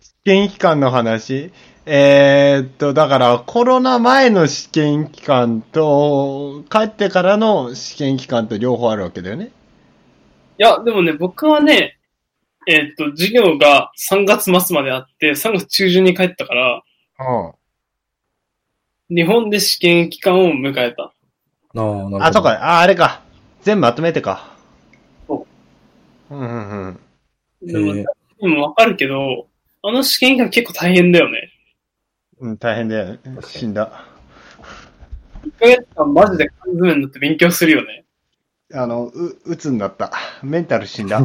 [0.00, 1.52] 試験期間の話？
[1.84, 9.52] えーっと、だからコロナ前の試験期間と、帰ってからの試験期間と両方あるわけだよね。
[10.58, 11.98] いや、でもね、僕はね、
[12.66, 16.82] えーっと、授業が3月末まであって、3月中旬に帰ったから、
[19.10, 19.14] うん。
[19.14, 21.02] 日本で試験期間を迎えた。
[21.02, 21.12] あ
[21.74, 22.24] あ、なるほど。
[22.24, 22.52] あ、そうか。
[22.52, 23.20] あ、あれか。
[23.60, 24.56] 全部まとめてか。。
[25.28, 25.46] そ
[26.30, 27.00] ううんうんうん。
[27.62, 28.04] でも、で
[28.48, 29.48] もわかるけど、
[29.82, 31.50] あの試験期間結構大変だよね。
[32.40, 33.20] うん、大変だよね。
[33.42, 34.04] 死んだ。
[35.44, 38.04] 1ヶ月間マジで缶詰になって勉強するよね。
[38.74, 40.12] あの、う、うつになった。
[40.42, 41.20] メンタル死んだ。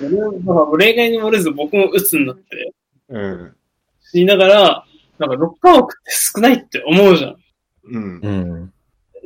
[0.00, 2.74] 俺まあ俺以外にもれず僕も鬱になって、
[3.08, 3.56] うん。
[4.02, 4.84] 死にながら、
[5.18, 7.36] なんか6科目って少ないって思うじゃん。
[7.84, 8.20] うん。
[8.22, 8.72] うん。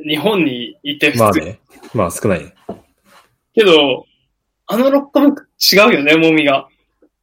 [0.07, 1.23] 日本にいて普通。
[1.23, 1.59] まあね。
[1.93, 2.53] まあ少ないね。
[3.53, 4.05] けど、
[4.67, 5.29] あの6科目
[5.59, 6.67] 違うよね、もみが。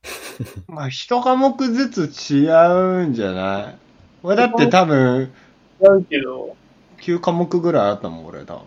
[0.68, 3.76] まあ、一科目ずつ違うんじゃない？
[4.22, 5.32] 俺だって多分、
[5.80, 6.56] 違うけど、
[7.00, 8.62] 9科目ぐらいあったもん、俺多分。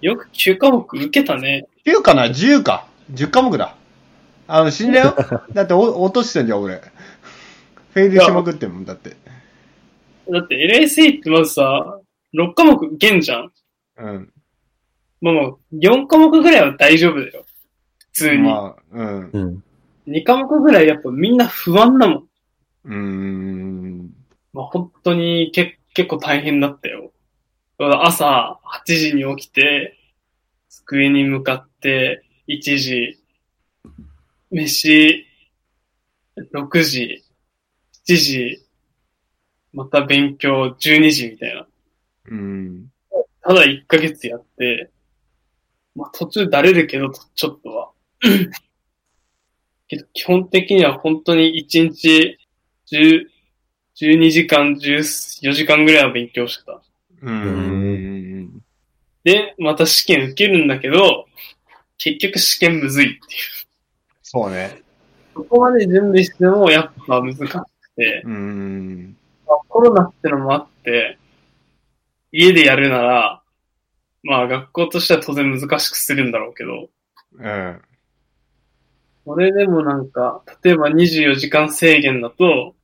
[0.00, 1.66] よく9科目受けたね。
[1.86, 2.86] 9かな ?10 か。
[3.12, 3.74] 10科目だ。
[4.46, 5.14] あの、死んだよ。
[5.52, 6.80] だってお落としてんじゃん、俺。
[7.94, 9.16] フェイルしまくってんもん、だって。
[10.30, 11.98] だって LSE ってまずさ、
[12.34, 13.52] 6科目受けんじゃん。
[13.98, 14.32] うん。
[15.20, 17.44] まあまあ、4科目ぐらいは大丈夫だよ。
[17.98, 18.42] 普通に。
[18.42, 19.30] まあ、うん。
[19.32, 19.64] うん。
[20.06, 22.28] 2科目ぐらいやっぱみんな不安だもん。
[22.84, 24.10] うーん。
[24.52, 27.12] まあ本当にけ結構大変だったよ。
[27.78, 29.96] 朝8時に起きて、
[30.68, 33.18] 机に向かって1時、
[34.50, 35.26] 飯
[36.52, 37.24] 6時、
[38.06, 38.64] 7時、
[39.72, 41.66] また勉強12時みたいな。
[42.30, 42.92] うん。
[43.42, 44.90] ただ1ヶ月やって、
[45.98, 47.90] まあ途中だれるけど、ちょっとは。
[49.88, 52.38] けど基本的には本当に1日
[52.92, 53.26] 10
[54.00, 56.80] 12時間、14時間ぐらいは勉強してた。
[57.22, 58.62] うん。
[59.24, 61.26] で、また試験受けるんだけど、
[61.96, 63.20] 結局試験むずいっていう。
[64.22, 64.82] そうね。
[65.34, 67.48] そこまで準備してもやっぱ難しく
[67.96, 69.16] て、うん。
[69.44, 71.18] まあコロナってのもあって、
[72.30, 73.42] 家でやるなら、
[74.28, 76.90] まあ学校としては当然難しくするんだろうけど、
[77.38, 77.80] うん。
[79.24, 82.74] これでもなんか、例えば24時間制限だと、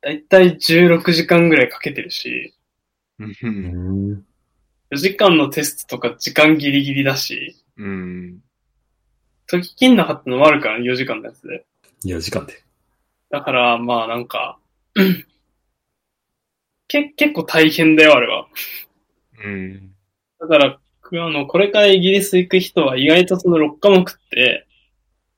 [0.00, 2.54] だいたい16時間ぐらいかけてるし、
[3.18, 4.24] うん。
[4.90, 8.38] 4時間のテストとか時間ギリギリだし、うん。
[9.46, 11.66] 解ききんなかったのもあるからね、4時間のやつで。
[12.06, 12.54] 4時間で。
[13.28, 14.58] だから、まあなんか、
[16.88, 18.46] け、結構大変だよ、あれは。
[19.44, 19.95] うん。
[20.40, 24.66] だから、くあの、これからイギリス行く人は意外とその6科目って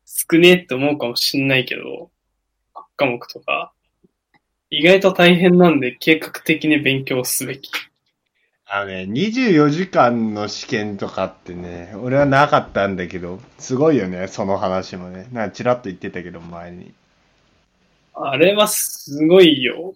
[0.04, 2.10] 少ねえって思うかもしんないけど、
[2.74, 3.72] 8科目とか、
[4.70, 7.70] 意外と大変なんで計画的に勉強すべき。
[8.70, 15.26] あのね、24時間の試験とかってね、俺はなかったんだけど、すごいよね、その話もね。
[15.32, 16.92] なんかちらっと言ってたけど、前に。
[18.12, 19.94] あれはすごいよ。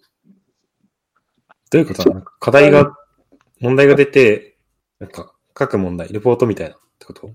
[1.69, 2.25] どういうことなの？
[2.39, 2.95] 課題が、
[3.59, 4.52] 問題が出て、
[5.03, 7.29] なんか、書く問題、レポートみたいなってこと？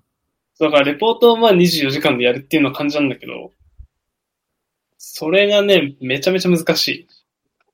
[0.58, 3.52] だからレポートをまあ24時間でやるっていうのは感じなんだけど、
[4.96, 7.06] それがね、めちゃめちゃ難しい。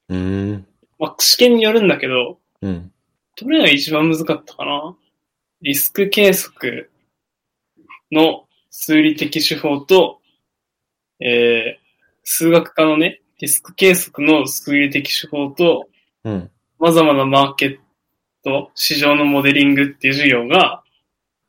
[0.09, 0.67] うーん。
[0.99, 2.93] まあ、試験によるんだけど、うん。
[3.37, 4.97] どれが一番難かったかな？
[5.63, 6.91] リスク計測
[8.11, 10.21] の数理的手法と、
[11.21, 11.85] えー、
[12.25, 15.89] 数学科のね、リスク計測の数理的手法と、
[16.25, 16.51] うん。
[16.81, 17.79] 様々なマーケッ
[18.45, 20.83] ト、市場のモデリングっていう授業が、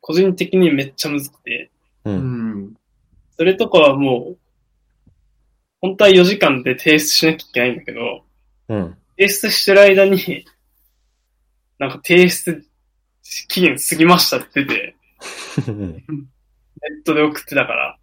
[0.02, 1.70] 個人的にめっちゃ難くて、
[2.06, 2.12] う。
[2.12, 2.74] うんん。
[3.38, 4.38] それとかはもう、
[5.82, 8.24] 本当は4時間で提出しなきゃいけないんだけど、
[8.70, 8.98] うん。
[9.18, 10.46] 提出してる間に、
[11.80, 12.66] なんか提出
[13.50, 14.96] 期限過ぎましたって出て、
[15.68, 15.92] うん。
[15.92, 16.04] ネ
[17.02, 17.98] ットで送ってたから、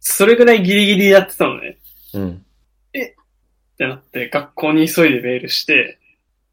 [0.00, 1.78] それぐらいギリギリやってたのね。
[2.14, 2.30] うん。
[2.32, 5.99] ってなって、学校に急いでメールして、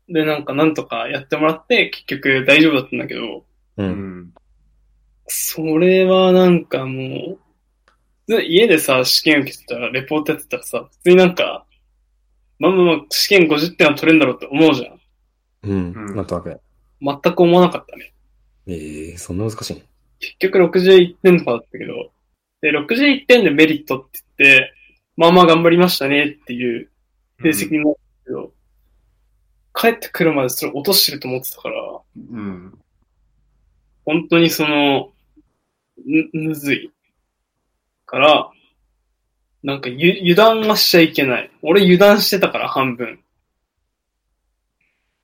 [0.09, 3.45] で、なんかなんとかやってもらって、結局大丈夫だったんだけど、
[3.77, 3.83] う。
[3.83, 3.89] うん
[4.21, 4.33] ん。
[5.27, 7.37] それはなんかも
[8.27, 11.65] う、で家でさ、試験受けてたら、レポートやってたらさ、普通になんか、
[12.59, 14.99] まあまあまあ、試験50点は取れるんだろうって思うじゃん。
[15.63, 15.91] うん。
[15.93, 16.57] うんなんとなくね。
[17.01, 18.13] 全く思わなかったね。
[18.67, 19.81] ええそんな難しいの？
[20.19, 22.11] 結局61点とかだったけど、
[22.61, 24.73] で、61点でメリットって言って、
[25.15, 26.89] まあまあ頑張りましたねっていう
[27.41, 28.51] 成績になったけど、
[29.79, 31.99] 帰ってくるまでそれ落としてると思ってたから、
[32.31, 32.79] うん。
[34.05, 35.11] 本当にその、
[36.03, 36.91] む、むずい。
[38.05, 38.49] から、
[39.63, 41.51] なんかゆ油断はしちゃいけない。
[41.61, 43.19] 俺油断してたから半分。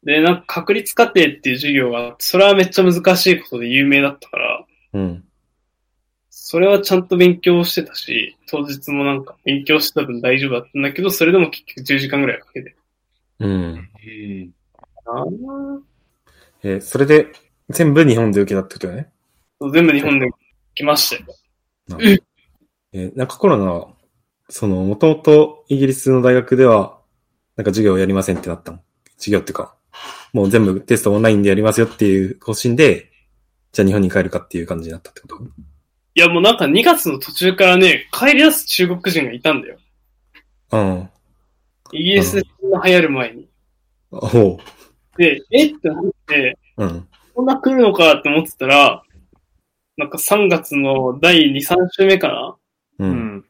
[0.04, 5.24] で、なんか確率過程っていう授業がそれはめっちゃ難しいことで有名だったから、うん。
[6.30, 12.76] それはちゃんと勉強してたし、当日もなんか勉強してた分大丈夫だったんだけど、それでも結局10時間ぐらいかけて
[13.40, 13.90] うん。
[14.06, 14.10] う
[14.46, 14.54] ん。
[15.06, 15.82] たな
[16.64, 17.28] えーそれで、
[17.70, 19.12] 全部日本で受けたってことよね？
[19.62, 20.30] ぁ全部日本で
[20.76, 22.00] 来ましたよ。
[22.94, 23.88] えーなんかコロナは、
[24.50, 27.00] その、もともとイギリスの大学では、
[27.56, 28.80] なんか授業をやりませんってなったの？
[29.18, 29.76] 授業っていうか、
[30.32, 33.12] もう全部テストオンラインでやりますよっていう方針で、
[33.72, 35.38] じゃあ日本に帰るかっていう感じになったってこと？
[36.16, 39.78] いやもうなんか2月の途中からね、帰り出す中国人がいたんだよ。
[40.72, 41.10] うん。
[41.92, 42.44] イギリスで
[42.86, 43.50] 流行る前に。
[44.14, 44.58] おう。
[45.18, 45.68] で、え？
[45.68, 47.08] ってなって、うん。
[47.34, 49.04] こんな来るのかって思ってたら、
[49.98, 52.58] なんか3月の第2、3週目かな？
[53.00, 53.06] う。
[53.06, 53.46] うんん。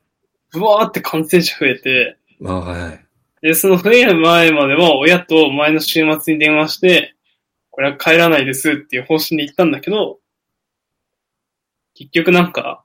[0.52, 3.06] ブワーって感染者増えて、ああ、はいはい。
[3.41, 7.15] で、その増える前までは親と前の週末に電話して、
[7.72, 10.19] これは帰らないですっていう方針で行ったんだけど、
[11.95, 12.84] 結局なんか、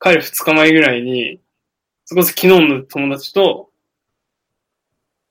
[0.00, 1.40] 帰る2日前ぐらいに、
[2.04, 3.67] そこそ昨日の友達と、え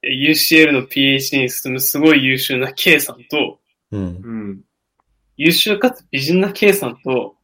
[0.04, 3.60] UCL の PhD に進むすごい優秀な K さんと、
[3.92, 4.02] うん。
[4.02, 4.06] う
[4.54, 4.62] ん。
[5.38, 7.36] 優秀かつ美人な K さんと、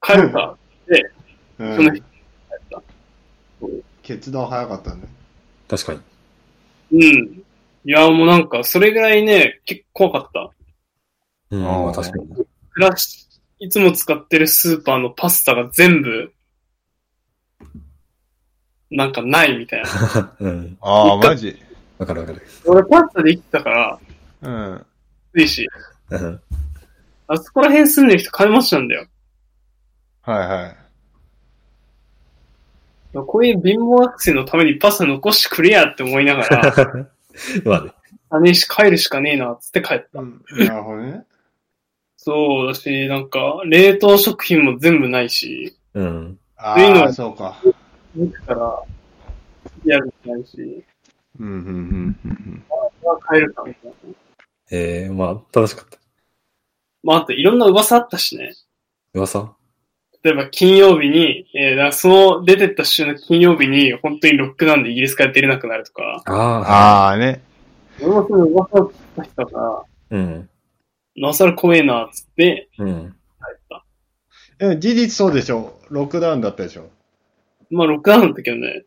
[0.00, 0.56] 帰るか、
[1.58, 2.02] うそのん。
[4.02, 5.02] 決断早かったね。
[5.68, 6.00] 確かに。
[6.92, 7.42] うん。
[7.84, 10.30] いや、もうなんか、それぐらいね、結構怖かっ
[11.50, 11.56] た。
[11.56, 11.66] うん。
[11.66, 12.26] ああ確かに。
[12.70, 13.26] 暮らし、
[13.58, 16.32] いつも使ってるスーパーのパスタが全部、
[18.90, 20.34] なんかないみたいな。
[20.38, 20.78] うん。
[20.80, 21.56] ああ、マジ。
[21.98, 22.42] わかるわかる。
[22.66, 23.98] 俺パスタで生きてたから、
[24.42, 24.86] うん。
[25.34, 25.68] ついし。
[26.10, 26.40] うん。
[27.28, 29.06] あそこら辺住んでる人金持ちなんだよ。
[30.22, 30.76] はいはい。
[33.14, 37.06] こういう貧乏学生のためにパスタ残してくれやって思いながら、
[37.64, 37.92] まあね。
[38.42, 40.20] 姉し帰るしかねえな、つって帰った。
[40.20, 40.42] うん。
[40.58, 41.24] なるほどね。
[42.16, 46.38] そうだし、なんか、冷凍食品も全部ないし、うん。
[46.56, 47.56] ああ、いいのそうか。
[48.14, 48.82] 肉から、
[49.84, 50.84] やるしないし、
[51.38, 52.64] うん、うん、うんうん。
[52.68, 52.76] ま
[53.12, 54.14] あ帰るかみたいな。
[54.70, 55.98] ええまあ、楽しかった。
[57.02, 58.54] まあ、あといろんな噂あったしね。
[59.14, 59.54] 噂？
[60.24, 67.08] 例えば金曜日に、えー、だからその出てった週の金曜日に本当にロックダウンでイギリスから出れなくなるとか、ああ。
[67.08, 67.42] ああね。
[68.00, 70.48] 俺もその噂を聞いた人だから、うん。
[71.16, 73.14] なおさら怖えな、つってうん。
[73.38, 73.80] 帰っ
[74.58, 74.76] た。
[74.78, 75.78] 事実そうでしょ？
[75.90, 76.90] ロックダウンだったでしょ？
[77.70, 78.84] まあ、ロックダウンだったけどね、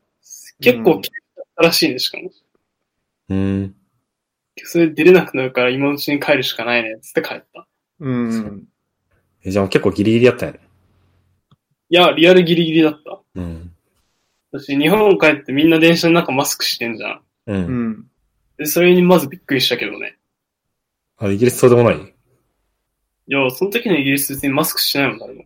[0.60, 1.00] 結構
[1.64, 2.32] らしいね、しかも。
[3.30, 3.76] うん。
[4.64, 7.68] それで出れなくなるから今のうちに帰るしかないね、つって帰った。
[8.00, 8.68] うん。
[9.44, 10.60] えじゃあ結構ギリギリやったんやね。
[11.90, 13.22] いや、リアルギリギリだった。
[13.36, 13.74] うん。
[14.52, 17.22] 私、日本帰ってみんな電車の中マスクしてんじゃん。
[17.48, 17.54] う。
[17.54, 18.06] うんん。
[18.58, 20.18] で、それにまずびっくりしたけどね。
[21.18, 22.02] あ、イギリスそうでもないい
[23.28, 25.46] や、その時のイギリス別にマスクしてないもん、誰も。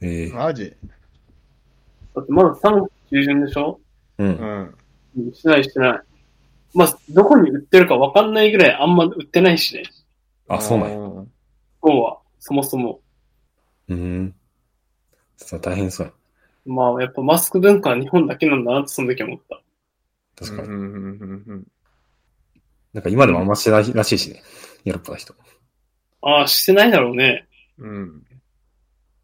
[0.00, 0.72] ええマジ？
[2.14, 3.80] だってまだ3月中旬でしょ？
[4.18, 4.24] う。
[4.24, 4.38] うんん。
[4.38, 4.74] うん
[5.34, 6.00] してないしてない。
[6.74, 9.82] まあ、どこに売ってるかわかんないぐらいあんま売ってないしね。
[10.48, 10.94] あ、そうなんや。
[10.94, 10.98] や。
[11.00, 11.26] そ
[11.84, 13.00] うは、そもそも。
[13.88, 14.34] うん。
[15.36, 16.12] そう大変そうや。
[16.66, 19.60] まあ、やっぱマスク文化は日本だけなんだなってその時思った。
[20.36, 20.68] 確かに。
[20.68, 21.64] うんうんうんうん
[22.94, 24.42] なんか今でもあんましてないらしいしね。
[24.84, 25.34] ヨーロッパの人。
[26.22, 27.46] ああ、してないだろうね。
[27.78, 28.24] うん。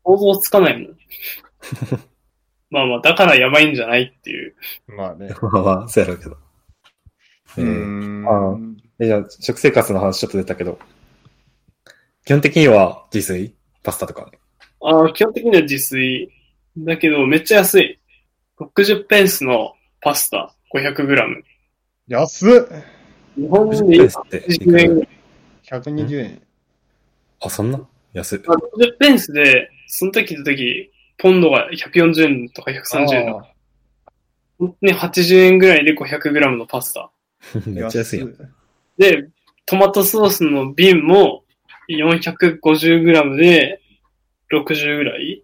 [0.05, 0.97] 想像つかないもん。
[2.75, 4.57] まあまあ、だからやばいんじゃないっていう。
[4.89, 5.33] まあね。
[5.41, 6.37] まあまあ、そうやろうけど。
[7.57, 8.27] えうーん。
[8.27, 8.59] あ
[8.99, 10.81] えじゃあ、食生活の話ちょっと出たけど。
[12.25, 13.55] 基本的には自炊？
[13.85, 14.25] パスタとか？
[14.25, 14.39] ね。
[14.81, 16.31] ああ、基本的には自炊。
[16.79, 18.01] だけど、めっちゃ安い。
[18.59, 21.43] 60ペンスのパスタ 500g。
[22.09, 22.51] 安っ
[23.37, 25.07] 日本で60ペンスっていく10円ら
[25.81, 26.43] !120 円。
[27.41, 27.81] あ、そんな？
[28.15, 28.41] 安い。
[28.47, 30.91] まあ、60ペンスで、その時の時、
[31.25, 33.49] ポンドが140円とか130円とか、
[34.59, 37.11] 本当に80円ぐらいで 500g のパスタ。
[37.65, 38.37] めっちゃ安いやん。
[38.99, 39.31] で、
[39.65, 41.45] トマトソースの瓶も
[41.89, 43.81] 450g で
[44.53, 45.43] 60ぐらい。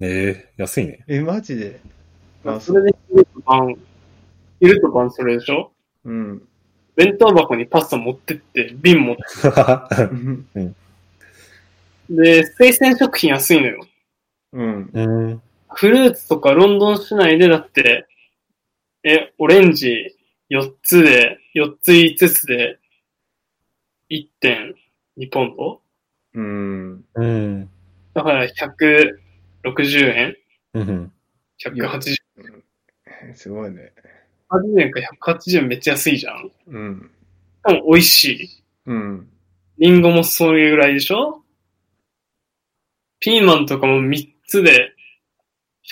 [0.00, 1.04] ええ安いね。
[1.06, 1.78] え、マジで？
[2.44, 3.76] あ、それで昼と晩、
[4.58, 5.70] 昼と晩それでしょ？
[6.04, 6.42] うん。
[6.96, 9.22] 弁当箱にパスタ持ってって、瓶持って
[10.02, 10.14] う
[10.60, 10.76] ん。
[12.10, 13.86] で、生鮮食品安いのよ。
[14.54, 14.90] うん。
[14.92, 15.42] うん。
[15.68, 18.06] フルーツとかロンドン市内でだって、
[19.02, 20.16] え、オレンジ
[20.50, 22.78] 4つで、4つ5つで
[24.10, 25.82] 1.2ポンド？
[26.34, 27.04] うん。
[27.14, 27.70] うん。
[28.14, 29.18] だから160
[30.14, 30.36] 円？
[30.74, 31.12] うん。
[31.58, 32.14] ?180
[33.34, 33.92] すごいね。
[34.80, 36.48] 円か180円めっちゃ安いじゃん。
[36.48, 37.10] しうん。
[37.62, 38.48] かも美味しい。
[38.86, 39.28] うん。
[39.78, 41.42] リンゴもそれぐらいでしょ？
[43.18, 44.92] ピーマンとかも3つで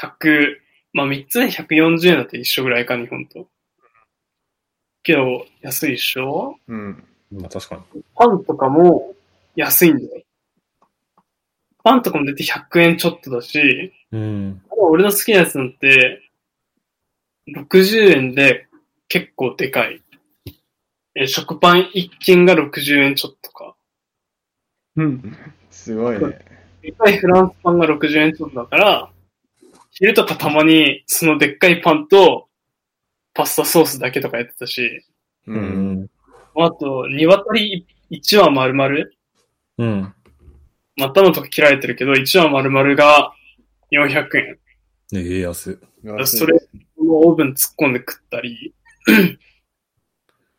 [0.00, 0.56] 100、
[0.92, 3.48] まあ3つで140円だって一緒ぐらいか、日本と。
[5.02, 6.56] けど、安いでしょ？
[6.68, 7.04] うん。
[7.32, 8.02] まあ確かに。
[8.14, 9.14] パンとかも
[9.56, 10.22] 安いんだよ。
[11.82, 14.62] パンとかも出て100円ちょっとだし、うん。
[14.70, 16.30] 俺の好きなやつなんて、
[17.56, 18.68] 60円で
[19.08, 20.00] 結構でかい。
[21.16, 23.74] え、食パン1斤が60円ちょっとか。
[24.94, 25.36] うん。
[25.70, 26.38] すごいね。
[26.82, 29.10] でかいフランスパンが60円ちょっとだから、
[29.92, 32.48] 昼とかたまにそのでっかいパンと
[33.34, 35.04] パスタソースだけとかやってたし、
[35.46, 35.52] う。
[35.52, 36.10] うんん。
[36.56, 38.94] あと、鶏1羽丸々
[39.78, 40.14] うん。
[40.96, 43.32] まあ頭とか切られてるけど、1羽丸々が
[43.90, 44.58] 400円。
[45.14, 45.78] ええ安い。
[46.26, 46.54] それ、
[46.98, 48.74] のオーブン突っ込んで食ったり、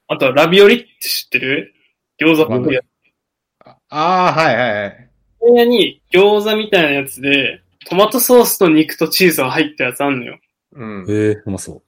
[0.08, 1.74] あとはラビオリって知ってる？
[2.20, 2.86] 餃子っぽいやつ。
[3.66, 5.10] ああ、はいはいはい。
[5.46, 10.40] これに餃子みたいなやつで、トマトソースと肉とチーズが入ったやつあんのよ。
[10.72, 11.06] うん。
[11.10, 11.84] ええうまそ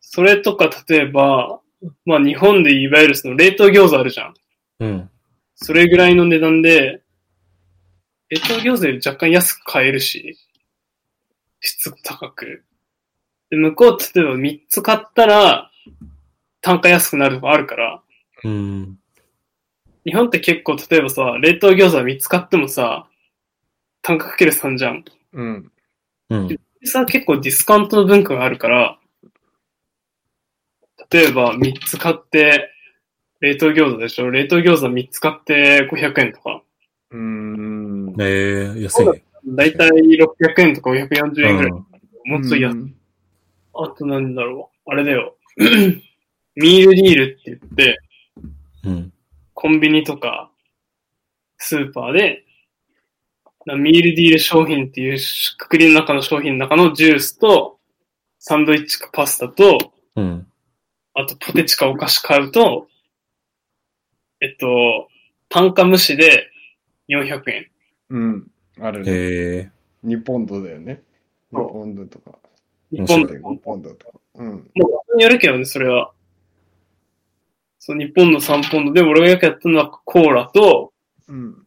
[0.00, 1.60] それとか、例えば、
[2.04, 4.34] まあ日本でいわゆるその冷凍餃子あるじゃん。
[4.78, 4.86] う。
[4.86, 5.10] うん。
[5.56, 7.02] それぐらいの値段で、
[8.28, 10.38] 冷凍餃子より若干安く買えるし、
[11.58, 12.62] 質高く。
[13.50, 15.72] で、向こう例えば3つ買ったら、
[16.60, 18.02] 単価安くなるとかあるから、
[18.44, 18.98] うん。
[20.04, 23.08] 日本って結構例えばさ、冷凍餃子3つ買ってもさ、
[24.02, 25.04] 単価かける3じゃん。
[25.32, 25.72] うん。
[26.30, 26.48] うん。
[26.48, 28.98] でさ、結構ディスカウントの文化があるから、
[31.10, 32.70] 例えば3つ買って、
[33.40, 34.30] 冷凍餃子でしょ？
[34.30, 36.62] 冷凍餃子3つ買って500円とか。
[37.10, 38.14] うーん。
[38.20, 39.24] ええ安いね。
[39.46, 41.70] だいたい600円とか540円ぐらい。
[41.70, 41.84] うん
[42.26, 42.78] もうちょい安い。
[42.78, 42.94] うん
[43.76, 44.90] あとなんだろう。
[44.92, 45.36] あれだよ。
[46.54, 48.00] ミールディールって言って、
[48.84, 49.12] うん。
[49.64, 50.50] コンビニとか、
[51.56, 52.44] スーパーで、
[53.64, 55.18] なミールディール商品っていう
[55.56, 57.78] くくりの中の商品の中のジュースと、
[58.38, 59.78] サンドイッチかパスタと、
[60.16, 60.46] うん。
[61.14, 62.88] あとポテチかお菓子買うと、
[64.42, 65.08] えっと、
[65.48, 66.50] 単価無視で
[67.08, 67.70] 400円。
[68.10, 68.50] うん。
[68.82, 69.12] あるね。
[69.12, 69.70] え
[70.04, 71.02] え2ポンドだよね。
[71.54, 72.38] 2そうポンドとか。
[72.92, 74.18] 日本面5ポンドとか。
[74.34, 74.70] うん。
[74.74, 76.12] もう場によるけどね、それは。
[77.86, 80.94] そう、日本の3ポンドで、俺がよくやったのはコーラと、
[81.28, 81.66] うん。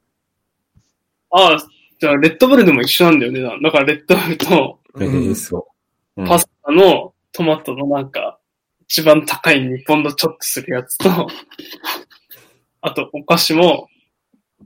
[1.30, 1.57] ああ、
[1.99, 3.41] じゃあレッドブルでも一緒なんだよね。
[3.61, 5.68] だからレッドブルとええそ
[6.15, 6.22] う。
[6.22, 8.39] うんパスタのトマトのなんか、
[8.88, 11.07] 一番高い2ポンドちょっとするやつと、
[12.81, 13.88] あとお菓子も、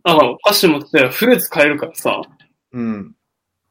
[0.03, 2.21] あ、お菓子もってフルーツ買えるからさ、
[2.71, 3.13] うん。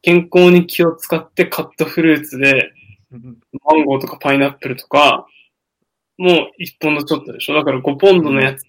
[0.03, 2.71] 健康に気を使ってカットフルーツで、
[3.09, 5.25] マンゴーとかパイナップルとか、
[6.17, 8.63] もう1ポンドちょっとでしょだから5ポンドのやつ、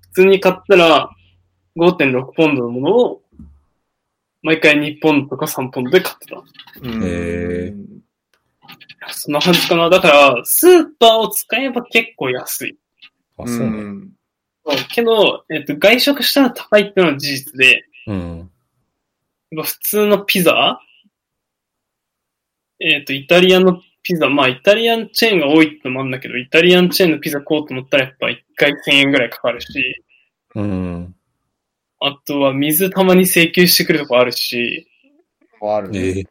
[0.00, 1.10] 普通に買ったら
[1.76, 3.22] 5.6ポンドのものを、
[4.42, 6.42] 毎回2ポンドとか3ポンドで買ってた。
[6.82, 7.74] うんへ
[9.08, 9.88] そんな感じかな。
[9.88, 12.78] だから、スーパーを使えば結構安い。
[13.38, 13.66] あ、そうね。
[13.66, 14.12] ん。
[14.64, 18.50] そうけど、えっと、外食したら高いっていうのは事実で、うん。
[19.62, 20.80] 普通のピザ？
[22.80, 30.04] えっと、イタリアのピザ、まあ、イタリアンチェーンが多いってのもあるんだけど、イタリアンチェーンのピザ買おうと思ったらやっぱ1回1000円ぐらいかかるし、
[30.54, 31.14] うん。
[31.98, 34.86] あとは水たまに請求してくるとこあるし、
[35.60, 35.98] あるね。
[35.98, 36.24] ええ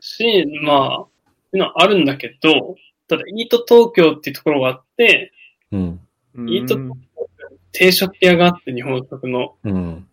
[0.00, 1.08] し、まあ、っ
[1.50, 2.76] ていうのはあるんだけど、
[3.08, 5.32] ただ、イート東京っていうところがあって、
[5.70, 6.00] うん。
[6.34, 6.76] うんいいと
[7.72, 10.08] 定食屋があって日本食の、うん。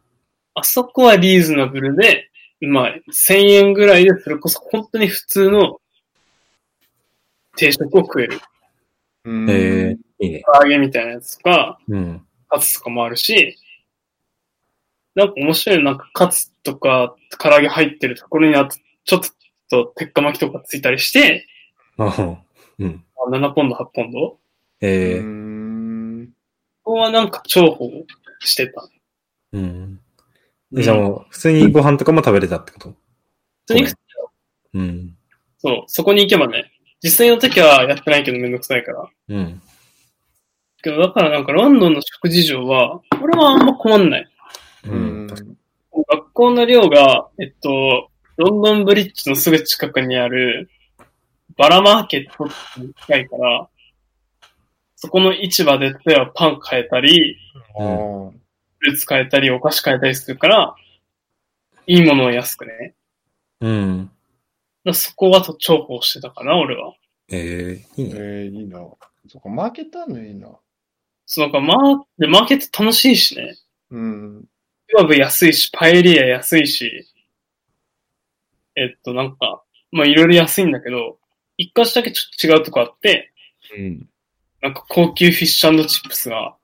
[0.53, 2.30] あそこはリーズナブルで、
[2.61, 3.02] うまい。
[3.10, 5.80] 1000円ぐらいで、それこそ本当に普通の
[7.61, 8.39] 定食を食える。
[9.23, 10.43] うんええいいね。
[10.51, 12.25] 唐揚げみたいなやつとか、うん。
[12.49, 13.55] カツとかもあるし、
[15.13, 18.75] なんか面白い、なんかカツとか唐揚げ入ってるところにあと、
[19.05, 19.21] ちょっ
[19.69, 21.47] と鉄火巻きとかついたりして、
[21.97, 22.38] あ
[22.79, 23.03] うん。
[23.31, 24.39] 7ポンド、8ポンド
[24.81, 26.29] ええうん。
[26.81, 27.89] ここはなんか重宝
[28.39, 28.89] してた。
[29.53, 29.99] うん。
[30.71, 32.89] じゃあもう、普通にご飯とかも食べれたってこと？
[32.89, 32.95] 普
[33.67, 33.88] 通に、
[34.73, 35.17] うん。
[35.59, 36.70] そう、そこに行けばね、
[37.03, 39.10] 実際の時はやってないけどめんどくさいから。
[39.30, 39.61] うん。
[40.82, 44.28] けど、だからなんかロンドンの食事情は、俺はあんま困んない。
[44.86, 44.91] う。
[44.91, 45.28] うんん。
[45.28, 50.69] 学校の寮が、えっと、ロンドンブリッジのすぐ近くにある、
[51.57, 52.45] バラマーケット
[52.80, 53.68] に近いから、
[54.95, 57.38] そこの市場で例えばパン買えたり、
[57.76, 60.76] フルーツ買えたり、お菓子買えたりするから、
[61.88, 62.94] いいものを安くね。
[63.61, 64.11] うん。
[64.93, 66.93] そこはと重宝してたかな、俺は。
[67.29, 68.15] ええいいね。
[68.15, 68.79] えー、いいな。
[69.27, 70.49] そっか、マーケットあるのいいな。
[71.25, 73.55] そう、なんかマーで、マーケット楽しいしね。
[73.91, 74.45] うん。
[74.87, 77.07] ケバブ安いし、パエリア安いし、
[78.75, 81.19] えっと、なんか、まあ、いろいろ安いんだけど、
[81.57, 83.31] 一箇所だけちょっと違うとこあって、
[83.77, 84.09] うん。
[84.61, 86.57] なんか高級フィッシュチップスが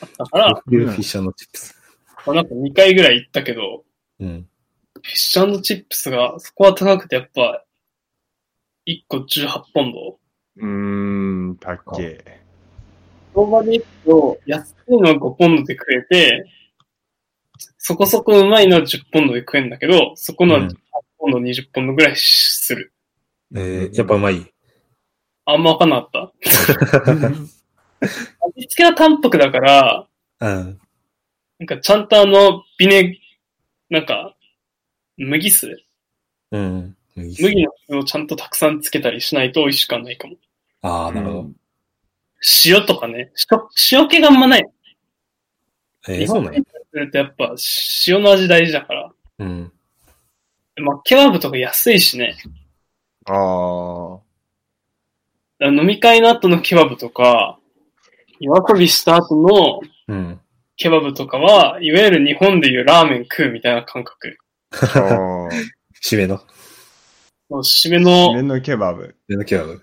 [0.00, 1.74] あったから、フィッシャーのチップス。
[2.26, 3.84] まあ、なんか2回ぐらい行ったけど、
[4.20, 4.48] うん。
[5.04, 7.62] フィッシュチップスが、そこは高くてやっぱ、
[8.86, 10.18] 1個18ポンド。
[10.56, 12.40] うーん、たっけ。
[13.34, 16.46] 相場で行くと、安いのは5ポンドで食えて、
[17.76, 20.76] そこそこうまいのは10ポンドで食えんだけど、そこのはうん10
[21.18, 22.92] ポンド、20ポンドぐらいする。
[23.54, 24.54] ええやっぱうまい。
[25.44, 26.32] あんまわかんなかった。
[28.56, 30.08] 味付けは淡白だから、
[30.40, 30.80] うん。
[31.58, 33.18] なんかちゃんとあの、ビネ、
[33.90, 34.33] なんか、
[35.16, 35.84] 麦酢？
[36.50, 36.96] うん。
[37.16, 40.36] 麦の酢をちゃんとたくさんつけたりしないと美味しくはないかも。
[40.82, 41.50] ああ、なるほど。
[42.66, 44.66] 塩とかね、塩塩気があんまない。
[46.08, 46.60] ええそうなんや。
[46.92, 47.54] するとやっぱ
[48.06, 49.12] 塩の味大事だから。
[49.38, 49.72] うん。
[50.76, 52.36] まあ、ケバブとか安いしね。
[53.26, 54.18] あ
[55.60, 55.66] あ。
[55.66, 57.58] 飲み会の後のケバブとか、
[58.40, 60.40] 夜遊びした後のうん。
[60.76, 64.36] ケバブとかは、いわゆる日本でいうラーメン食うみたいな感覚。
[66.04, 66.40] 締めの。
[67.48, 69.14] もう締めの、麺のケバブ。
[69.28, 69.82] 締めのケバブ。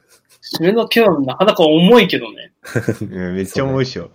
[0.60, 2.54] 締めのケバブなかなか重いけどね。
[3.02, 4.12] うんめっちゃ重いっしょ。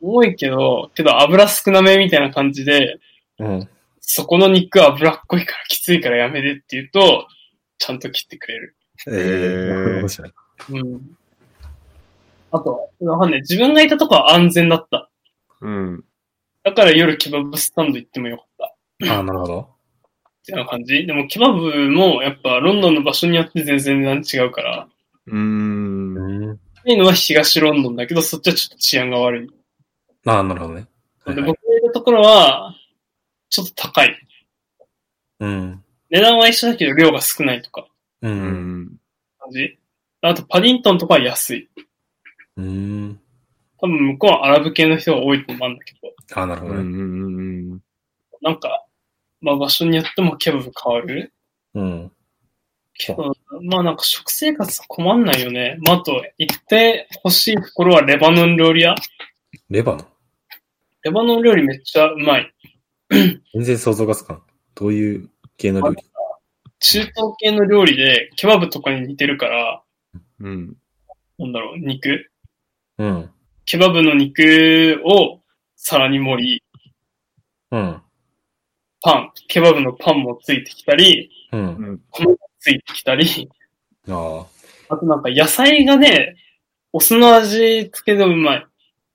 [0.00, 2.98] 重いけど、けど油少なめみたいな感じで、
[3.38, 3.68] うん。
[4.00, 7.26] そこの肉は脂っこいからきついからやめてって言うと、
[7.78, 8.76] ちゃんと切ってくれる。
[9.08, 10.32] えへーえ面白い。
[10.70, 11.16] うん。
[12.52, 13.40] あと、わかんない。
[13.40, 15.10] 自分がいたとこは安全だった。
[15.60, 16.04] うん。
[16.62, 18.73] だから夜ケバブスタンド行ってもよかった。
[19.08, 19.60] ああ、なるほど。
[19.60, 19.66] っ
[20.46, 24.88] ていな感じでもケバブもやっぱロンドンの場所によって全然違うから、
[25.26, 26.16] うーん。
[26.16, 26.60] うん。
[26.86, 29.50] いいのは東ロンドンだけど、そっちはちょっと治安が悪い。
[30.26, 30.86] ああ、なるほどね。
[31.24, 32.74] はいで、はい僕がいるところは、
[33.48, 34.14] ちょっと高い。
[35.40, 35.82] うん。
[36.10, 37.86] 値段は一緒だけど量が少ないとか、
[38.22, 38.28] う。
[38.28, 38.96] うんん。
[39.38, 39.78] 感じ
[40.20, 41.68] あと、パディントンとかは安い。
[42.56, 43.20] うん。
[43.78, 46.76] 多分向こうはアラブ系の人が多いと思うんだけど、ああ、なるほうん。
[46.76, 47.72] どね。
[47.72, 47.80] うん。
[48.42, 48.83] なんか、
[49.44, 51.32] まあ場所によってもケバブ変わる？
[51.74, 52.12] うん。
[52.94, 55.76] けど、まあなんか食生活困んないよね。
[55.82, 58.94] まああと、行ってほしいところはレバノン料理屋。
[59.68, 60.06] レバノン？
[61.02, 62.50] レバノン料理めっちゃうまい。
[63.10, 64.42] 全然想像がつかん。
[64.74, 66.02] どういう系の料理？
[66.78, 69.82] 中東系の料理で、ケバブとかに似てるから、
[70.40, 70.76] うん。
[71.38, 72.30] なんだろう、肉？
[72.96, 73.30] うん。
[73.66, 75.40] ケバブの肉を
[75.76, 76.62] 皿に盛り、
[77.72, 78.00] うん。
[79.04, 82.00] パン、ケバブのパンもついてきたり、うん。
[82.58, 83.50] ついてきたり、
[84.08, 84.46] あ
[84.88, 84.94] あ。
[84.94, 86.36] あとなんか野菜がね、
[86.90, 88.66] お酢の味付けでうまい。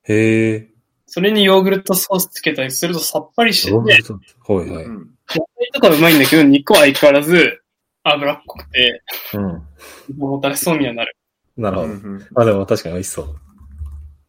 [0.04, 0.68] へえ。
[1.06, 4.84] それにヨーグルトソースつけたりするとさっぱりしてて、野はいはい。
[4.84, 5.10] うん。
[5.26, 5.40] 菜
[5.74, 7.60] とかうまいんだけど、肉は相変わらず
[8.04, 9.02] 脂っこくて、
[9.34, 9.62] うん。
[10.16, 11.16] もたれそうにはなる。
[11.56, 11.88] なるほど。
[11.88, 12.26] うん。
[12.36, 13.34] あ、でも確かに美味しそう。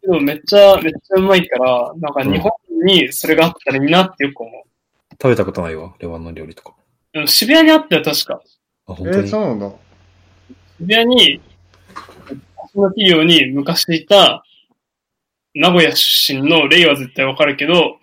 [0.02, 2.52] けどめっちゃ、めっちゃうまいから、なんか日本
[2.84, 4.71] にそれがあったらいいなってよく思う。
[5.22, 5.94] 食べたことないわ。
[6.00, 6.74] レバノン料理とか。
[7.28, 8.42] 渋谷にあったよ、確か。
[8.88, 9.28] あ、えー、本当に？
[9.28, 9.72] そうなんだ。
[10.80, 11.42] 渋谷に、
[12.74, 14.44] その企業に昔いた、
[15.54, 17.98] 名古屋出身のレイは絶対わかるけど、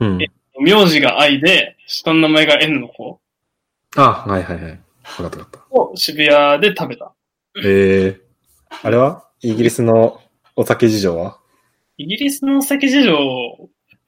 [0.00, 0.18] うん。
[0.58, 3.20] 名字が愛で、下の名前が N の子
[3.96, 4.72] あ、はいはいはい。
[4.72, 7.04] わかったわかっを渋谷で食べた。
[7.04, 7.14] た。
[7.64, 8.20] ええ。
[8.82, 9.28] あれは？
[9.42, 10.20] イギリスの
[10.56, 11.38] お酒事情は？
[11.98, 13.12] イギリスのお酒事情、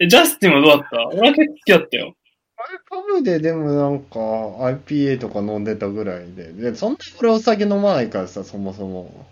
[0.00, 1.06] え、ジャスティンはどうだった？
[1.08, 2.14] 俺は結構好きだったよ。
[2.60, 6.52] あれ、パブででもなんか IPA とか飲んでたぐらいで。
[6.52, 9.26] で、そんな俺お酒飲まないからさ、そもそも。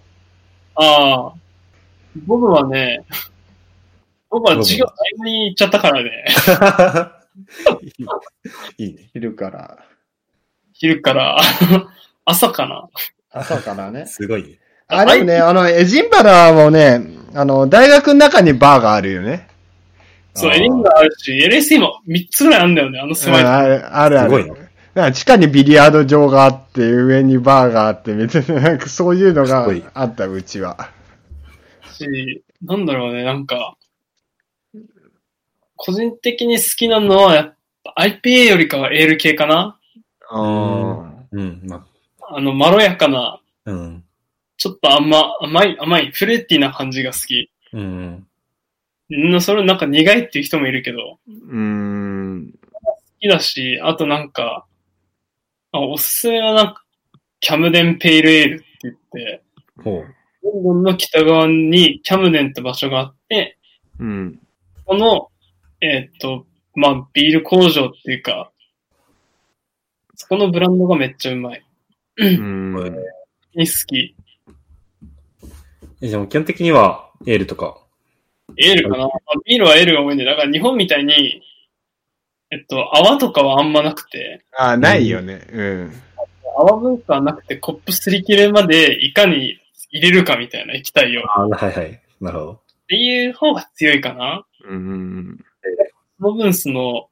[0.76, 1.34] ああ。
[2.24, 3.04] 僕はね、
[4.30, 6.24] 僕は授業最後に行っちゃったからね、
[8.78, 9.10] いいね。
[9.12, 9.78] 昼から。
[10.72, 11.36] 昼から、
[12.24, 12.88] 朝かな。
[13.30, 14.06] 朝からね。
[14.06, 14.58] すごいね。
[14.88, 17.02] あ、でもね、あの、エジンバラもね、
[17.34, 19.48] あの、大学の中にバーがあるよね。
[20.36, 23.42] そう、エリンがあるし、LSE も3つぐらいあるんだよね、あのうん狭い。
[23.42, 24.30] あるあるある。
[24.30, 24.54] すごいな
[24.96, 30.90] だから地下にビリヤード場があって、上にバーがあって、みたいな、なんかそういうのがあった、うちは。
[31.92, 33.76] し、なんだろうね、なんか、
[35.76, 39.78] 個人的に好きなのは、やっぱ IPA よりかはエール系かな
[40.32, 41.28] うん。
[41.30, 41.62] うん。
[41.64, 41.86] ま
[42.28, 44.04] あの、まろやかな、あ、うん。
[44.56, 47.50] ちょっと甘、甘い、甘い、フルーティーな感じが好き。
[47.72, 48.25] うん。
[49.10, 52.54] うん、それなんか苦いっていう人もいるけど、好うん。
[53.20, 54.66] きだし、あとなんか、
[55.72, 56.84] あおすすめはなんか、
[57.40, 59.42] キャムデンペイルエールって言って、
[59.82, 60.16] ほう。
[60.42, 63.58] ロンドンの北側にキャムデンって場所があって、
[63.98, 64.40] うん。
[64.84, 65.28] この、
[65.80, 68.50] えーっと、まあ、ビール工場っていうか、
[70.14, 71.64] そこのブランドがめっちゃうまい。
[72.16, 72.74] うん。
[73.54, 74.14] に好き。
[76.00, 77.85] え、でも基本的には、エールとか。
[78.58, 79.10] エールかな、まあ、
[79.44, 81.42] ビールはエールが多いんで、だから日本みたいに、
[82.50, 85.46] えっと、泡とかはあんまなくて、あ、ないよね。
[85.52, 85.92] うん。
[86.58, 89.58] 泡文化はなくて、コップすり切れまでいかに
[89.90, 91.20] 入れるかみたいな液体を。
[91.20, 92.00] っあはいはい。
[92.20, 92.60] なるほど。
[92.88, 94.44] ていう方が強いかな。
[94.68, 95.44] うん。
[96.18, 97.08] その分その、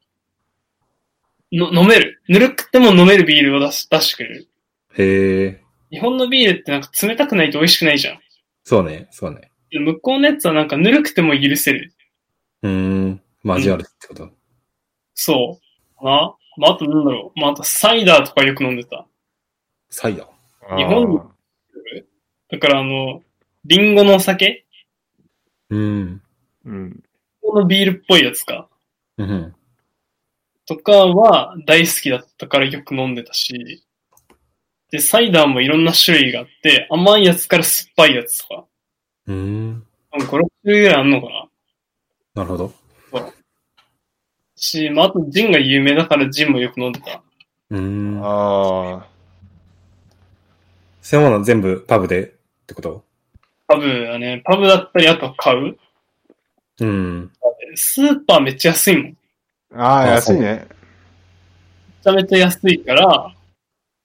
[1.52, 2.20] の飲める。
[2.28, 4.48] ぬるくても飲めるビールを出し出してくれる。
[4.96, 5.60] へえ。
[5.90, 8.18] 日本のビールってなんか冷たくないと美味しくないじゃん。
[8.64, 9.50] そうね、そうね。
[9.74, 11.92] で向こうのやつはなんかぬるくても許せる。
[12.62, 13.20] うーん。
[13.42, 13.66] まあ、るっ
[13.98, 14.30] てこと？
[15.14, 15.58] そ
[16.00, 16.04] う。
[16.04, 16.36] な。
[16.56, 17.40] まあ、あとなんだろう。
[17.40, 19.04] まあ、あとサイダーとかよく飲んでた。
[19.90, 20.76] サイダー？
[20.76, 21.18] 日本に
[22.48, 23.20] だからあの、
[23.64, 24.64] リンゴのお酒？
[25.70, 26.22] うん。
[26.64, 27.02] うん。
[27.42, 28.68] このビールっぽいやつか。
[29.18, 29.54] うん。
[30.66, 33.84] とかは大好きだったからよく飲んでたし。
[34.92, 38.66] で、サイダーもいろんな種類があって、甘いやつから酸っぱいやつとか。
[39.26, 39.86] うーん。
[40.12, 42.42] 5、6種類ぐらいあんのかな？
[42.42, 42.72] なるほど。
[44.56, 47.22] し、まあ、あとジンが有名だからジンもよく飲んでた。
[47.70, 48.20] うーん。
[48.22, 49.06] ああ。
[51.02, 52.32] そういうもの全部パブでっ
[52.66, 53.04] てこと？
[53.66, 54.42] パブだね。
[54.44, 55.76] パブだったり、あと買う
[56.80, 57.32] うん。
[57.74, 59.04] スーパーめっちゃ安いもん。
[59.04, 59.16] め
[59.76, 60.66] ああ、あ安いね。
[62.02, 63.34] ちゃめちゃ安いから、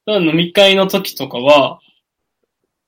[0.06, 1.80] ただ飲み会の時とかは、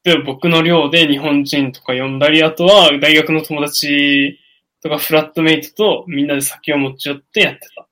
[0.03, 4.39] で僕の寮で日本人とか呼んだり、あとは大学の友達
[4.81, 7.87] とかフラットメイトとみんなで酒を持ち寄ってやってた。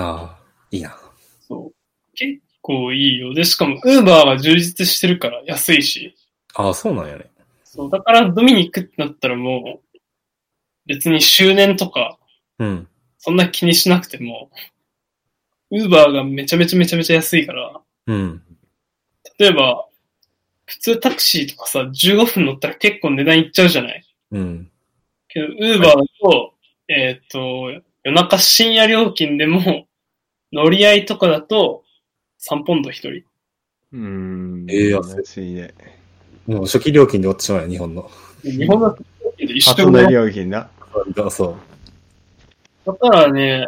[0.00, 0.38] ああ、
[0.70, 0.96] いいな。
[1.46, 1.74] そう。
[2.14, 3.34] 結構いいよ。
[3.34, 6.16] で、しかも、ウーバーが充実してるから安いし。
[6.54, 7.30] ああ、そうなんやね。
[7.62, 7.90] そう。
[7.90, 9.98] だから、ドミニクってなったらもう、
[10.86, 12.18] 別に周年とか、
[12.58, 12.88] うん。
[13.18, 14.50] そんな気にしなくても、
[15.70, 18.42] ウーバーがめちゃめちゃめちゃめちゃ安いから、うん。
[19.38, 19.86] 例えば、
[20.66, 24.04] 普通タクシーとかさ、15分乗ったら結構値段いっちゃうじゃない？
[24.32, 24.70] うん。
[25.28, 26.54] けど、ウーバーだと、
[26.88, 27.70] えっ、と、
[28.04, 29.86] 夜中深夜料金でも、
[30.52, 31.84] 乗り合いとかだと、
[32.40, 33.08] 3ポンド1人。
[33.10, 34.66] うーん。
[34.70, 35.74] ええ安い安いね。
[36.46, 38.10] もう初期料金で終わってしまうよ、日本の。
[38.42, 38.96] 日本の料
[39.38, 40.70] 金で一初の緒だ料金な。
[41.30, 41.56] そう。
[42.86, 43.66] だからね、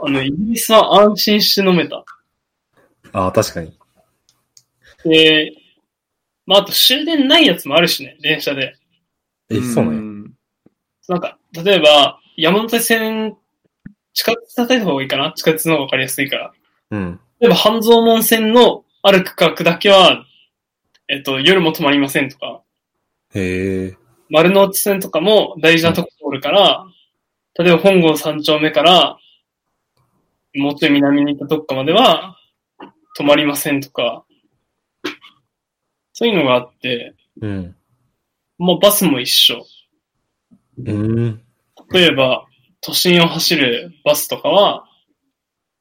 [0.00, 2.04] あの、イギリスは安心して飲めた。
[3.12, 3.72] ああ、確かに。
[5.04, 5.52] で、
[6.46, 8.76] まあ、あと終電ないやつもあるしね、電車で。
[9.50, 10.00] え、そうなんや。
[10.00, 10.34] ん
[11.08, 13.36] なんか、例えば、山手線、
[14.12, 15.32] 地下鉄叩いた方がいいかな？
[15.32, 16.52] 地下鉄の方がわかりやすいから。
[16.90, 17.20] うん。
[17.40, 20.24] 例えば、半蔵門線のある区画だけは、
[21.08, 22.62] えっと、夜も止まりませんとか、
[23.34, 23.96] へえ。
[24.30, 26.86] 丸の内線とかも大事なとこ通るから、
[27.58, 29.18] 例えば本郷三丁目から、
[30.54, 32.36] もうちょい南に行ったとこかまでは、
[33.18, 34.23] 止まりませんとか、
[36.14, 37.76] そういうのがあって、うん。
[38.56, 39.66] もうバスも一緒。
[40.78, 41.42] うん。
[41.92, 42.46] 例えば、
[42.80, 44.86] 都心を走るバスとかは、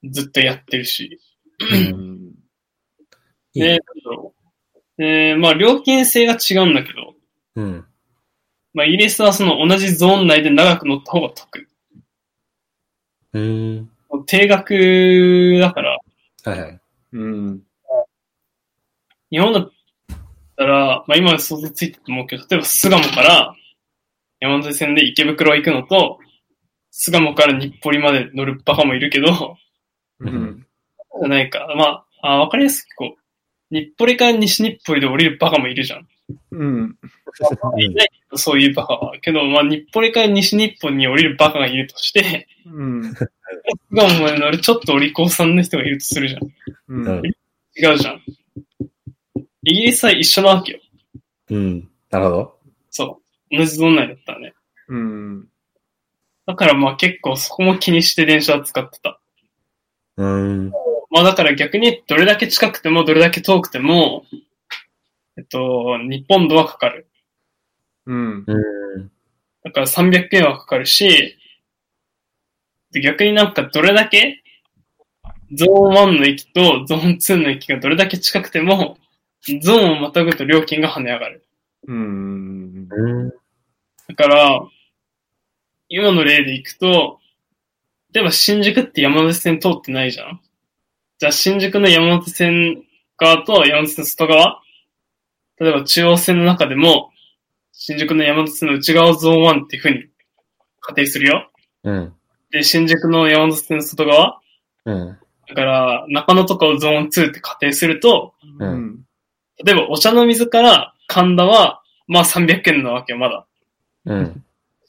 [0.04, 1.20] ずっとやってるし。
[1.60, 2.34] うん。
[3.54, 3.80] で。
[4.98, 7.14] で、まあ、料金制が違うんだけど、
[7.56, 7.86] うん。
[8.74, 11.68] まあ、イギリスはその同じゾーン内で長く乗った方が得。
[13.34, 13.92] うん。
[14.26, 16.00] 定額だから、
[16.44, 16.82] はいはい。
[17.14, 17.62] うん。
[19.30, 19.72] 日本だっ
[20.56, 23.56] たら、まあ今は想像ついてると思うけど、例えば巣鴨から
[24.40, 26.20] 山手線で池袋行くのと、
[26.92, 29.58] 巣鴨から日暮里まで乗るバカもいるけど、
[30.20, 30.66] うん。
[31.22, 31.74] じゃ ないか。
[31.76, 33.24] まあ、あわかりやすくこう、
[33.74, 36.08] 日暮里から西日暮里で降りるバカもいるじゃん。
[36.52, 36.98] うん。
[37.80, 39.20] いないそういうバカは。
[39.20, 43.14] けど、まあ日暮里から西日暮里に降りるバカがいるとして、 うん。
[43.14, 43.30] 巣
[43.92, 46.42] 鴨まで乗るちょっとお利口さんの人がいるとするじゃん。
[46.90, 47.26] うん。
[47.76, 48.22] 違うじゃん。
[49.64, 50.80] イギリスは一緒なわけよ。
[51.50, 51.90] うん。
[52.10, 52.60] なるほど。
[52.90, 53.22] そ
[53.52, 53.58] う。
[53.58, 54.54] 同じゾーン内だったらね。
[54.90, 55.48] うん。
[56.46, 59.22] だからまあ結構そこも気にして電車は使ってた。
[60.18, 60.72] うん。
[61.10, 64.26] まあだから逆にどれだけ近くてもどれだけ遠くても、
[65.38, 67.08] えっと、日本度はかかる。
[68.06, 68.44] うん。
[68.46, 69.12] うん。
[69.64, 71.38] だから300円はかかるし、
[72.92, 74.44] で逆になんかどれだけ
[75.54, 78.98] ゾーン1の駅とゾーン2の駅がどれだけ近くても、
[79.62, 81.46] ゾーンをまたぐと料金が跳ね上がる。
[81.88, 82.88] うん。
[82.90, 83.30] うん。
[83.30, 84.62] だから、
[85.90, 87.20] 今の例でいくと、
[88.14, 90.40] 例えば新宿って山手線通ってないじゃん
[91.18, 92.84] じゃあ新宿の山手線
[93.18, 94.62] 側と山手線外側
[95.60, 97.12] 例えば中央線の中でも、
[97.72, 100.06] 新宿の山手線の内側をゾーン1っていう風に
[100.80, 101.52] 仮定するよ。
[101.84, 102.14] うん。
[102.52, 104.42] で、新宿の山手線の外側
[104.86, 105.18] うん。
[105.48, 109.06] だから、中野とかをゾーン2って仮定すると、うん。
[109.64, 113.46] 例えばお茶の水から神田は、まあ300円なわけよ、まだ。
[114.06, 114.44] うん。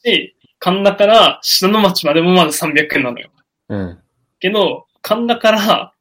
[0.05, 3.30] し、神田から信濃町までもまだ300円なのよ。
[3.68, 3.98] うん。
[4.40, 5.92] けど、神田から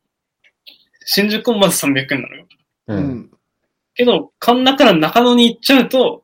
[1.05, 2.45] 新宿もまず300円なのよ。
[2.87, 2.95] う。
[2.95, 3.29] うんん。
[3.95, 6.23] けど、神田から中野に行っちゃうと、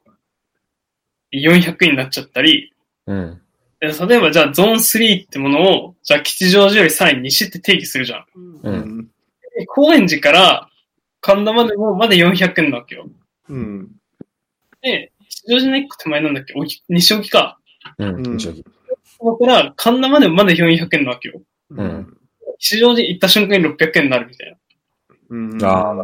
[1.34, 2.74] 400円になっちゃったり、
[3.06, 3.42] うん。
[3.80, 8.26] で例えばじゃあゾーン3ってものを、じゃあ吉祥寺よりさらに西って定義するじゃん。
[8.64, 9.04] うん。
[9.58, 10.69] で高円寺から
[11.22, 13.08] 神田までもまだ400円なわけよ。
[13.50, 13.92] うん。
[14.82, 16.54] で、吉祥寺の一個手前なんだっけ？
[16.56, 17.60] おき西荻か。
[17.98, 18.28] うん。
[18.28, 18.64] うん一応そ
[19.20, 21.42] こから神田までもまだ400円なわけよ。
[21.72, 22.18] うん
[22.58, 24.58] 吉祥寺行った瞬間に600円になるみたいな。
[25.30, 25.64] うん。
[25.64, 25.96] ああ、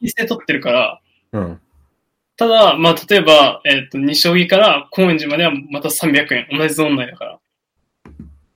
[0.00, 1.00] 一斉取ってるから、
[1.32, 1.60] うん。
[2.36, 6.48] ただ、まあ、例えば、えっ、と、西荻から高円寺まではまた300円。
[6.58, 7.34] 同じゾーン内だから。
[7.34, 7.38] っ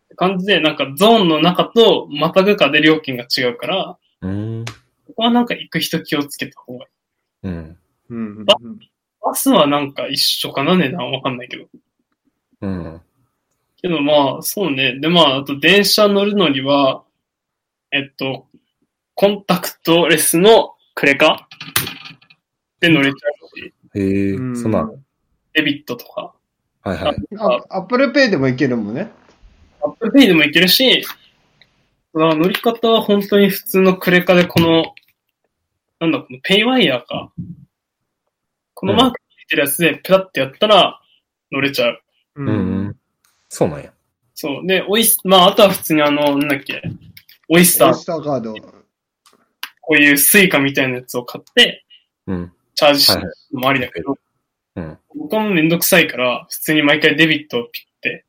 [0.08, 4.64] て感じで、なんかゾーンの中とまたぐかで料金が違うから、うん。
[5.14, 6.90] ここはなんか行く人気をつけた方がいい。
[7.44, 7.78] うん。
[8.10, 8.44] うん。
[8.44, 11.66] バスはなんか一緒かな値段わかんないけど。
[12.62, 13.00] うん。
[13.80, 14.98] けどまあ、そうね。
[14.98, 17.04] でまあ、あと電車乗るのには、
[17.92, 18.46] えっと、
[19.14, 21.48] contactless のクレカ
[22.80, 24.90] で乗れちゃうし、へえ、うんそんな、
[25.52, 26.34] デビットとか、
[26.82, 27.16] はいはい。
[27.38, 29.12] あ Apple Pay でもいけるもんね。
[29.80, 31.04] Apple Pay でもいけるし、
[32.14, 34.94] 乗り方は本当に普通のクレカでこの、
[36.05, 37.32] なんだ、この payWave か。
[38.74, 41.01] このマークついてるやつでペラってやったら
[41.51, 42.01] 乗れちゃう。
[42.36, 42.97] ううん。
[43.48, 43.93] そうなんや。
[44.35, 44.66] そう。
[44.66, 46.82] で、オイス、まあ、あとは普通にあの、なんだっけ、
[47.48, 48.55] オイスター、オイスターカード。
[49.81, 51.85] こういうスイカみたいなやつを買って、
[52.26, 52.52] うん。
[52.74, 53.32] チャージする。
[53.52, 54.18] のもありだけど、
[54.76, 54.98] うん。
[55.14, 58.24] 僕はもうめんどくさいから、普通に毎回デビットをピッて、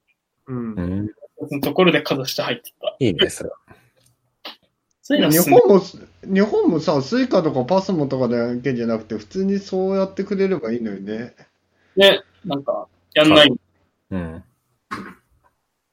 [0.47, 0.81] うんう。
[1.03, 1.10] ん。
[1.49, 2.95] そのところでかざして入ってた。
[2.99, 3.57] いいね、それは。
[5.07, 5.82] そういうのは日本も、
[6.34, 11.36] 日本もさ、スイカとかパスモとかだけじゃなくて、普通にそうやってくれればいいのよね。
[11.95, 13.53] ね、なんか、やんない。
[14.10, 14.44] うん。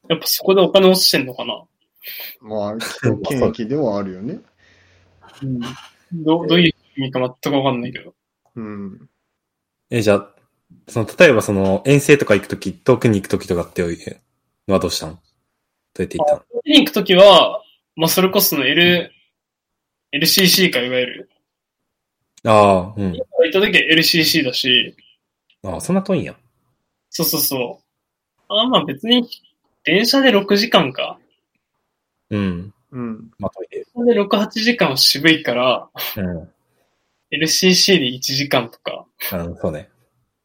[0.08, 1.62] やっぱそこでお金落ちてんのかな
[2.40, 2.76] まあ、
[3.28, 4.40] 権益ではあるよね。
[5.42, 5.60] うん。
[6.24, 8.14] どどういう意味か全くわかんないけど。
[8.56, 9.10] うん。
[9.90, 10.28] え、じゃあ、
[10.88, 14.20] その、例えばその、遠征とか行くとき、遠くに行くときとかっていう
[14.68, 15.16] のはどうしたんど
[15.98, 16.42] うやって行ったの？
[16.64, 17.62] 見に行くときは、
[17.96, 19.10] まあ、それこその L、
[20.12, 21.30] LCC か、いわゆる。
[22.44, 23.12] ああ、うん。
[23.12, 24.96] 行ったときは LCC だし、
[25.64, 26.34] ああ、そんな遠いんや。
[27.10, 28.42] そうそうそう。
[28.48, 29.28] あまあ別に、
[29.84, 31.18] 電車で6時間か。
[32.30, 32.74] うん。
[32.90, 33.30] うん。
[33.38, 33.76] まあ遠いで。
[33.76, 36.48] 電車で6、8時間は渋いから、うん。
[37.30, 39.88] LCC で1時間とか、うん、そうね。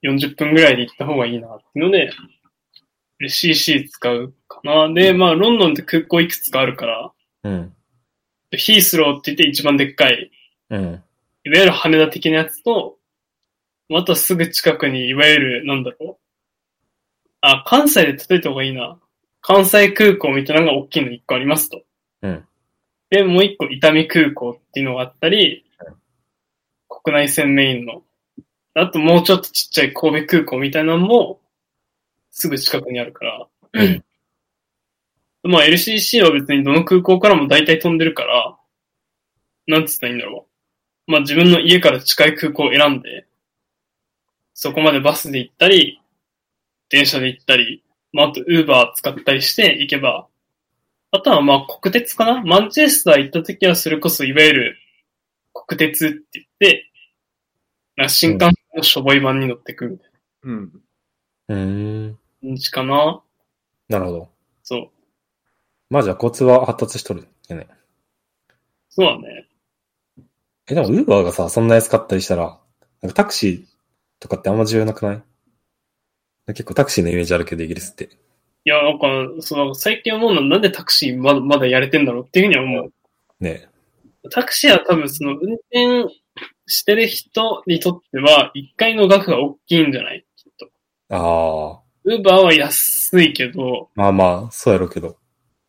[0.04, 2.12] 40分ぐらいで行った方がいいなっていうので、
[3.22, 4.94] LCC 使うかな。
[4.94, 7.12] で、まあ、ロンドンって空港いくつかあるから、
[7.48, 7.74] うん。
[8.52, 10.32] ヒースローって言って一番でっかい、
[10.70, 10.82] うん。
[10.82, 11.02] いわ
[11.44, 12.98] ゆる羽田的なやつと、
[13.90, 16.24] またすぐ近くに、いわゆる、なんだろう。
[17.42, 19.00] あ、関西で例えた方がいいな。
[19.42, 21.82] 関西空港みたいなのが大きいの1個ありますと。
[22.22, 22.46] うん。
[23.10, 25.64] で、もう1個伊丹空港っていうのがあったり、
[26.90, 28.04] 国内線メインの。
[28.74, 31.40] あともうちょっとちっちゃい神戸空港みたいなのも、
[32.32, 33.48] すぐ近くにあるから。
[33.74, 34.04] うん
[35.48, 38.58] まあ LCC は別にどの空港からも大体飛んでるから、
[39.68, 40.48] なんつったらいいんだろ
[41.08, 41.12] う。
[41.12, 43.28] まあ自分の家から近い空港を選んで、
[44.54, 46.02] そこまでバスで行ったり、
[46.90, 47.84] 電車で行ったり、
[48.14, 50.28] まああとウーバー使ったりして行けば、
[51.12, 52.42] あとはまあ国鉄かな？
[52.44, 54.78] マンチェスター行った時はそれこそいわゆる
[55.54, 56.92] 国鉄って言って、
[57.96, 60.12] なんか新幹線のしょぼい版に乗ってくるみたい
[60.44, 60.72] うん。
[61.48, 62.10] うーん。
[62.12, 63.22] な感じかな。
[63.90, 64.30] なるほど。
[64.64, 64.90] そう。
[65.90, 67.68] まあじゃあ交通は発達しとるよね。
[68.90, 69.48] そうだね。
[70.70, 72.60] え、でもウーバーがさ、そんな安かったりしたら、
[73.02, 73.64] なんかタクシー
[74.20, 75.22] とかってあんま重要なくない？
[76.48, 78.06] 結構タクシーのイメージあるけど、イギリスって。
[78.06, 79.08] いや、なんか、
[79.42, 82.92] その、最近思うのはなんでタクシーまだ、まだやれてんだろうっていうふうには思
[83.40, 83.70] ね
[84.24, 84.30] う。
[84.30, 86.14] タクシーは多分その、運転
[86.66, 90.26] してる人にとっては、一回の額が大きいんじゃない？
[90.36, 90.70] きっと。
[91.10, 95.18] ああ、ウーバーは安いけど、まあまあ、そうやろうけど。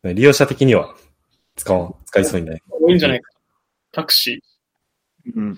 [0.03, 0.95] 利用者的には
[1.55, 2.61] 使わん、使いそうにない。
[2.69, 3.31] 多いんじゃないか。
[3.91, 4.41] タクシ
[5.35, 5.53] うん。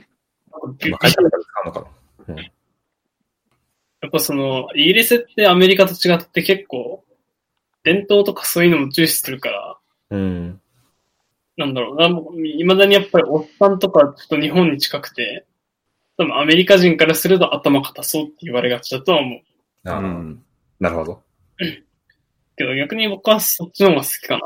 [0.51, 0.57] ま
[0.95, 1.87] あ、会社だから使うのか
[2.27, 2.41] な。
[4.01, 7.03] やっぱその、イギリスってアメリカと違って結構、
[7.83, 9.77] 伝統とかそういうのも重視するから、
[10.09, 10.61] うん。
[11.57, 12.07] なんだろうな、
[12.47, 15.45] いまだにやっぱりおっさんとかちょっと日本に近くて、
[16.17, 19.89] 多分アメリカ人からすると頭固そうって言われがちだとは思う。
[19.89, 20.43] ああ、うん。
[20.79, 21.23] なるほど。
[22.61, 24.39] けど逆に僕はそっちの方が好きか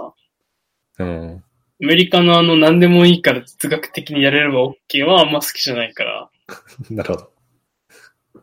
[0.99, 1.05] な。
[1.05, 1.43] うん。
[1.83, 6.29] アメリカのあの何でもいいから哲学的にやれれば OK はあんま好きじゃないから。
[6.89, 7.31] なるほど。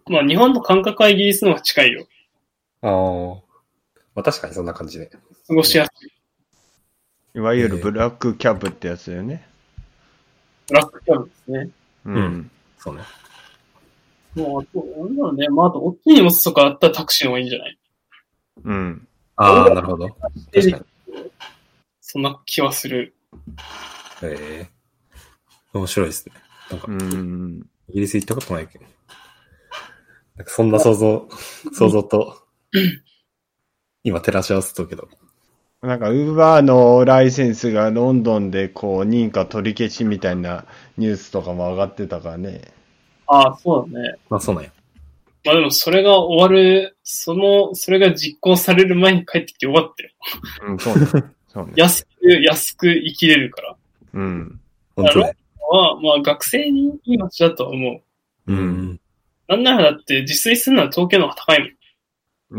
[0.06, 2.06] まあ日本の感覚はイギリスの方が近いよ。
[2.82, 3.42] ああ。
[4.14, 5.06] まあ確かにそんな感じで。
[5.46, 6.12] 過ごしやすい。
[7.34, 9.48] いわゆるブラックキャブってやつだよね。
[10.68, 11.70] ブラックキャブですね。
[12.04, 12.50] ううん。
[12.78, 13.02] そうね。
[14.34, 15.48] もう、あと、なんだろうね。
[15.48, 17.78] まあ、あと、大きい荷物とかあったらタクシーの方がいいんじゃない？
[18.64, 19.08] うん。
[19.42, 20.08] ああ、なるほど。
[20.52, 20.84] 確かに。
[22.00, 23.14] そんな気はする。
[24.22, 24.70] ええ
[25.72, 26.34] 面白いですね。
[26.70, 27.66] なんかう、ん。
[27.88, 28.84] イギリス行ったことないけど。
[30.36, 31.28] なんかそんな想像、
[31.72, 32.36] 想像と、
[34.04, 35.08] 今照らし合わせとるけど。
[35.80, 40.66] なんか、ウーバーのライセンスがロンドンでこう、認可取り消しみたいな
[40.96, 42.62] ニュースとかも上がってたからね。
[43.26, 44.16] ああ、そうだね。
[44.30, 44.70] まあそうなんや。
[45.44, 50.10] まあでも、それが終わる、その、それが実行される前に帰ってきてよかったよ。
[50.68, 51.06] うん、そうね。
[51.48, 51.72] そうね。
[51.76, 52.10] 安く、
[52.44, 53.76] 安く生きれるから。
[54.14, 54.60] うん。
[54.94, 55.36] 本当ね。
[55.68, 58.02] は、まあ、学生にいい街だとは思
[58.46, 58.52] う。
[58.52, 59.00] うん。
[59.48, 61.68] なんならだって、自炊するのは東京の方が高いもん。
[61.68, 61.72] い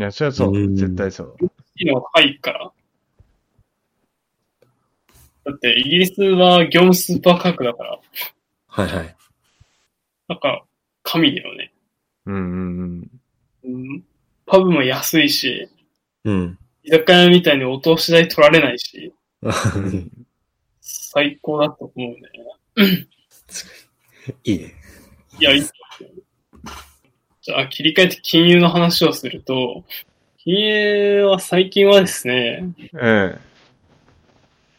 [0.00, 0.58] や、そりゃそうう。
[0.58, 1.36] ん絶対そう。
[1.76, 2.72] いのが高いから。
[5.44, 7.98] だって、イギリスは業務スーパー価格だから、
[8.66, 9.16] はいはい。
[10.28, 10.64] なんか、
[11.02, 11.73] 神だよね。
[12.26, 13.10] うんうん
[13.64, 14.04] うん。
[14.46, 15.68] パブも安いし、
[16.24, 16.58] うん。
[16.82, 20.26] 居酒屋みたいにお通し代取られないし、うん。
[20.80, 22.18] 最高だと思うね。
[24.44, 24.74] いいね。
[25.38, 25.62] いや、いい
[27.42, 29.84] じゃあ、切り替えて金融の話をすると、
[30.38, 33.38] 金融は最近はですね、うん。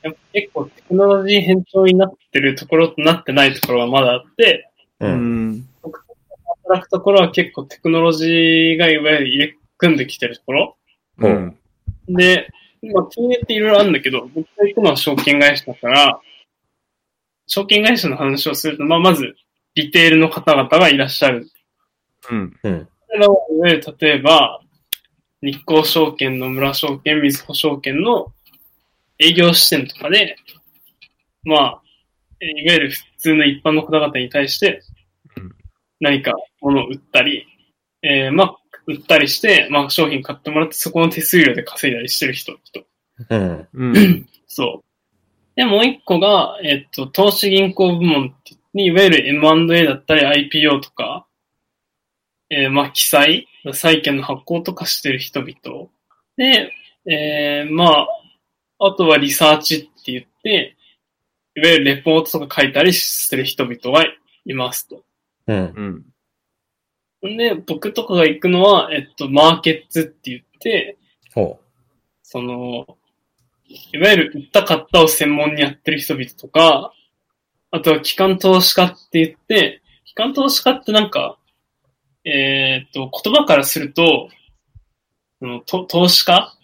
[0.01, 5.07] やっぱ結構テクノロジー変調になってるところとなってないところがまだあって、う。
[5.07, 5.69] うんん。
[6.67, 10.77] 働くところは結構テクノロジーがいわゆる入れ組んできてるところ。
[11.19, 11.57] うん。
[12.07, 12.49] で、
[12.93, 16.19] まあ、金融っていろいろあるんだけど、僕が行くのは証券会社だから、
[17.47, 19.35] 証券会社の話をすると、まあ、まず、
[19.75, 21.49] リテールの方々がいらっしゃる。
[22.31, 22.59] うん。
[22.63, 22.87] うん。
[23.07, 24.61] それらはいわゆる例えば、
[25.41, 28.33] 日興証券、野村証券、みずほ証券の
[29.19, 30.35] 営業支店とかで、
[31.43, 31.81] まあ、
[32.39, 34.94] えいわゆる普通の一般の方々に対してうん、
[35.99, 37.45] 何か物を売ったり、
[38.01, 38.55] えーまあ、
[38.87, 42.85] 売ったりして、まあ、商品買ってもらって、そこの手数料で稼いだりしてる人、人。
[43.29, 43.67] うん。
[43.73, 44.29] うん。
[44.47, 44.85] そう。
[45.55, 51.25] で、もう一個が、えっと、投資銀行部門って言って、いわゆる M&A だったり IPO とか、
[52.49, 55.89] えーまあ、記載、債券の発行とかしてる人々。
[56.37, 56.71] で、
[57.09, 58.07] えーまあ、
[58.79, 60.75] あとはリサーチって言って、
[61.55, 64.05] いわゆるレポートとか書いたりする人々が
[64.45, 65.03] いますと。
[65.47, 66.05] うん。
[67.23, 67.37] うん。
[67.37, 70.97] で、僕とかが行くのは、えっと、マーケッツって言って、
[71.33, 71.59] ほ
[72.23, 72.97] その、
[73.67, 76.93] いわゆる売った買ったを専門にやってる人々とか、
[77.71, 81.37] あとは機関投資家って言って、機関投資家ってなんか、
[82.23, 84.29] えーっと、言葉からすると、
[85.39, 86.55] そのと投資家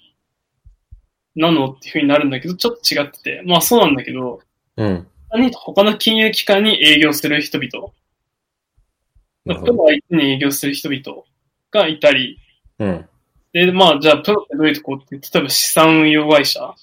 [1.35, 4.41] なのっていう風になるんだけど、ちょっと違ってて、まあそうなんだけど、
[4.77, 4.83] う。
[4.83, 5.07] うん。
[5.29, 7.93] 他に他の金融機関に営業する人々。
[9.45, 11.23] プロ相手に営業する人々
[11.71, 12.39] がいたり、
[12.79, 13.05] うん。
[13.53, 16.75] で、まあじゃあプロってどういうとこって、例えば資産運用会社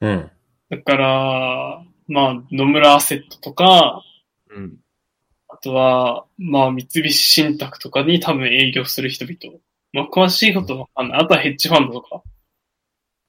[0.00, 0.30] うん。
[0.70, 4.02] だから、まあ、野村アセットとか、
[4.50, 4.78] うん。
[5.48, 9.58] あとは、まあ、三菱信託とかに多分営業する人々。
[9.92, 11.20] まあ、詳しいことわかんない。
[11.20, 12.22] あとはヘッジファンドとか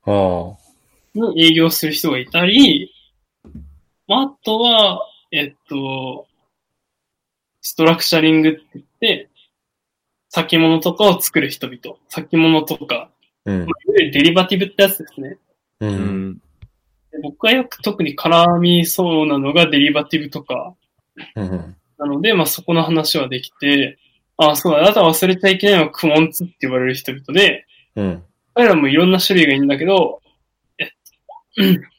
[0.05, 1.29] ああ。
[1.33, 2.91] に営業する人がいたり、
[4.07, 6.27] まあ、あとは、えっと、
[7.63, 9.29] ストラクチャリングって言って、
[10.29, 11.97] 先物とかを作る人々。
[12.09, 13.09] 先物とか、
[13.45, 13.65] うんまあ。
[13.65, 15.37] いわゆるデリバティブってやつですね。
[15.79, 15.87] う。
[15.87, 16.41] うん
[17.21, 20.75] 僕がよく特に絡みそうなのがデリバティブとか、
[21.35, 21.75] うん。
[21.97, 23.97] なので、まあそこの話はできて、
[24.35, 27.65] あ、そうだ、あとは忘れちゃいけないのはクモンツって言われる人々で、
[27.95, 28.23] うん。
[28.55, 30.21] 彼らもいろんな種類がいいんだけど、
[30.79, 30.87] えっ
[31.55, 31.93] と、うん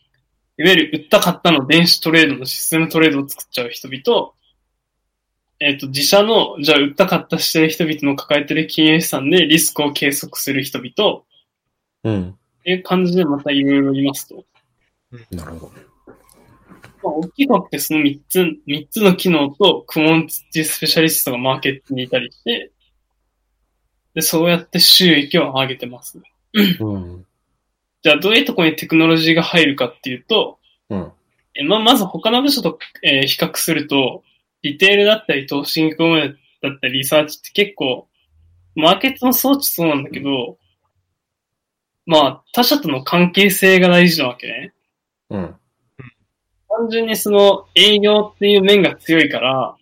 [0.57, 4.35] いわゆる売った買ったの電子トレードのシステムトレードを作っちゃう人々、
[5.61, 11.23] えっと、自社の、じゃあ売った買ったしてる人々の抱えてる金融資産でリスクを計測する人々、
[12.05, 12.31] うん。
[12.31, 14.45] っていう感じでまたいろいろいますと。
[15.31, 15.73] なるほど。
[17.03, 22.73] まあ、大きく分けてその3つ、三つの機能と、クモンツっていうスペシャリストがマーケットにいたりして、
[24.15, 26.21] で、そうやって収益を上げてます。
[26.81, 27.27] うん。
[28.03, 30.59] じゃあ、どういうところにテクノロジーが入るかっていうと、
[30.89, 31.13] うん。
[31.55, 34.23] えま、まず他の部署と、えー比較すると、
[34.65, 38.09] リテールだったり、投資銀行だったり、リサーチって結構、
[38.75, 40.59] マーケットの装置そうなんだけど、
[42.07, 44.75] まあ、他社との関係性が大事なわけね。
[45.29, 45.55] うん。
[46.69, 49.77] 単純にその営業っていう面が強いから、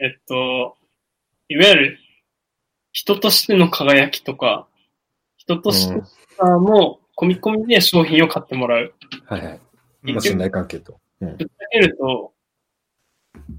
[0.00, 0.76] えっと、
[1.48, 1.98] いわゆる
[2.92, 4.68] 人としての輝きとか、
[5.36, 6.00] 人として
[6.40, 8.94] も込み込みで商品を買ってもらう。
[9.26, 9.60] はいはい。
[10.02, 11.00] まあ、信頼関係と。
[11.20, 11.36] うん。
[11.36, 12.33] ぶっちゃけると、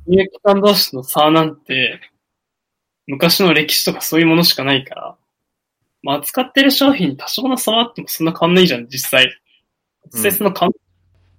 [0.05, 1.99] 金融機関同士の差なんて、
[3.07, 5.15] 昔の歴史とかそういうものしかないから、
[6.01, 9.39] まあ、扱ってる商品に多少の差はあってもそんな変わんないじゃん、実際。
[10.13, 10.71] 実際その変わん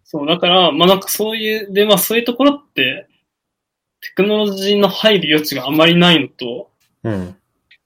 [0.08, 3.08] そう、だから、まあなんかそういう、で、まあそういうところって、
[4.00, 6.70] テクノロジーの入る余地があまりないのと、
[7.02, 7.36] うん。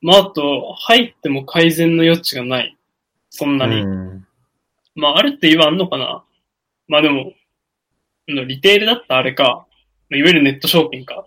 [0.03, 2.77] まああと、入っても改善の余地がない。
[3.31, 3.81] そんなに。
[3.81, 4.27] うん。
[4.95, 6.23] まあ、あるって言えばあんのかな。
[6.89, 7.33] まあでも、
[8.29, 9.67] あのリテールだったらあれか、
[10.11, 11.27] いわゆるネット証券か。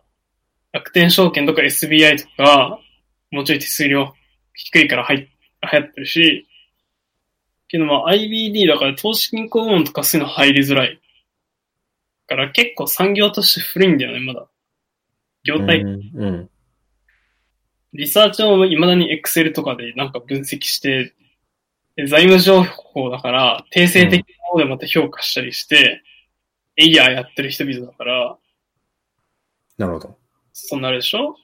[0.71, 2.79] 楽天証券とか SBI とか、
[3.31, 4.13] もうちょい手数料
[4.53, 5.27] 低いから入っ
[5.71, 6.47] 流行ってるし、
[7.67, 10.99] けどまあ IBD だから投資銀行部門とかそういうの入りづらい。
[12.27, 14.47] だから結構産業として古いんだよね、まだ。
[15.43, 16.11] 業態うん。
[16.15, 16.49] うん。
[17.93, 21.13] リサーチを未だに Excel とかでなんか分析して、
[21.95, 26.01] で財務情報だから、定性的なものでまた評価したりして、
[26.75, 28.37] エイヤーやってる人々だから、
[29.77, 30.17] なるほど。
[30.53, 31.35] そうなるでしょ？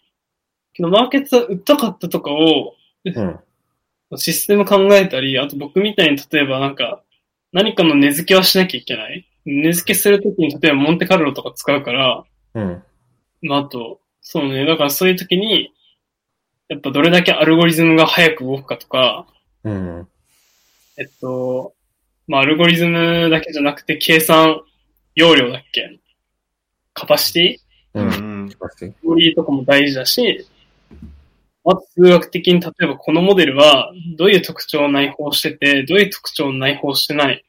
[0.74, 2.76] けど、マーケットは売ったかったとかを、
[3.06, 3.40] うん。
[4.18, 7.04] システム考えたり、あと僕みたいに例えばなんか、
[7.52, 9.28] 何かの値付けはしなきゃいけない？
[9.46, 12.24] 値付けするときに例えばモンテカルロとか使うから、
[12.54, 12.84] うん。
[13.42, 15.72] まあ、あと、そうね、だからそういうときに、
[16.68, 19.26] やっぱどれだけアルゴリズムが早く動くかとか、
[19.64, 20.08] うん。
[20.98, 21.74] えっと、
[22.28, 24.62] まあ、アルゴリズムだけじゃなくて計算
[25.16, 26.00] 容量だっけ？
[26.94, 27.69] カパシティ？
[27.94, 28.02] う。
[28.02, 28.50] うんん。
[28.50, 30.48] ストーリーとかも大事だし、
[31.66, 37.44] あと数学的に例えばこのモデルはどういう特徴を内包してて、どういう特徴を内包してない。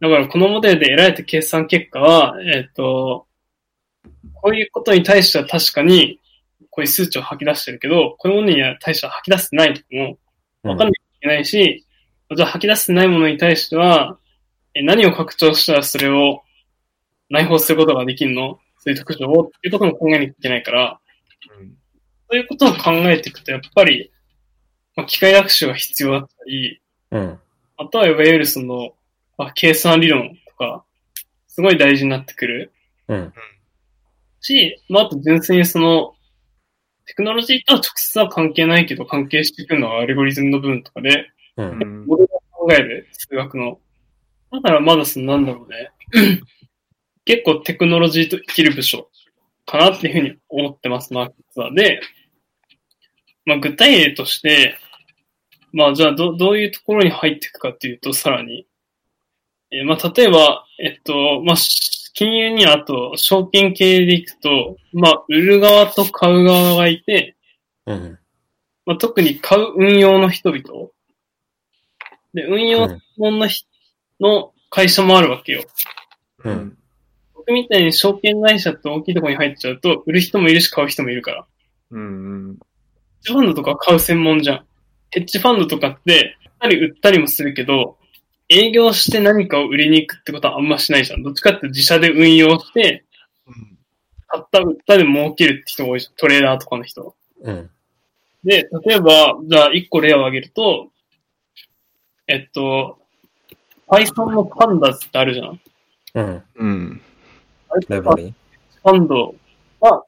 [0.00, 3.26] だからこのモデルで得られた計算結果は、えっ、と、
[4.34, 6.18] こういうことに対しては確かに
[6.70, 10.18] こういう数値を吐き出してるけど、こういうものには対しては吐き出してないとかも
[10.64, 11.84] わかんなきゃいけないし、
[12.34, 14.18] じゃあ吐き出してないものに対しては、
[14.74, 16.42] え何を拡張したらそれを
[17.28, 21.00] 内包することができるのそういう特徴をっていうことも考えなきゃいけないから、
[22.28, 24.10] そういうことを考えていくと、やっぱり、
[24.96, 26.80] まあ、機械学習が必要だったり、
[27.12, 27.38] うん。
[27.76, 28.94] あとはいわゆるその、
[29.38, 30.84] まあ、計算理論とか、
[31.46, 32.72] すごい大事になってくる
[33.06, 33.32] うん。
[34.40, 36.14] し、まあ、あと純粋にその、
[37.06, 41.62] テクノロジーとは直接は関係ないけど、関係してくるのはアルゴリズムの部分とかで、う。
[41.62, 42.06] うんん。
[42.06, 43.78] モデルを考える数学の。
[44.50, 45.92] だからまだそのなんだろうね。
[47.24, 49.08] 結構テクノロジーと生きる部署
[49.66, 51.72] かなっていうふうに思ってます、マーケットは。
[51.72, 52.00] で、
[53.44, 54.76] まあ具体例として、
[55.72, 58.66] まあじゃあどどういうところに入っていくかっていうと、さらに。
[59.70, 67.36] えーまあ例えば、えっと、まあし金融にはあと証券系でいくと、まあ売る側と買う側がいて、
[67.86, 68.18] うん。
[68.84, 70.62] まあ、特に買う運用の人々。
[72.34, 72.88] で、運用
[73.18, 73.68] の人
[74.20, 75.64] の会社もあるわけよ。
[76.44, 76.78] うん。
[77.46, 81.46] 僕みたいに証券会社って大きいところに入っちゃうと、売る人もいるし買う人もいるから。
[81.90, 82.58] うん。
[83.24, 84.64] ヘッジファンドとかは買う専門じゃん。
[85.10, 87.96] ヘッジファンドとかって、売ったり売ったりもするけど、
[88.48, 91.22] 営業して何かを売りに行くってことはあんましないじゃん。
[91.22, 93.04] どっちかって自社で運用して、
[94.28, 96.14] 買った売ったで儲けるって人が多いじゃん。
[96.16, 97.14] トレーダーとかの人。
[97.42, 97.70] うん。
[98.44, 100.88] で、例えば、じゃあ一個例を挙げると、
[102.28, 102.98] えっと、
[103.88, 105.60] Python の Pandas ってあるじゃん。
[106.14, 106.42] うん。
[106.54, 107.02] うん。
[107.88, 108.34] ライブラリ
[108.82, 109.34] ファンド
[109.80, 110.02] が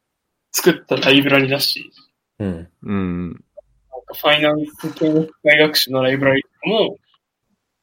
[0.53, 1.91] 作ったライブラリだし、
[2.39, 2.69] うん。
[2.83, 3.31] うん。
[3.31, 6.99] なんかファイナンス系の機械学習のライブラリとかも、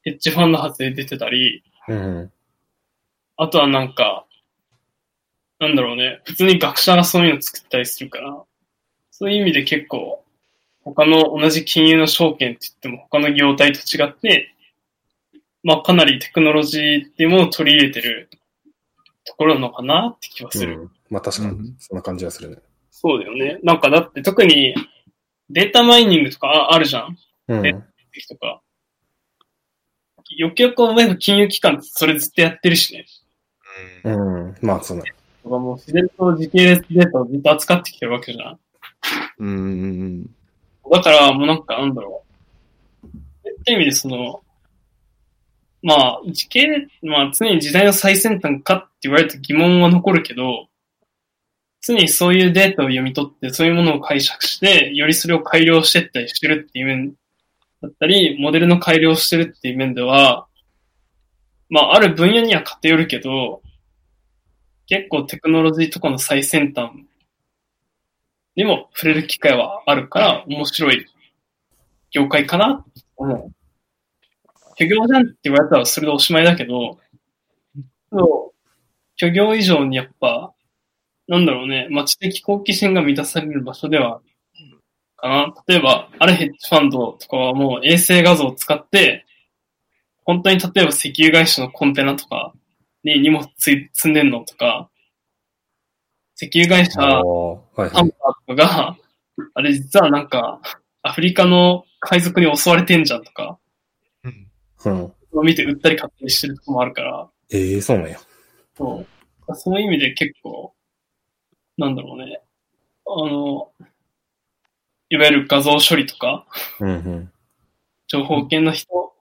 [0.04, 2.32] ヘッジファンド発で出てたり、うん。
[3.38, 4.26] あとはなんか、
[5.60, 8.44] なんだろうね、普通に学者がそういうの作ったりするから、
[9.12, 10.24] そういう意味で結構、
[10.84, 14.56] 他の同じ金融の証券って言っても他の業態と違って、
[15.64, 18.30] まあかなりテクノロジーっていうものを取り入れてる
[19.32, 20.80] ところなのかなって気はする。
[20.80, 20.92] うん。
[21.10, 22.58] まあ確かにうん、そんな感じがするね。
[22.92, 23.60] そうだよね。
[23.64, 24.76] なんかだって特に
[25.50, 27.18] データマイニングとかああるじゃん？
[27.48, 27.66] うん。
[27.66, 27.74] え
[28.28, 28.62] とか。
[30.38, 33.06] よくよく思えば金融機関ってそれずっとやってるしね。
[34.04, 34.56] うん。
[34.62, 35.04] まあそうね。
[35.44, 38.60] とかもう自然と時系列データをずっと扱ってきてるわけじゃん。
[39.40, 40.26] うん。
[40.92, 42.24] だから、もうなんか、なんだろ
[43.04, 43.08] う。
[43.48, 44.42] って意味で、その、
[45.84, 50.68] まあ、時系列、まあ、常に時代の最先端かって言われると疑問は残るけど、
[51.82, 57.14] 常にそういうデータを読み取って、そういうものを解釈して、よりそれを改良していったりしてるっていう面
[57.82, 60.48] だったり、モデルの改良してるっていう面では、
[61.70, 63.64] まあ、ある分野には偏るけど、
[64.86, 66.92] 結構テクノロジーとかの最先端
[68.56, 71.08] にも触れる機会はあるから、面白い
[72.12, 73.61] 業界かなって思う。
[74.78, 77.00] 虚業じゃんって言われたらそれでおしまいだけど、
[78.12, 78.68] そう
[79.18, 80.54] 虚業以上にやっぱ、
[81.28, 84.22] なんだろうね、まあ、知的好奇心が満たされる場所では、
[85.22, 85.54] かな。
[85.68, 89.26] 例えば、あるヘッジファンドとかはもう衛星画像を使って、
[90.26, 92.54] 本当に例えば石油会社のコンテナとか
[93.04, 94.90] に荷物つい積んでんのとか、
[96.36, 97.90] 石油会社、はい。
[97.90, 98.98] ハンバーとかが、
[99.54, 100.60] あれ実はなんか、
[101.04, 103.60] アフリカの海賊に襲われてんじゃんとか、
[104.86, 105.14] うん。
[105.44, 108.20] 見て売ったり買ったりしてるとこもあるから、ええそうなんや。
[108.78, 109.06] そ
[109.48, 109.56] う。
[109.56, 110.74] そういう意味で結構、
[111.78, 112.42] なんだろうね。
[113.06, 113.72] あの、
[115.10, 116.46] いわゆる画像処理とか、
[116.80, 117.32] うんうん。
[118.08, 119.14] 情報系の人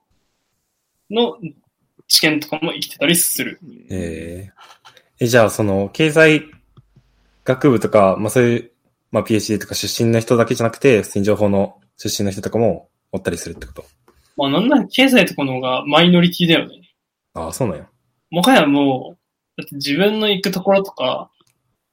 [1.09, 1.37] の
[2.07, 3.59] 知見とかも生きてたりする。
[3.89, 4.49] え
[5.19, 6.45] ええ、じゃあ、その、経済
[7.43, 8.71] 学部とか、まあそういう、
[9.11, 13.85] まあ PhD とか出身の人だけじゃなくて、普通に情報の出身の人とかもおったりするってこと？
[14.41, 16.81] まあなんなら経済とかの方がマイノリティだよね。
[17.35, 17.87] ああ、そうなんや。
[18.31, 21.29] もはやもう、だって自分の行くところとか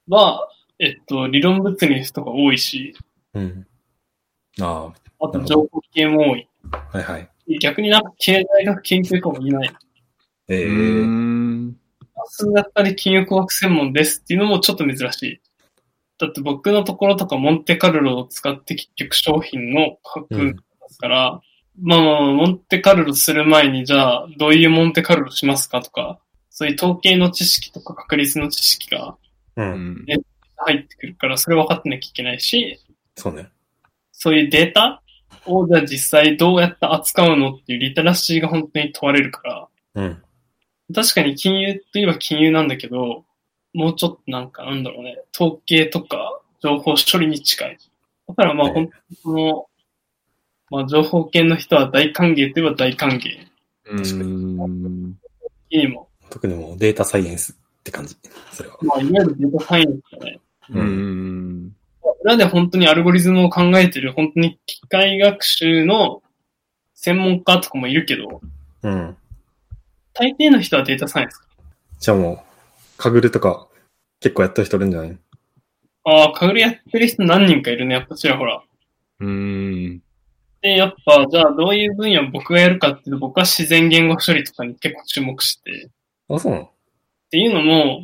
[0.09, 0.49] は、
[0.79, 2.97] えっと、理論物理の人が多いし、
[3.35, 3.67] うん。
[4.61, 6.49] ああと情報系も多い。
[6.71, 7.29] あ、はいはい。
[7.61, 9.71] 逆になんか経済学研究家もいない。
[10.49, 11.77] ええうん。
[12.31, 15.41] 数学科で金融工学専門ですっていうのもちょっと珍しい。
[16.19, 21.41] だって僕のところとかモンテカルロを使って結局商品の価格うんですから、
[21.81, 26.19] まあまあ、モンテカルロする前にじゃあ、どういうモンテカルロしますかとか、
[26.51, 29.17] そういう統計の知識とか確率の知識が
[29.57, 29.63] う。
[29.63, 30.07] うんん。
[30.57, 32.81] 入ってくるから、それ分かってなきゃいけないし、
[33.17, 33.49] そうね。
[34.13, 35.03] そういうデータ
[35.47, 40.23] をじゃあ実際どうやって扱うのっていうリテラシーが本当に問われるから、うん。
[40.95, 43.25] 確かに金融といえば金融なんだけど、
[43.75, 47.79] もうちょっとなんかなんだろうね、統計とか情報処理に近い。
[48.27, 49.67] だからまあね本当にその、
[50.71, 53.47] まあ情報系の人は大歓迎といえば大歓迎。
[53.87, 55.17] うん。
[55.71, 56.09] いいも。
[56.31, 58.17] 特にもうデータサイエンスって感じ。
[58.53, 58.77] それは。
[58.83, 60.41] まあいわゆるデータサイエンスだね。
[60.71, 60.83] う。
[60.83, 61.75] ん。
[62.23, 66.23] 裏で本当にアルゴリズムを考えてる、本当に機械学習の
[66.95, 68.41] 専門家とかもいるけど、
[68.83, 69.17] うん。
[70.15, 71.41] 大抵の人はデータサイエンス。
[72.01, 72.39] じゃあもう、
[72.97, 73.69] カグルとか
[74.21, 75.19] 結構やった人いるんじゃない？
[76.05, 78.63] ああ、カグルやってる人何人かいるね、やっぱちらほら。
[79.21, 80.03] うん。
[80.69, 85.89] で、やっぱ、じゃあどういう分野を僕がやるかっていうと、僕は自然言語処理とかに結構注目して
[86.29, 86.71] あ、そうなの？
[87.31, 88.03] ていうのも、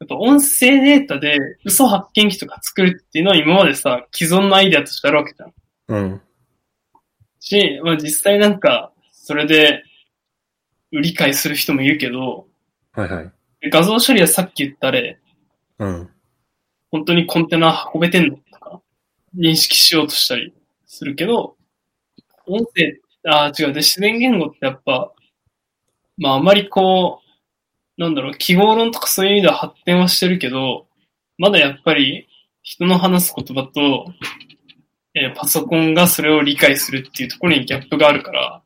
[0.00, 5.52] やっぱ音声データで嘘発見器とか作るっていうのは今までさ、既存のアイデアとしてあるわけじゃん。
[5.88, 6.20] うん。
[7.40, 9.82] し、まあ実際なんか、それで、
[10.92, 12.46] 理解する人もいるけど、
[12.92, 13.70] はいはい。
[13.70, 15.18] 画像処理はさっき言ったあれ、
[15.78, 16.10] うん。
[16.90, 18.80] 本当にコンテナ運べてんのとか、
[19.36, 20.52] 認識しようとしたり
[20.86, 21.56] するけど、
[22.52, 23.72] 音声、ああ、違う。
[23.72, 25.12] で、自然言語ってやっぱ、
[26.18, 27.20] まああまりこ
[27.96, 30.86] う、なんだろう、記号論とかそういう意味では発展はしてるけど、
[31.38, 32.28] まだやっぱり
[32.62, 34.12] 人の話す言葉と、
[35.14, 38.62] えーパソコンがそれを理解するっていうところにギャップがあるから、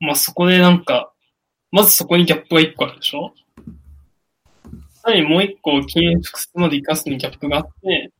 [0.00, 1.12] まあそこでなんか、
[1.70, 3.32] まずそこにギャップが一個あるでしょ？
[4.94, 8.10] さらにもう一個、金融複数まで活かすにギャップがあって、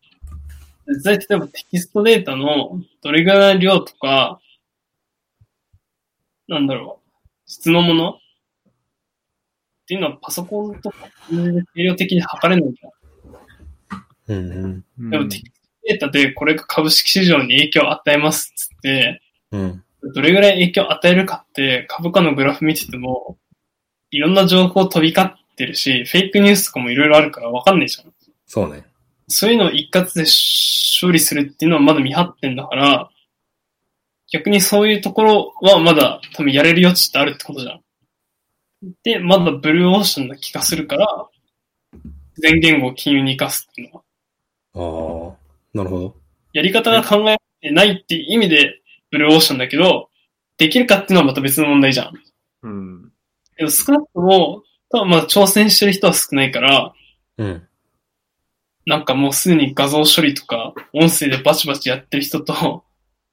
[0.89, 4.41] 実際例えばテキストデータのどれぐらいの量とか、
[6.48, 7.10] なんだろう、
[7.47, 8.10] 質のもの？
[8.12, 10.97] っていうのはパソコンとか
[11.31, 12.93] で定量的に測れないじゃん。
[14.28, 15.10] うんうん。
[15.10, 15.51] でもテキスト
[15.85, 19.85] データでこれが株式市場に影響を与えますっつって、うん。
[20.14, 23.39] どれぐらい影響を与えるかって株価のグラフ見てても、
[24.10, 28.12] いろんな情報飛び交ってるし、フェイクニュースとかもいろいろあるからわかんないじゃん。
[28.47, 28.85] そうね。
[29.28, 30.24] そういうのを一括で
[31.01, 33.10] 処理するっていうのはまだ未発展だから、
[34.32, 37.81] 逆にそういうところはまだ多分やれる余地ってあるってことじゃん。
[39.03, 41.28] で、まだブルーオーシャンな気がするから、
[42.39, 45.35] 全言語を金融に活かすっていうのは。
[45.35, 46.16] ああ、なるほど。
[46.53, 48.81] やり方が考えてないっていう意味で
[49.11, 50.11] ブルーオーシャンだけど、
[50.59, 52.12] できるかっていうのはまた別の問題じゃん。
[52.62, 53.12] うん。
[53.57, 56.93] けど少なくとも、多分まだ挑戦してる人は少ないから、
[57.39, 57.69] うん。
[58.86, 62.85] なんかもうすでに画像処理とか、音声でバチバチやってる人と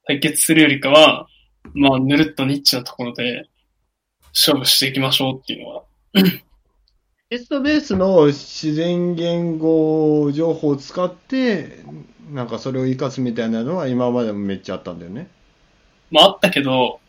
[0.05, 1.27] 対決するよりかは、
[1.73, 3.47] まあ、ぬるっとニッチなところで
[4.33, 5.83] 勝負していきましょうっていうのは。
[7.29, 11.79] テストベースの自然言語情報を使って、
[12.29, 15.29] なんかそれを活かすみたいなのは今までもめっちゃあったんだよね。
[16.11, 16.99] まああったけど、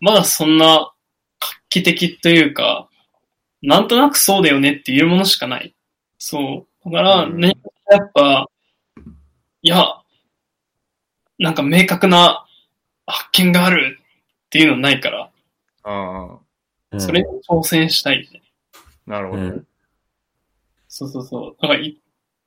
[0.00, 0.92] まだそんな
[1.40, 2.88] 画期的というか、
[3.62, 5.74] なんとなくそうだよねっていうものしかない。
[6.18, 6.90] そう。
[6.90, 7.54] だから、うんね、
[7.90, 8.46] やっぱ、
[9.62, 9.99] いや、
[11.40, 12.46] なんか明確な
[13.06, 15.30] 発見があるっていうのないから、
[15.82, 16.38] ああ、
[16.92, 18.42] うんそれに挑戦したい、ね。
[19.06, 19.62] なるほどね。
[20.88, 21.56] そうそうそう。
[21.62, 21.98] だからい、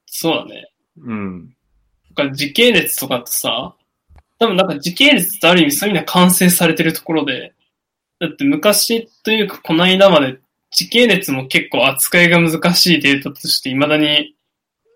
[0.06, 0.70] そうだね。
[1.02, 1.49] うん。
[2.15, 3.74] だから時系列とかってさ、
[4.38, 7.53] 多分なんか時系列ってある意味そういう意味では完成されてるところで、
[8.20, 10.38] だって昔というかこの間まで
[10.70, 14.36] 時系列も結構扱いが難しいデータとして未だに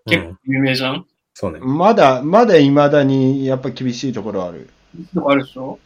[0.06, 1.06] 結構有名じゃん、
[1.40, 1.60] そうね。
[1.60, 4.68] まだ、まだ未だにやっぱ厳しいところある。
[5.14, 5.78] とかあるでしょ？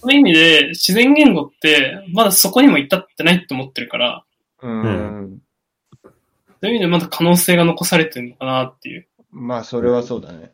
[0.00, 4.24] そういう意味で自然言語ってまだそこにも至ってないって思ってるから、
[4.62, 5.42] うん。
[6.04, 6.08] そ
[6.62, 9.08] ういう意味でまだ可能性が残されてるのかなっていう。
[9.32, 10.52] まあ、それはそうだね。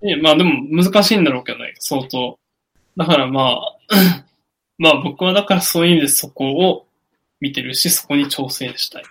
[0.00, 2.38] でまあでも難しいんだろうけどね、相当。
[2.96, 3.76] だからまあ、
[4.78, 6.86] まあ僕はだからそういう意味でそこを
[7.42, 9.02] 見てるし、そこに挑戦したい。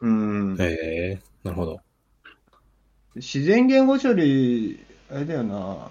[0.00, 0.56] うん。
[0.60, 1.80] へえ、なるほど。
[3.16, 4.78] 自然言語処理、
[5.10, 5.90] あれだよな、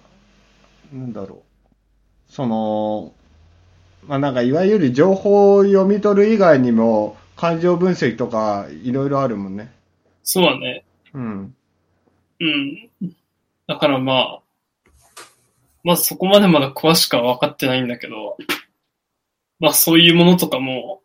[0.94, 2.32] なんだろう。
[2.32, 3.14] その、
[4.08, 9.72] まあなんかいわゆる情報を読み取る以外にも、感情分析とかいろいろあるもんね。
[10.24, 10.84] そうだね。
[11.14, 11.56] うん。
[12.40, 12.90] うん。
[13.68, 14.40] だからまあ、
[15.84, 18.38] まあそこまでまだ詳しくは分かってないんだけど、
[19.60, 21.02] まあそういうものとかも、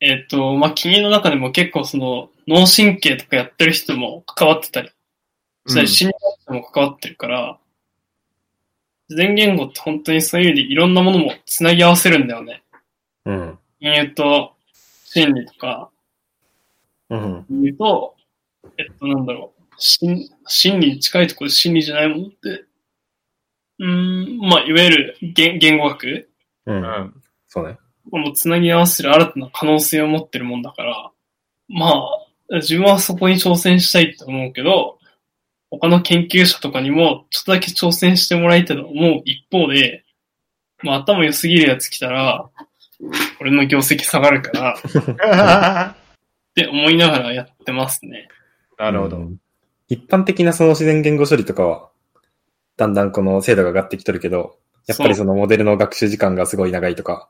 [0.00, 4.90] えっ、と、まあ金融の中でも結構その脳神経とかやってる人も関わってたり
[5.66, 6.14] それ心理
[6.48, 7.58] 学も関わってるから、
[9.08, 12.62] 自然言語って本当にそういう意味でいろんなものもつなぎ合わせるんだよね。
[13.24, 13.58] うん。
[13.80, 14.52] 金融と
[15.04, 15.90] 心理とか、
[17.08, 17.46] うん。
[17.50, 18.14] 言うと、
[18.78, 19.62] えっと、なんだろう。
[19.78, 22.64] 心心理に近いところで心理じゃないものって、
[23.78, 26.28] うーん、まあ、いわゆる言言語学
[26.66, 26.76] うん。
[26.76, 27.22] うん。
[27.46, 27.78] そうね。
[28.10, 31.10] もうつなぎ合わせる新たな可能性を持ってるもんだから、
[31.68, 34.98] まあ、自分はそこに挑戦したいと思うけど、
[35.70, 40.04] 他の研究者とかにもちょっとだけ挑戦してもらいたいと思う一方で、
[40.82, 42.48] まあ頭良すぎるやつ来たら、
[43.40, 44.76] 俺の業績下がるか
[45.18, 45.96] ら、っ
[46.54, 48.28] て思いながらやってますね。
[48.78, 49.16] なるほど。
[49.18, 49.40] うん
[49.88, 51.90] 一般的なその自然言語処理とかは、
[52.76, 57.28] だんだんこの精度が上がってきとるけど、やっぱりそのモデルの学習時間がすごい長いとか、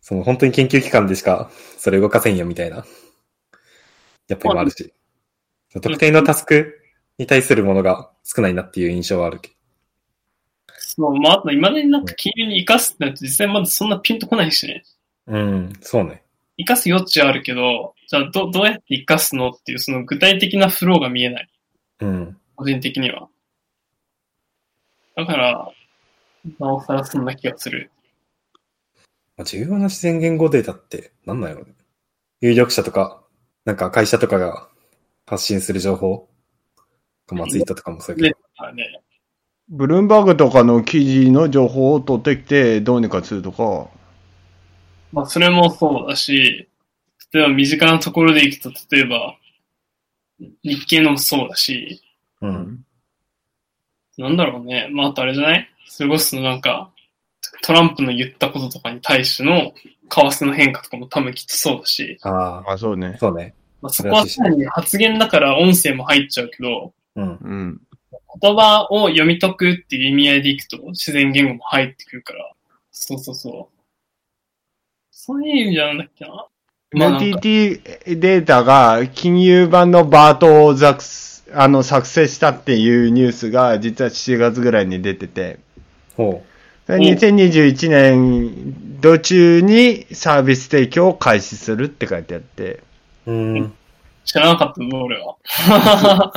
[0.00, 2.84] その本当に研究機関でしかそれ動かせんよみたいな、
[4.28, 4.92] やっぱりもあるし、
[5.72, 6.79] 特定のタスク
[7.20, 9.50] に対するものが少ないなっていう印象はあるけ
[10.78, 14.84] そう、まあ、あと今までになんか金融に活かすってなると実際まだそんなピンとこないしね。
[15.28, 15.34] ど。
[15.34, 16.22] うん、そうね。
[16.56, 21.48] 活かす余地はあるけど、じゃあどどうやって活かすのっていうその具体的なフローが見えない。
[22.00, 22.36] うん。
[22.56, 23.28] 個人的には。
[25.14, 25.70] だから、
[26.58, 27.90] なおさらそんな気がする。
[29.36, 31.74] まあ重要な自然言語データって何なんやろね。
[32.40, 33.22] 有力者とか、
[33.66, 34.68] なんか会社とかが
[35.26, 36.29] 発信する情報
[37.34, 38.34] まあツイートとかもそうやけね
[38.92, 39.06] ど。。
[39.68, 43.88] ブルームバーグとかの記事の情報を取ってきて、どうにかするとか。
[45.12, 46.68] まあ、それもそうだし、
[47.32, 49.36] 例えば身近なところでいくと、例えば、
[50.64, 52.02] 日経のもそうだし、
[52.40, 52.84] うん。
[54.18, 54.88] なんだろうね。
[54.90, 55.68] まあ、あとあれじゃない？
[55.86, 56.90] それこそなんか、
[57.62, 59.72] トランプの言ったこととかに対しての
[60.08, 63.16] 為替の変化とかも多分きっとそうだし、ああ、あ、そうね。
[63.20, 63.54] そうね。
[63.80, 67.24] まあ、そこはさらに発言だから音声も入っちゃうけど、うん。
[67.24, 67.80] うん。
[68.40, 72.52] 言葉を読み解くっていう意味合いでいくと自然言語も入ってくるから。
[72.90, 73.80] そうそうそう。
[75.10, 76.46] そういう意味じゃなんだっけな。
[76.92, 77.82] まあなんか NTT
[78.18, 85.58] データが金融版のバートを作すあの作成したっていうニュースが実は7月ぐらいに出てて、
[86.16, 86.44] ほ
[86.86, 92.82] それ2021年度中にサービス提供を開始するって書いてあって、
[93.26, 93.32] う。
[93.32, 93.74] うん。
[94.24, 95.36] 知らなかったぞ、俺は。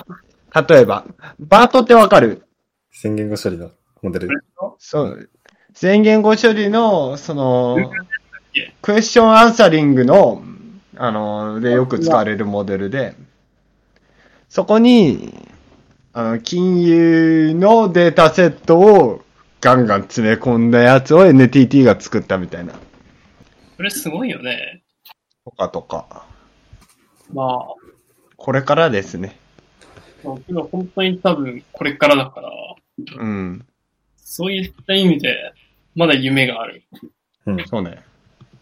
[0.55, 1.05] 例えば、
[1.39, 2.45] バートってわかる？
[2.91, 4.29] 宣言語処理のモデル。
[4.77, 5.29] そう。
[5.73, 7.77] 宣言語処理の、その
[8.53, 10.43] け、クエスチョンアンサリングの、
[10.95, 13.15] あの、でよく使われるモデルで、
[14.47, 15.33] そこに、
[16.13, 19.23] あの、金融のデータセットを
[19.59, 22.73] ガンガン詰め込んだやつを NTT が作ったみたいな。
[23.77, 24.83] それすごいよね。
[25.43, 26.27] とかとか。
[27.33, 27.65] まあ、
[28.37, 29.35] これからですね。
[30.23, 32.49] まあけど本当に多分これからだから、
[33.17, 33.65] うん。
[34.15, 35.53] そういった意味で、
[35.95, 36.83] まだ夢がある。
[37.45, 37.67] うん。
[37.67, 38.03] そうね。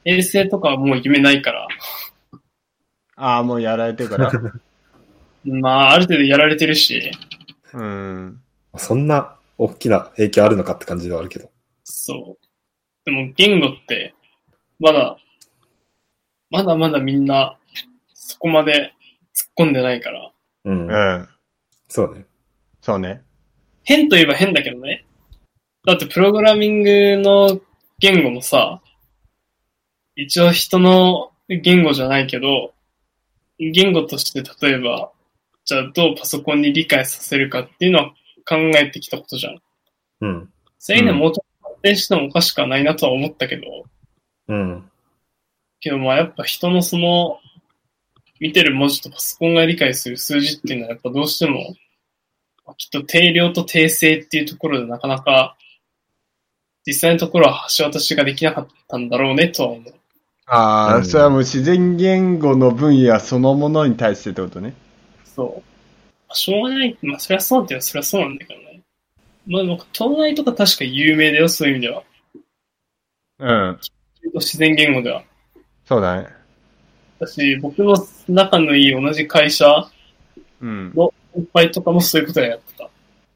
[0.05, 1.67] 衛星とかはもう夢ないから、
[3.15, 4.31] ああ、もうやられてるから。
[5.45, 7.11] まあ、ある程度やられてるし、
[7.73, 8.41] うん。
[8.77, 11.51] そんな大きな影響あるのかって感じではあるけど。
[11.83, 12.45] そう。
[13.05, 14.13] でも言語って、
[14.79, 15.17] まだ、
[16.49, 17.57] まだまだみんな、
[18.13, 18.93] そこまで
[19.35, 20.31] 突っ込んでないから、
[20.65, 20.87] うん。
[20.87, 21.29] うん。
[21.91, 22.25] そうね。
[22.79, 23.21] そうね。
[23.83, 25.05] 変といえば変だけどね。
[25.85, 27.59] だってプログラミングの
[27.99, 28.81] 言語もさ、
[30.15, 32.73] 一応人の言語じゃないけど、
[33.59, 35.11] 言語として例えば、
[35.65, 38.11] じゃあどうパソコンに理解させるかっていうのは
[38.47, 39.59] 考えてきたことじゃん。
[40.21, 40.49] うん。
[40.79, 43.63] そういうのはもうちょっと発展してもおかしくはないなとは思ったけど、
[44.47, 44.89] うん。
[45.81, 47.37] けどまあやっぱ人のその、
[48.39, 51.73] 見てる文字とパソコンが理解する数字っていうのはやっぱどうしても、まあ
[52.77, 55.57] きっと定量と定性っていうところでなかなか、
[56.85, 59.93] 実際のところは橋渡しができなかったんだろうねとは思う。
[60.47, 64.73] ああ、うんそれはもう自然言語の分野そのものに対してってことね。
[65.23, 65.55] そう。
[66.27, 66.97] まあしょうがない。
[67.01, 68.81] まあそりゃそうってそりゃそうなんだけどね。
[69.47, 72.03] まあなんか東大とか確か有名だよ、そういう意味では。
[73.39, 73.79] うん。
[74.35, 75.23] 自然言語では。
[75.85, 76.27] そうだね。
[77.19, 77.95] 私、僕の
[78.27, 79.89] 仲のいい同じ会社
[80.61, 80.91] うん。
[80.95, 82.89] の先輩とかもそういうことをやってた。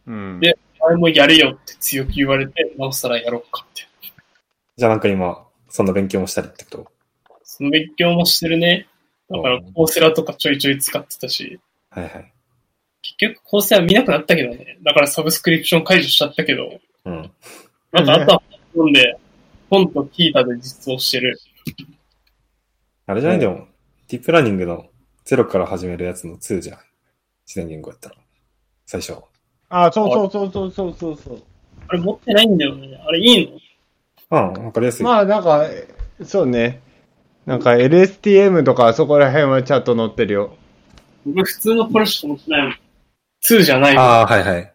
[0.07, 0.39] うん。
[0.39, 3.87] であれもやれよって強く言われて、なおさらやろうかって。
[4.77, 6.91] じゃあなんか今、そんな勉強もしたりってこと？
[7.43, 8.87] その勉強もしてるね。
[9.29, 11.59] だから、コーセラとかちょいちょい使ってたし、
[11.89, 12.33] はいはい。
[13.01, 14.77] 結局コーセラ見なくなったけどね。
[14.83, 17.31] だからサブスクリプション解除しちゃったけど、うん。
[17.91, 18.43] なんかあとは
[18.75, 19.17] 本で、
[19.69, 21.39] 本とキータで実装してる。
[23.07, 23.39] あれじゃない？
[23.39, 23.67] でも、
[24.07, 24.85] ディープラーニングの
[25.23, 26.79] ゼロから始めるやつの2じゃん。
[27.45, 28.15] 自然言語やったら。
[28.85, 29.15] 最初。
[29.69, 31.43] あ、そうそうそうそうそうそうそう。
[31.87, 32.99] あれ持ってないんだよね。
[33.05, 33.51] あれいい
[34.29, 34.37] の？
[34.37, 35.03] ああ、わかりやすい。
[35.03, 35.65] まあなんか、
[36.23, 36.81] そうね。
[37.45, 40.55] なんか LSTM とかそこら辺はちゃんと載ってるよ。
[41.25, 42.73] 僕普通のポルシェしか持ってないもん。
[43.43, 44.03] 2じゃないもん。
[44.03, 44.73] ああ、はいはい。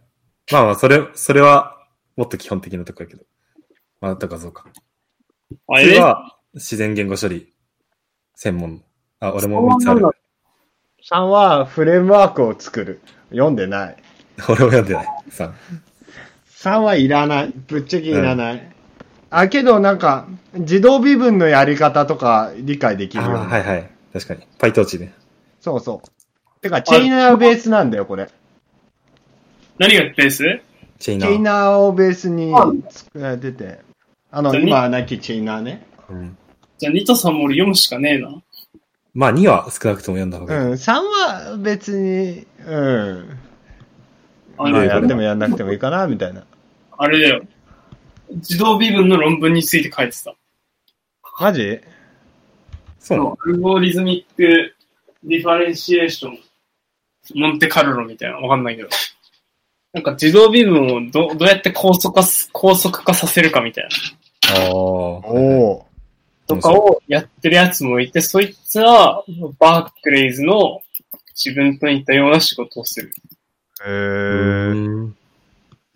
[0.53, 1.77] まあまあ、それ、それは、
[2.17, 3.25] もっと基本的なとこやけど。
[4.01, 4.67] まあ、だからそうか。
[5.69, 5.99] あれ？
[5.99, 7.53] は、自然言語処理、
[8.35, 8.85] 専門。
[9.21, 10.07] あ、俺も3つある。
[11.09, 13.01] 3はフレームワークを作る。
[13.31, 13.97] 読んでない。
[14.49, 15.07] 俺も読んでない。
[15.31, 15.53] 3。
[16.49, 17.53] 3はいらない。
[17.69, 18.73] ぶっちゃけいらない。
[19.31, 23.29] あ、けどなんか、自動微分のやり方とか理解できるあ。
[23.29, 23.91] はいはい。
[24.13, 24.47] 確かに。
[24.59, 25.15] PyTorch ね。
[25.61, 26.61] そうそう。
[26.61, 28.29] てか、チェイナーベースなんだよ、これ。
[29.79, 30.61] 何がベース？
[30.99, 33.79] Chainer。Chainer をベースにあ作られてて。
[34.31, 35.87] あの、今は亡き Chainer ね。
[36.11, 36.37] うん。
[36.77, 38.43] じゃあ、2と3も俺読むしかねえな。
[39.13, 40.71] まあ、2は少なくとも読んだ方うがいい。
[40.71, 43.39] ん、3は別に、うん。
[44.57, 46.45] あまあ、れやってもやんなくてもいいかな、みたいな。
[46.97, 47.43] あれだよ。
[48.31, 50.35] 自動微分の論文について書いてた。
[51.41, 51.81] マジ？
[52.99, 54.75] そう algorithmic
[55.25, 56.39] differentiation、
[57.35, 58.91] モンテカルロみたいな、わかんないけど。
[59.95, 63.89] なんか自動微分をどどうやって高速化す、高速化させるかみたい
[64.55, 64.61] な。
[64.61, 64.71] ああ。
[64.71, 65.87] おお。
[66.57, 69.25] とかをやってるやつもいて、そいつは
[69.59, 70.83] バークレイズの
[71.35, 73.13] 自分と似たような仕事をする。
[73.85, 75.13] へうー。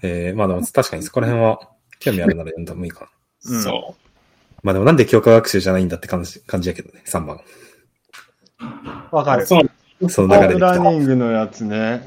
[0.02, 1.58] えー、まあでも確かにそこら辺は
[1.98, 3.56] 興味あるなら読んだもいいかな。
[3.56, 3.94] うんそ
[4.62, 7.36] まあでもなんで教科学習じゃないんだって感じ感じやけどね、3番。
[9.12, 9.16] う。
[9.16, 9.46] わかる。
[9.46, 10.10] そう。
[10.10, 10.78] その流れできた。
[10.78, 12.02] ミングのやつね。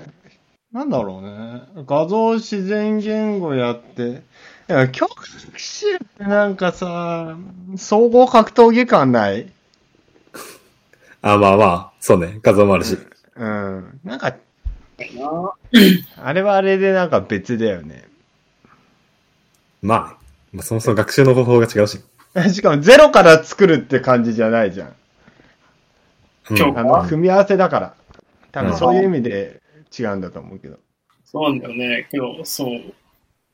[0.72, 1.84] なんだろうね。
[1.85, 4.24] 画像自然言語やって。
[4.69, 7.37] いや、教科学習ってなんかさ、
[7.77, 9.51] 総合格闘技感ない？
[11.21, 12.97] あ、まあまあ、そうね、画像もあるし。
[13.35, 13.99] うん。
[14.03, 14.35] なんか、な
[16.23, 18.07] あれはあれでなんか別だよね。
[19.81, 20.15] まあね、
[20.53, 21.99] まあ、そもそも学習の方法が違うし。
[22.53, 24.87] しかもゼロから作るって感じじゃないじゃん。
[26.49, 27.93] うん今日あの、組み合わせだから。
[28.51, 29.61] 多うん分そういう意味で
[29.97, 30.77] 違うんだと思うけど。
[31.25, 32.07] そうなんだよね。
[32.09, 32.93] けど、そう。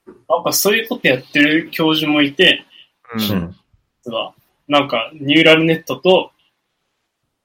[0.06, 2.66] なんかそういうことやってる教授もいて、
[3.14, 3.18] う。
[3.18, 3.56] ん。
[4.04, 4.34] 実は
[4.68, 6.32] なんかニューラルネットと、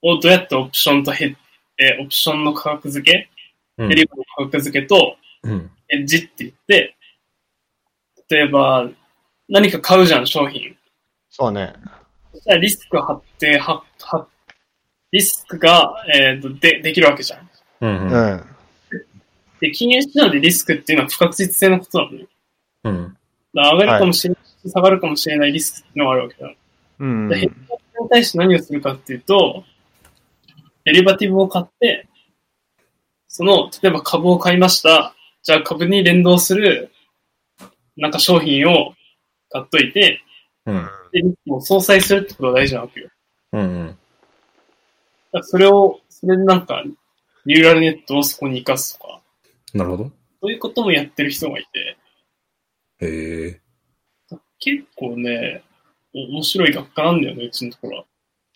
[0.03, 1.37] をどうやってオプションとヘッ、
[1.79, 3.29] えーオプションの価格付け、
[3.77, 5.71] うんデリバの価格付けと、うん。
[5.89, 6.97] エッジって言って、
[8.29, 8.89] 例えば、
[9.49, 10.77] 何か買うじゃん、商品。
[11.31, 11.73] そうね。
[12.33, 14.27] そしたらリスク貼って、は、は、
[15.13, 17.51] リスクが、えっ、と、で、できるわけじゃん。
[17.81, 18.09] うん。
[18.09, 18.37] ううん。
[18.37, 18.45] ん。
[19.61, 22.27] で、金融市場でリスクっていうのは不確実性のことなのね。
[22.85, 23.17] うん。
[23.55, 26.53] 上がるかもしれない、下がるかもしれないリスクがあるわけだ。
[27.01, 27.55] うんで、ヘッジ
[28.03, 29.65] に対して何をするかっていうと、
[30.85, 32.09] デリバティブを買って、
[33.29, 35.15] その、例えば株を買いました。
[35.43, 36.91] じゃあ株に連動する、
[37.97, 38.95] なんか商品を
[39.51, 40.23] 買っといて、
[40.67, 40.89] うん。
[41.13, 43.09] で、リスクを相殺するってことが大事なわけよ。
[43.53, 43.87] うん。
[43.87, 46.83] だからそれを、それでなんか、
[47.45, 49.21] ニューラルネットをそこに活かすとか、
[49.75, 50.05] なるほど。
[50.41, 51.97] そういうこともやってる人がいて、
[53.01, 53.61] へえ。
[54.59, 55.63] 結構ね、
[56.15, 58.05] お面白い学科なんだよね、うちのところは。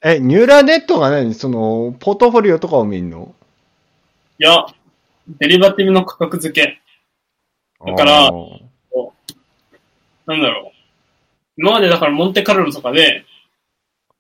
[0.05, 3.35] え、ニューラルネットが何その、ポートフォリオとかを見んの？
[4.39, 4.67] いや、
[5.29, 6.81] デリバティブの価格付け。
[7.87, 8.61] だからあー
[10.27, 10.79] なんだろう。
[11.57, 13.25] 今までだからモンテカルロとかで、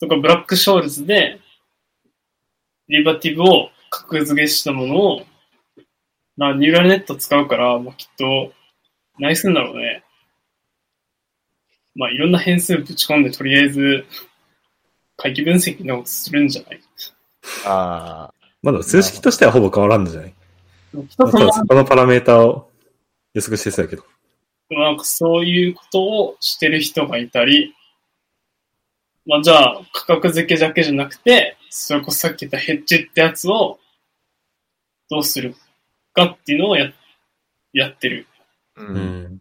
[0.01, 1.41] とかブラックショールズで、
[2.89, 5.27] デリバティブを格付けしたものを、
[6.37, 8.53] なニューラルネット使うから、まあ、きっと、
[9.19, 9.92] 何するんだろうね。
[11.95, 14.07] まあ、いろんな変数ぶち込んで、とりあえず、
[15.17, 16.81] 回帰分析のするんじゃない？
[17.67, 20.35] あまあでも数式としてはほぼ変わらんのじゃない？
[21.11, 21.27] そ
[21.75, 22.71] のパラメータを
[23.35, 24.05] 予測してそうやけど。
[24.71, 27.75] なんかそういうことをしてる人がいたり、
[29.27, 33.79] まあじゃあ価格付けだけじゃなくて、それこそさっき言ったヘッジってやつを
[35.11, 35.55] どうする
[36.15, 36.91] かっていうのをや
[37.75, 38.27] やってる。
[38.79, 38.87] ーう。
[38.87, 39.39] うんん。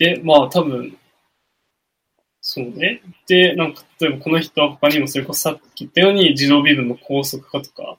[0.00, 0.96] で、まあ多分、
[2.40, 3.02] そうね。
[3.28, 7.98] で、なんか例えばこの人は他にもそれこそさっき言ったように自動微分の高速化とか、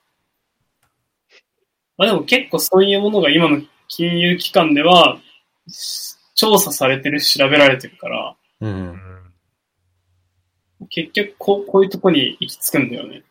[1.98, 5.20] まあでも結構そういうものが今の金融機関では
[6.34, 9.00] 調査されてるし調べられてるから、うん。
[10.90, 13.22] 結局こうこういうとこに行き着くんだよね。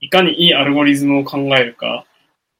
[0.00, 2.04] いかにいいアルゴリズムを考えるか、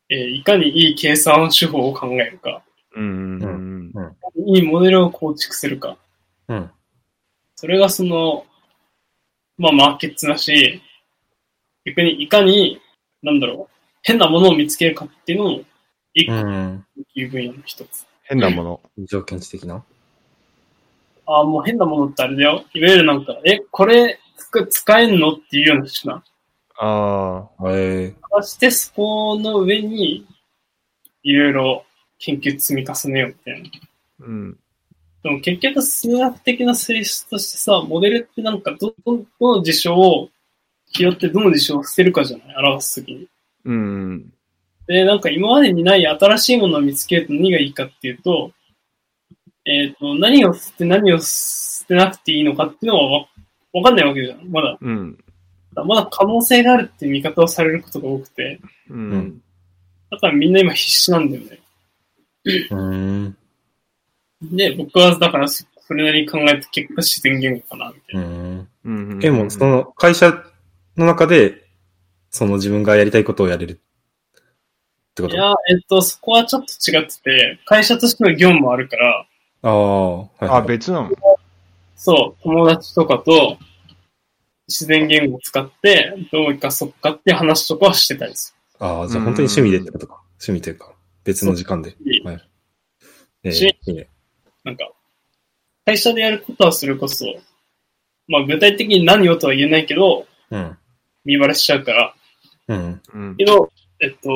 [0.08, 2.62] えーいかにいい計算手法を考えるか、
[2.96, 3.92] うん。
[3.94, 4.00] う
[4.46, 4.54] ん。
[4.54, 5.96] いいモデルを構築するか。
[6.48, 6.70] うん。
[7.56, 8.46] それがその、
[9.58, 10.82] まあマーケットだし、
[11.84, 12.80] 逆にいかに、
[13.22, 15.60] なんだろう、変なものを見つけるかっていうのも、
[16.14, 16.86] 一個うん。
[17.14, 18.06] いう分野の一つ。
[18.22, 18.80] 変なもの。
[19.06, 19.84] 条件値的な？
[21.26, 22.64] ああ、もう変なものってあれだよ。
[22.74, 26.22] いわゆるなんか、え、これ使使えんのっていうような手段。
[26.76, 30.26] あえそしてそこの上に、
[31.22, 31.84] いろいろ
[32.24, 33.68] 研究積み重ねようみたいな。
[34.20, 34.24] あ。
[34.26, 34.58] うん。
[35.22, 40.30] でも結局数学的な性質としてさ、モデルってなんかど、ど、どの事象を
[40.92, 42.56] 拾ってどの事象を捨てるかじゃない？
[42.56, 43.28] 表すときに。
[43.64, 44.32] うん。
[44.86, 48.52] で、なんか今までにない新しいものを見つけると何がいいかっていうと、
[49.66, 53.28] えっ、と、何を捨て何を捨てなくていいのかっていうのはわ
[53.72, 54.46] わかんないわけじゃん。
[54.50, 54.76] まだ。
[54.80, 55.18] うん。
[55.74, 59.42] まだ可能性があるっていう見方をされることが多くて、うん。
[60.10, 61.58] だからみんな今必死なんだよね。
[64.42, 68.66] で、僕はだからそそれなりに考えた結果自然言語かな、みたいうな。
[68.84, 69.20] うん。
[69.22, 70.42] え、もう、その、会社
[70.96, 71.66] の中で、
[72.30, 73.76] その自分がやりたいことをやれるっ
[75.14, 75.36] てこと？
[75.36, 79.26] いや、えっと、そこはちょっと違ってて、会社としての業務もあるから、
[79.62, 80.68] ああ、はいあ、はい。
[80.68, 81.10] 別なの？
[81.96, 83.58] そう、友達とかと
[84.66, 90.22] 自然言語を使って、どうにかそっかって話とかはしてたりすああ、じゃあ本当に趣味でってことか。
[90.40, 90.93] 趣味というか、
[91.24, 91.96] 別の時間で。
[92.00, 92.24] る。
[92.24, 92.48] はい。
[93.44, 94.08] えーしいいね。
[94.62, 94.90] なんか、
[95.84, 97.26] 会社でやることはそれこそ、
[98.28, 100.78] まあ具体的に何をとは言えないけど、うん。
[101.24, 102.14] 見バレしちゃうから、
[102.68, 103.02] うん。
[103.12, 103.44] うんけ。
[103.44, 103.70] ど、
[104.00, 104.30] えっと、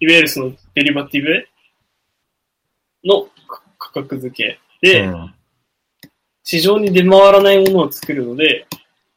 [0.00, 1.46] いわゆるそのデリバティブ
[3.04, 3.28] の
[3.78, 5.34] 価格付けで、うん
[6.42, 8.66] 市場に出回らないものを作るので、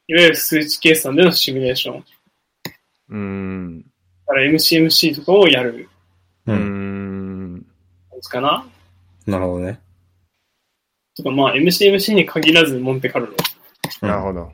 [0.08, 2.00] いわゆる数値計算でのシミュレーション。
[2.00, 2.06] だ
[3.10, 3.86] うん。
[4.28, 5.90] から MCMC とかをやる
[6.46, 6.52] う。
[6.52, 7.03] うん
[8.30, 8.30] ん。
[8.30, 8.66] 感じかな。
[9.28, 9.80] なるほどね。
[11.16, 13.34] とかまあ MCMC に限らずモンテカルロ
[14.02, 14.52] うんなるほど。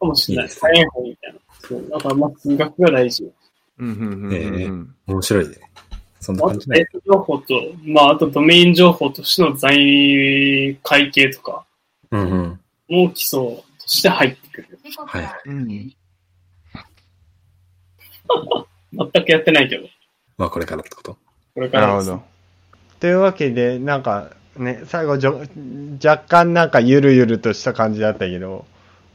[0.00, 0.44] かもしれない。
[0.44, 1.38] いいです早い方みたいな。
[1.60, 1.88] そう。
[1.88, 3.32] だからまあ数学が大事。
[3.78, 3.88] うん。
[3.90, 4.32] うん。
[4.32, 4.36] う
[4.72, 4.94] ん。
[5.06, 5.56] 面白いね。
[6.20, 6.86] そんなあ感じね。
[6.86, 11.64] とデータ情報と、まああとドメイン情報としての在会計とか
[12.10, 12.60] うんうん。
[12.88, 14.78] も基礎として入ってくる。
[15.06, 15.40] はいはい。
[15.46, 15.66] うん。
[18.92, 19.88] 全くやってないけど。
[20.36, 21.16] まあこれからってこと？
[21.54, 22.08] これからです。
[22.08, 22.37] なるほど。
[23.00, 25.40] というわけで、なんかね、最後じょ、
[26.04, 28.66] 若干なんかゆるゆるとした感じだったけど、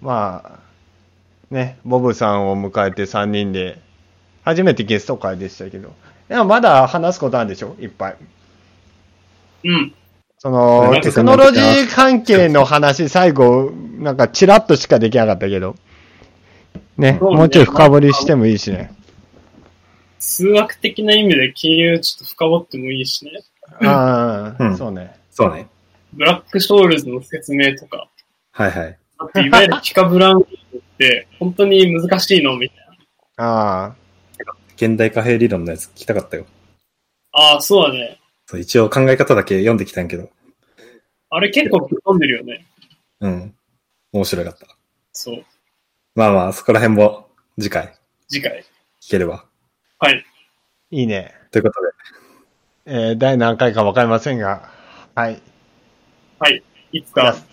[0.02, 3.80] まあ、ね、ボブさんを迎えて3人で、
[4.44, 5.94] 初めてゲスト会でしたけど、
[6.28, 7.76] でもまだ話すことあるでしょ？
[7.80, 8.18] いっぱい。
[9.66, 9.94] うん。
[10.38, 15.76] その、はいテクノロジー関係の話、最後、なんかチラッとしかできなかったけど、
[16.98, 18.94] ね、ねもうちょい深掘りしてもいいしね。
[20.20, 23.32] 数学的な意味で金融ちょっと深掘ってもいいしね。
[23.82, 25.16] ああ、うんそうね。
[25.32, 25.67] そうね。
[26.14, 28.09] ブラックショールズの説明とか、
[28.51, 28.98] はいはい。
[29.17, 30.43] あといわゆるピカブランっ
[30.98, 32.77] て本当に難しいのみたい
[33.38, 33.45] な。
[33.45, 33.95] ああ、
[34.75, 36.45] 現代貨幣理論のやつ聞きたかったよ。
[37.32, 38.19] ああ、そうだね。
[38.45, 40.30] そう一応考え方だけ読んできたんやけど。
[41.30, 42.66] あれ結構ぶっ飛んでるよね。
[43.22, 43.56] うん。
[44.11, 44.67] 面白かった。
[45.11, 45.43] そう。
[46.14, 47.27] まあまあ、そこら辺も
[47.59, 47.93] 次回
[48.27, 48.64] 次回。
[49.01, 49.45] 聞ければ。
[49.98, 50.24] はい。
[50.92, 51.33] いいね。
[51.51, 51.88] ということで、
[52.86, 54.70] えー、第何回かわかりませんが、
[55.16, 55.42] はい。
[56.38, 56.62] はい。
[56.92, 57.48] いつジャかス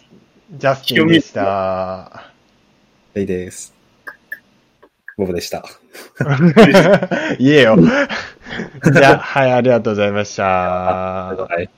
[0.50, 2.32] ジャスティンでした。
[3.14, 3.72] レイです。
[5.16, 5.64] ボブでした。
[7.38, 7.76] 言えよ。
[8.92, 10.42] じゃあ、はい、ありがとうございました。
[10.44, 11.70] はい。